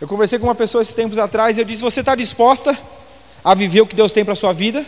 Eu 0.00 0.06
conversei 0.06 0.38
com 0.38 0.46
uma 0.46 0.54
pessoa 0.54 0.82
esses 0.82 0.94
tempos 0.94 1.18
atrás 1.18 1.58
e 1.58 1.60
eu 1.60 1.64
disse: 1.64 1.82
Você 1.82 2.00
está 2.00 2.14
disposta 2.14 2.78
a 3.44 3.54
viver 3.54 3.80
o 3.80 3.86
que 3.86 3.96
Deus 3.96 4.12
tem 4.12 4.24
para 4.24 4.34
a 4.34 4.36
sua 4.36 4.52
vida? 4.52 4.86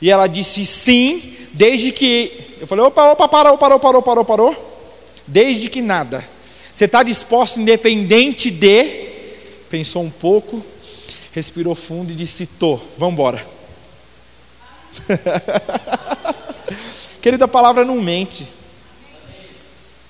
E 0.00 0.10
ela 0.10 0.26
disse: 0.26 0.66
Sim, 0.66 1.34
desde 1.54 1.90
que. 1.90 2.56
Eu 2.60 2.66
falei: 2.66 2.84
Opa, 2.84 3.12
opa, 3.12 3.28
parou, 3.28 3.56
parou, 3.56 3.80
parou, 3.80 4.02
parou, 4.02 4.24
parou. 4.24 4.82
Desde 5.26 5.70
que 5.70 5.80
nada. 5.80 6.35
Você 6.76 6.84
está 6.84 7.02
disposto, 7.02 7.58
independente 7.58 8.50
de. 8.50 9.08
Pensou 9.70 10.02
um 10.02 10.10
pouco, 10.10 10.62
respirou 11.32 11.74
fundo 11.74 12.12
e 12.12 12.14
disse: 12.14 12.44
Tô, 12.44 12.78
vamos 12.98 13.14
embora. 13.14 13.46
Querida, 17.22 17.46
a 17.46 17.48
palavra 17.48 17.82
não 17.82 17.98
mente. 18.02 18.46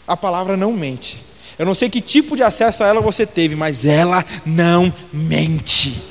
A 0.09 0.17
palavra 0.17 0.57
não 0.57 0.73
mente. 0.73 1.23
Eu 1.57 1.65
não 1.65 1.73
sei 1.73 1.89
que 1.89 2.01
tipo 2.01 2.35
de 2.35 2.43
acesso 2.43 2.83
a 2.83 2.89
ela 2.89 3.01
você 3.01 3.25
teve, 3.25 3.55
mas 3.55 3.85
ela 3.85 4.25
não 4.45 4.93
mente. 5.13 6.03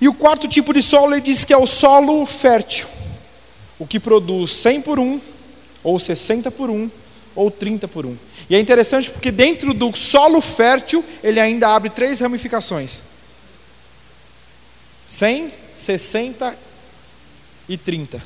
E 0.00 0.08
o 0.08 0.14
quarto 0.14 0.48
tipo 0.48 0.72
de 0.72 0.82
solo, 0.82 1.12
ele 1.12 1.20
diz 1.20 1.44
que 1.44 1.52
é 1.52 1.58
o 1.58 1.66
solo 1.66 2.24
fértil, 2.24 2.86
o 3.78 3.86
que 3.86 4.00
produz 4.00 4.52
100 4.52 4.80
por 4.80 4.98
1, 4.98 5.20
ou 5.84 5.98
60 5.98 6.50
por 6.50 6.70
1, 6.70 6.90
ou 7.34 7.50
30 7.50 7.88
por 7.88 8.06
1. 8.06 8.16
E 8.50 8.54
é 8.54 8.60
interessante 8.60 9.10
porque 9.10 9.30
dentro 9.30 9.72
do 9.72 9.94
solo 9.96 10.40
fértil, 10.40 11.04
ele 11.22 11.40
ainda 11.40 11.68
abre 11.68 11.90
três 11.90 12.20
ramificações: 12.20 13.02
100, 15.06 15.52
60 15.76 16.56
e 17.68 17.76
30. 17.76 18.22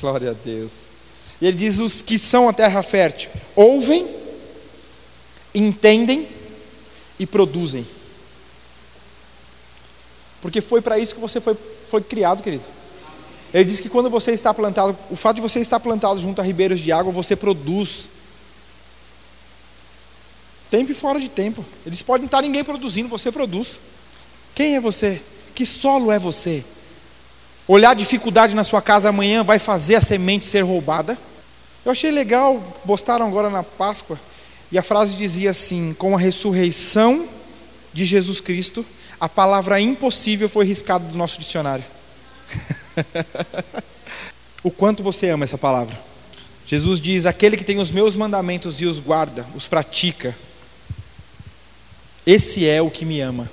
Glória 0.00 0.30
a 0.30 0.34
Deus. 0.34 0.72
E 1.40 1.46
ele 1.46 1.56
diz: 1.56 1.78
os 1.78 2.02
que 2.02 2.18
são 2.18 2.48
a 2.48 2.52
terra 2.52 2.82
fértil 2.82 3.30
ouvem, 3.54 4.08
entendem 5.54 6.28
e 7.18 7.26
produzem. 7.26 7.86
Porque 10.40 10.60
foi 10.60 10.80
para 10.80 10.98
isso 10.98 11.14
que 11.14 11.20
você 11.20 11.40
foi, 11.40 11.56
foi 11.88 12.00
criado, 12.02 12.42
querido. 12.42 12.64
Ele 13.52 13.64
diz 13.64 13.80
que 13.80 13.88
quando 13.88 14.08
você 14.08 14.32
está 14.32 14.54
plantado, 14.54 14.96
o 15.10 15.16
fato 15.16 15.36
de 15.36 15.42
você 15.42 15.60
estar 15.60 15.80
plantado 15.80 16.20
junto 16.20 16.40
a 16.40 16.44
ribeiros 16.44 16.80
de 16.80 16.92
água, 16.92 17.12
você 17.12 17.34
produz. 17.34 18.08
Tempo 20.70 20.92
e 20.92 20.94
fora 20.94 21.18
de 21.18 21.28
tempo. 21.28 21.64
Eles 21.84 22.00
podem 22.00 22.26
estar 22.26 22.42
ninguém 22.42 22.62
produzindo, 22.62 23.08
você 23.08 23.32
produz. 23.32 23.80
Quem 24.54 24.76
é 24.76 24.80
você? 24.80 25.20
Que 25.54 25.66
solo 25.66 26.12
é 26.12 26.18
você? 26.18 26.64
Olhar 27.66 27.94
dificuldade 27.94 28.54
na 28.54 28.64
sua 28.64 28.80
casa 28.80 29.08
amanhã 29.08 29.42
vai 29.42 29.58
fazer 29.58 29.96
a 29.96 30.00
semente 30.00 30.46
ser 30.46 30.62
roubada? 30.62 31.18
Eu 31.84 31.90
achei 31.90 32.10
legal, 32.10 32.60
postaram 32.86 33.26
agora 33.26 33.50
na 33.50 33.62
Páscoa, 33.62 34.18
e 34.70 34.78
a 34.78 34.82
frase 34.82 35.16
dizia 35.16 35.50
assim: 35.50 35.94
com 35.94 36.14
a 36.14 36.18
ressurreição 36.18 37.26
de 37.92 38.04
Jesus 38.04 38.40
Cristo, 38.40 38.84
a 39.18 39.28
palavra 39.28 39.80
impossível 39.80 40.48
foi 40.48 40.64
riscada 40.64 41.04
do 41.06 41.16
nosso 41.16 41.40
dicionário. 41.40 41.84
o 44.62 44.70
quanto 44.70 45.02
você 45.02 45.28
ama 45.28 45.44
essa 45.44 45.58
palavra. 45.58 45.98
Jesus 46.66 47.00
diz: 47.00 47.26
aquele 47.26 47.56
que 47.56 47.64
tem 47.64 47.78
os 47.78 47.90
meus 47.90 48.14
mandamentos 48.14 48.80
e 48.80 48.86
os 48.86 48.98
guarda, 48.98 49.46
os 49.54 49.66
pratica, 49.66 50.36
esse 52.26 52.66
é 52.66 52.80
o 52.80 52.90
que 52.90 53.04
me 53.04 53.20
ama. 53.20 53.50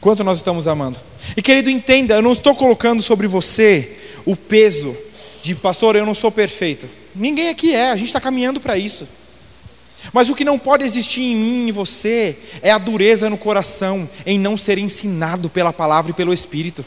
Quanto 0.00 0.22
nós 0.22 0.38
estamos 0.38 0.68
amando. 0.68 0.98
E 1.36 1.42
querido, 1.42 1.70
entenda, 1.70 2.14
eu 2.14 2.22
não 2.22 2.32
estou 2.32 2.54
colocando 2.54 3.02
sobre 3.02 3.26
você 3.26 3.96
o 4.24 4.36
peso 4.36 4.96
de 5.42 5.54
pastor, 5.54 5.96
eu 5.96 6.06
não 6.06 6.14
sou 6.14 6.30
perfeito. 6.30 6.88
Ninguém 7.14 7.48
aqui 7.48 7.74
é, 7.74 7.90
a 7.90 7.96
gente 7.96 8.08
está 8.08 8.20
caminhando 8.20 8.60
para 8.60 8.76
isso. 8.76 9.08
Mas 10.12 10.30
o 10.30 10.34
que 10.34 10.44
não 10.44 10.58
pode 10.58 10.84
existir 10.84 11.22
em 11.22 11.36
mim 11.36 11.66
e 11.66 11.68
em 11.68 11.72
você 11.72 12.36
é 12.62 12.70
a 12.70 12.78
dureza 12.78 13.28
no 13.28 13.36
coração 13.36 14.08
em 14.24 14.38
não 14.38 14.56
ser 14.56 14.78
ensinado 14.78 15.48
pela 15.48 15.72
palavra 15.72 16.10
e 16.10 16.14
pelo 16.14 16.32
Espírito. 16.32 16.84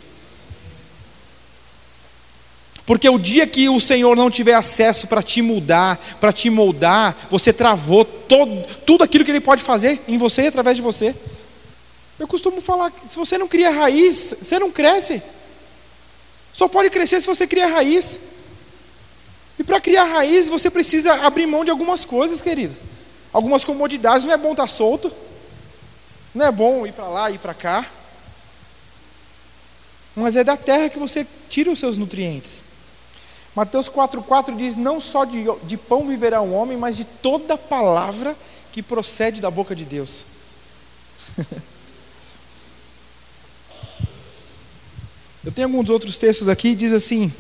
Porque 2.86 3.08
o 3.08 3.20
dia 3.20 3.46
que 3.46 3.70
o 3.70 3.80
Senhor 3.80 4.16
não 4.16 4.30
tiver 4.30 4.54
acesso 4.54 5.08
para 5.08 5.22
te 5.22 5.42
mudar, 5.42 5.98
para 6.20 6.34
te 6.34 6.50
moldar, 6.50 7.16
você 7.30 7.54
travou 7.54 8.04
todo, 8.04 8.66
tudo 8.86 9.04
aquilo 9.04 9.24
que 9.24 9.32
Ele 9.32 9.40
pode 9.40 9.62
fazer 9.62 10.02
em 10.08 10.18
você 10.18 10.44
e 10.44 10.48
através 10.48 10.76
de 10.76 10.82
você. 10.82 11.16
Eu 12.20 12.28
costumo 12.28 12.60
falar 12.60 12.92
se 13.08 13.16
você 13.16 13.38
não 13.38 13.48
cria 13.48 13.72
raiz, 13.72 14.36
você 14.42 14.60
não 14.60 14.72
cresce. 14.72 15.22
Só 16.54 16.68
pode 16.68 16.90
crescer 16.90 17.22
se 17.22 17.28
você 17.28 17.48
cria 17.48 17.68
raiz. 17.68 18.20
E 19.58 19.64
para 19.64 19.80
criar 19.80 20.06
raiz, 20.06 20.50
você 20.50 20.70
precisa 20.70 21.14
abrir 21.26 21.46
mão 21.46 21.64
de 21.64 21.72
algumas 21.72 22.04
coisas, 22.04 22.42
querido. 22.42 22.76
Algumas 23.34 23.64
comodidades, 23.64 24.26
não 24.26 24.34
é 24.34 24.38
bom 24.38 24.52
estar 24.52 24.64
tá 24.64 24.68
solto. 24.68 25.12
Não 26.34 26.46
é 26.46 26.52
bom 26.52 26.86
ir 26.86 26.94
para 26.94 27.08
lá, 27.08 27.30
ir 27.30 27.40
para 27.40 27.54
cá. 27.54 27.86
Mas 30.16 30.36
é 30.36 30.44
da 30.44 30.58
terra 30.58 30.90
que 30.90 31.00
você 31.00 31.26
tira 31.50 31.72
os 31.72 31.80
seus 31.80 31.98
nutrientes. 31.98 32.62
Mateus 33.56 33.90
4,4 33.90 34.56
diz: 34.56 34.76
Não 34.76 35.00
só 35.02 35.26
de, 35.26 35.46
de 35.64 35.78
pão 35.78 36.08
viverá 36.08 36.42
um 36.42 36.54
homem, 36.54 36.78
mas 36.78 36.98
de 36.98 37.06
toda 37.06 37.58
palavra 37.58 38.36
que 38.72 38.82
procede 38.82 39.42
da 39.42 39.52
boca 39.52 39.76
de 39.76 39.86
Deus. 39.86 40.24
Eu 45.44 45.52
tenho 45.52 45.68
alguns 45.68 45.90
outros 45.90 46.18
textos 46.20 46.48
aqui, 46.48 46.76
diz 46.76 46.94
assim: 46.94 47.34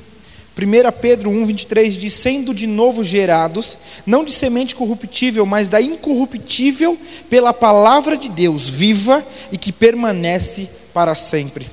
1 0.65 0.91
Pedro 0.99 1.29
1, 1.29 1.45
23 1.45 1.95
diz: 1.95 2.13
Sendo 2.13 2.53
de 2.53 2.67
novo 2.67 3.03
gerados, 3.03 3.77
não 4.05 4.23
de 4.23 4.31
semente 4.31 4.75
corruptível, 4.75 5.45
mas 5.45 5.69
da 5.69 5.81
incorruptível, 5.81 6.97
pela 7.29 7.53
palavra 7.53 8.17
de 8.17 8.29
Deus, 8.29 8.67
viva 8.67 9.25
e 9.51 9.57
que 9.57 9.71
permanece 9.71 10.69
para 10.93 11.15
sempre. 11.15 11.67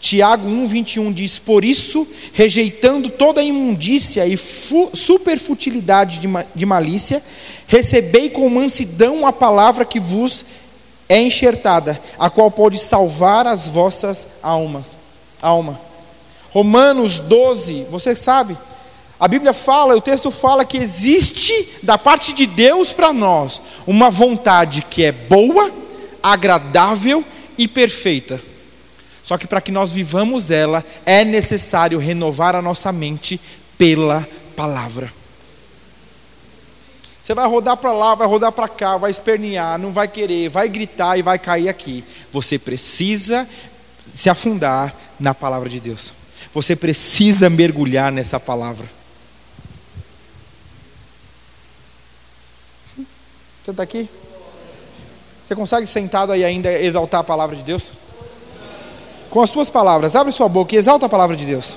Tiago 0.00 0.48
1, 0.48 0.66
21 0.66 1.12
diz: 1.12 1.38
Por 1.38 1.64
isso, 1.64 2.06
rejeitando 2.32 3.08
toda 3.08 3.40
a 3.40 3.44
imundícia 3.44 4.26
e 4.26 4.36
superfutilidade 4.36 6.20
de, 6.20 6.28
ma 6.28 6.44
de 6.54 6.64
malícia, 6.64 7.22
recebei 7.66 8.30
com 8.30 8.48
mansidão 8.48 9.26
a 9.26 9.32
palavra 9.32 9.84
que 9.84 9.98
vos 9.98 10.44
é 11.08 11.20
enxertada, 11.20 12.00
a 12.18 12.28
qual 12.28 12.50
pode 12.50 12.78
salvar 12.78 13.46
as 13.46 13.66
vossas 13.66 14.28
almas. 14.42 14.96
Alma. 15.40 15.87
Romanos 16.50 17.18
12, 17.18 17.86
você 17.90 18.16
sabe, 18.16 18.56
a 19.20 19.26
Bíblia 19.26 19.52
fala, 19.52 19.96
o 19.96 20.00
texto 20.00 20.30
fala 20.30 20.64
que 20.64 20.76
existe 20.76 21.68
da 21.82 21.98
parte 21.98 22.32
de 22.32 22.46
Deus 22.46 22.92
para 22.92 23.12
nós 23.12 23.60
uma 23.86 24.10
vontade 24.10 24.82
que 24.82 25.04
é 25.04 25.10
boa, 25.10 25.70
agradável 26.22 27.24
e 27.56 27.66
perfeita. 27.66 28.40
Só 29.24 29.36
que 29.36 29.46
para 29.46 29.60
que 29.60 29.72
nós 29.72 29.90
vivamos 29.90 30.50
ela, 30.50 30.84
é 31.04 31.24
necessário 31.24 31.98
renovar 31.98 32.54
a 32.54 32.62
nossa 32.62 32.92
mente 32.92 33.40
pela 33.76 34.26
palavra. 34.56 35.12
Você 37.20 37.34
vai 37.34 37.46
rodar 37.46 37.76
para 37.76 37.92
lá, 37.92 38.14
vai 38.14 38.26
rodar 38.26 38.52
para 38.52 38.68
cá, 38.68 38.96
vai 38.96 39.10
espernear, 39.10 39.78
não 39.78 39.92
vai 39.92 40.08
querer, 40.08 40.48
vai 40.48 40.66
gritar 40.66 41.18
e 41.18 41.22
vai 41.22 41.38
cair 41.38 41.68
aqui. 41.68 42.02
Você 42.32 42.58
precisa 42.58 43.46
se 44.14 44.30
afundar 44.30 44.94
na 45.20 45.34
palavra 45.34 45.68
de 45.68 45.78
Deus. 45.78 46.17
Você 46.62 46.74
precisa 46.74 47.48
mergulhar 47.48 48.10
nessa 48.10 48.40
palavra. 48.40 48.86
Você 53.64 53.70
está 53.70 53.82
aqui? 53.82 54.08
Você 55.44 55.54
consegue 55.54 55.86
sentado 55.86 56.32
aí 56.32 56.44
ainda 56.44 56.72
exaltar 56.72 57.20
a 57.20 57.24
palavra 57.24 57.54
de 57.54 57.62
Deus? 57.62 57.92
com 59.30 59.40
as 59.40 59.50
suas 59.50 59.70
palavras. 59.70 60.16
Abre 60.16 60.32
sua 60.32 60.48
boca 60.48 60.74
e 60.74 60.78
exalta 60.78 61.06
a 61.06 61.08
palavra 61.08 61.36
de 61.36 61.44
Deus. 61.44 61.76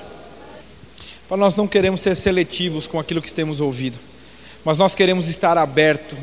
Para 1.28 1.36
nós 1.36 1.54
não 1.56 1.66
queremos 1.66 2.00
ser 2.00 2.16
seletivos 2.16 2.86
com 2.86 2.98
aquilo 2.98 3.22
que 3.22 3.32
temos 3.32 3.60
ouvido, 3.60 3.98
mas 4.64 4.78
nós 4.78 4.94
queremos 4.94 5.28
estar 5.28 5.56
aberto, 5.56 6.16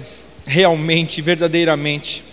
realmente, 0.45 1.21
verdadeiramente, 1.21 2.23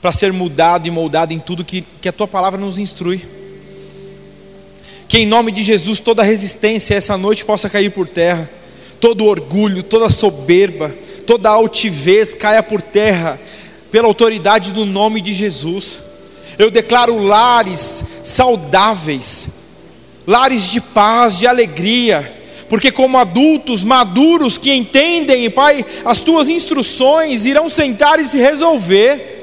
para 0.00 0.12
ser 0.12 0.32
mudado 0.32 0.88
e 0.88 0.90
moldado 0.90 1.32
em 1.32 1.38
tudo 1.38 1.64
que, 1.64 1.82
que 2.00 2.08
a 2.08 2.12
tua 2.12 2.26
palavra 2.26 2.58
nos 2.58 2.78
instrui. 2.78 3.39
Que 5.10 5.18
em 5.18 5.26
nome 5.26 5.50
de 5.50 5.64
Jesus 5.64 5.98
toda 5.98 6.22
resistência 6.22 6.94
essa 6.94 7.18
noite 7.18 7.44
possa 7.44 7.68
cair 7.68 7.90
por 7.90 8.06
terra, 8.06 8.48
todo 9.00 9.24
orgulho, 9.24 9.82
toda 9.82 10.08
soberba, 10.08 10.94
toda 11.26 11.50
altivez 11.50 12.32
caia 12.32 12.62
por 12.62 12.80
terra, 12.80 13.36
pela 13.90 14.06
autoridade 14.06 14.70
do 14.70 14.86
nome 14.86 15.20
de 15.20 15.32
Jesus. 15.32 15.98
Eu 16.56 16.70
declaro 16.70 17.20
lares 17.24 18.04
saudáveis, 18.22 19.48
lares 20.28 20.70
de 20.70 20.80
paz, 20.80 21.40
de 21.40 21.46
alegria, 21.48 22.32
porque, 22.68 22.92
como 22.92 23.18
adultos 23.18 23.82
maduros 23.82 24.58
que 24.58 24.72
entendem, 24.72 25.50
Pai, 25.50 25.84
as 26.04 26.20
tuas 26.20 26.48
instruções 26.48 27.44
irão 27.46 27.68
sentar 27.68 28.20
e 28.20 28.24
se 28.24 28.38
resolver. 28.38 29.39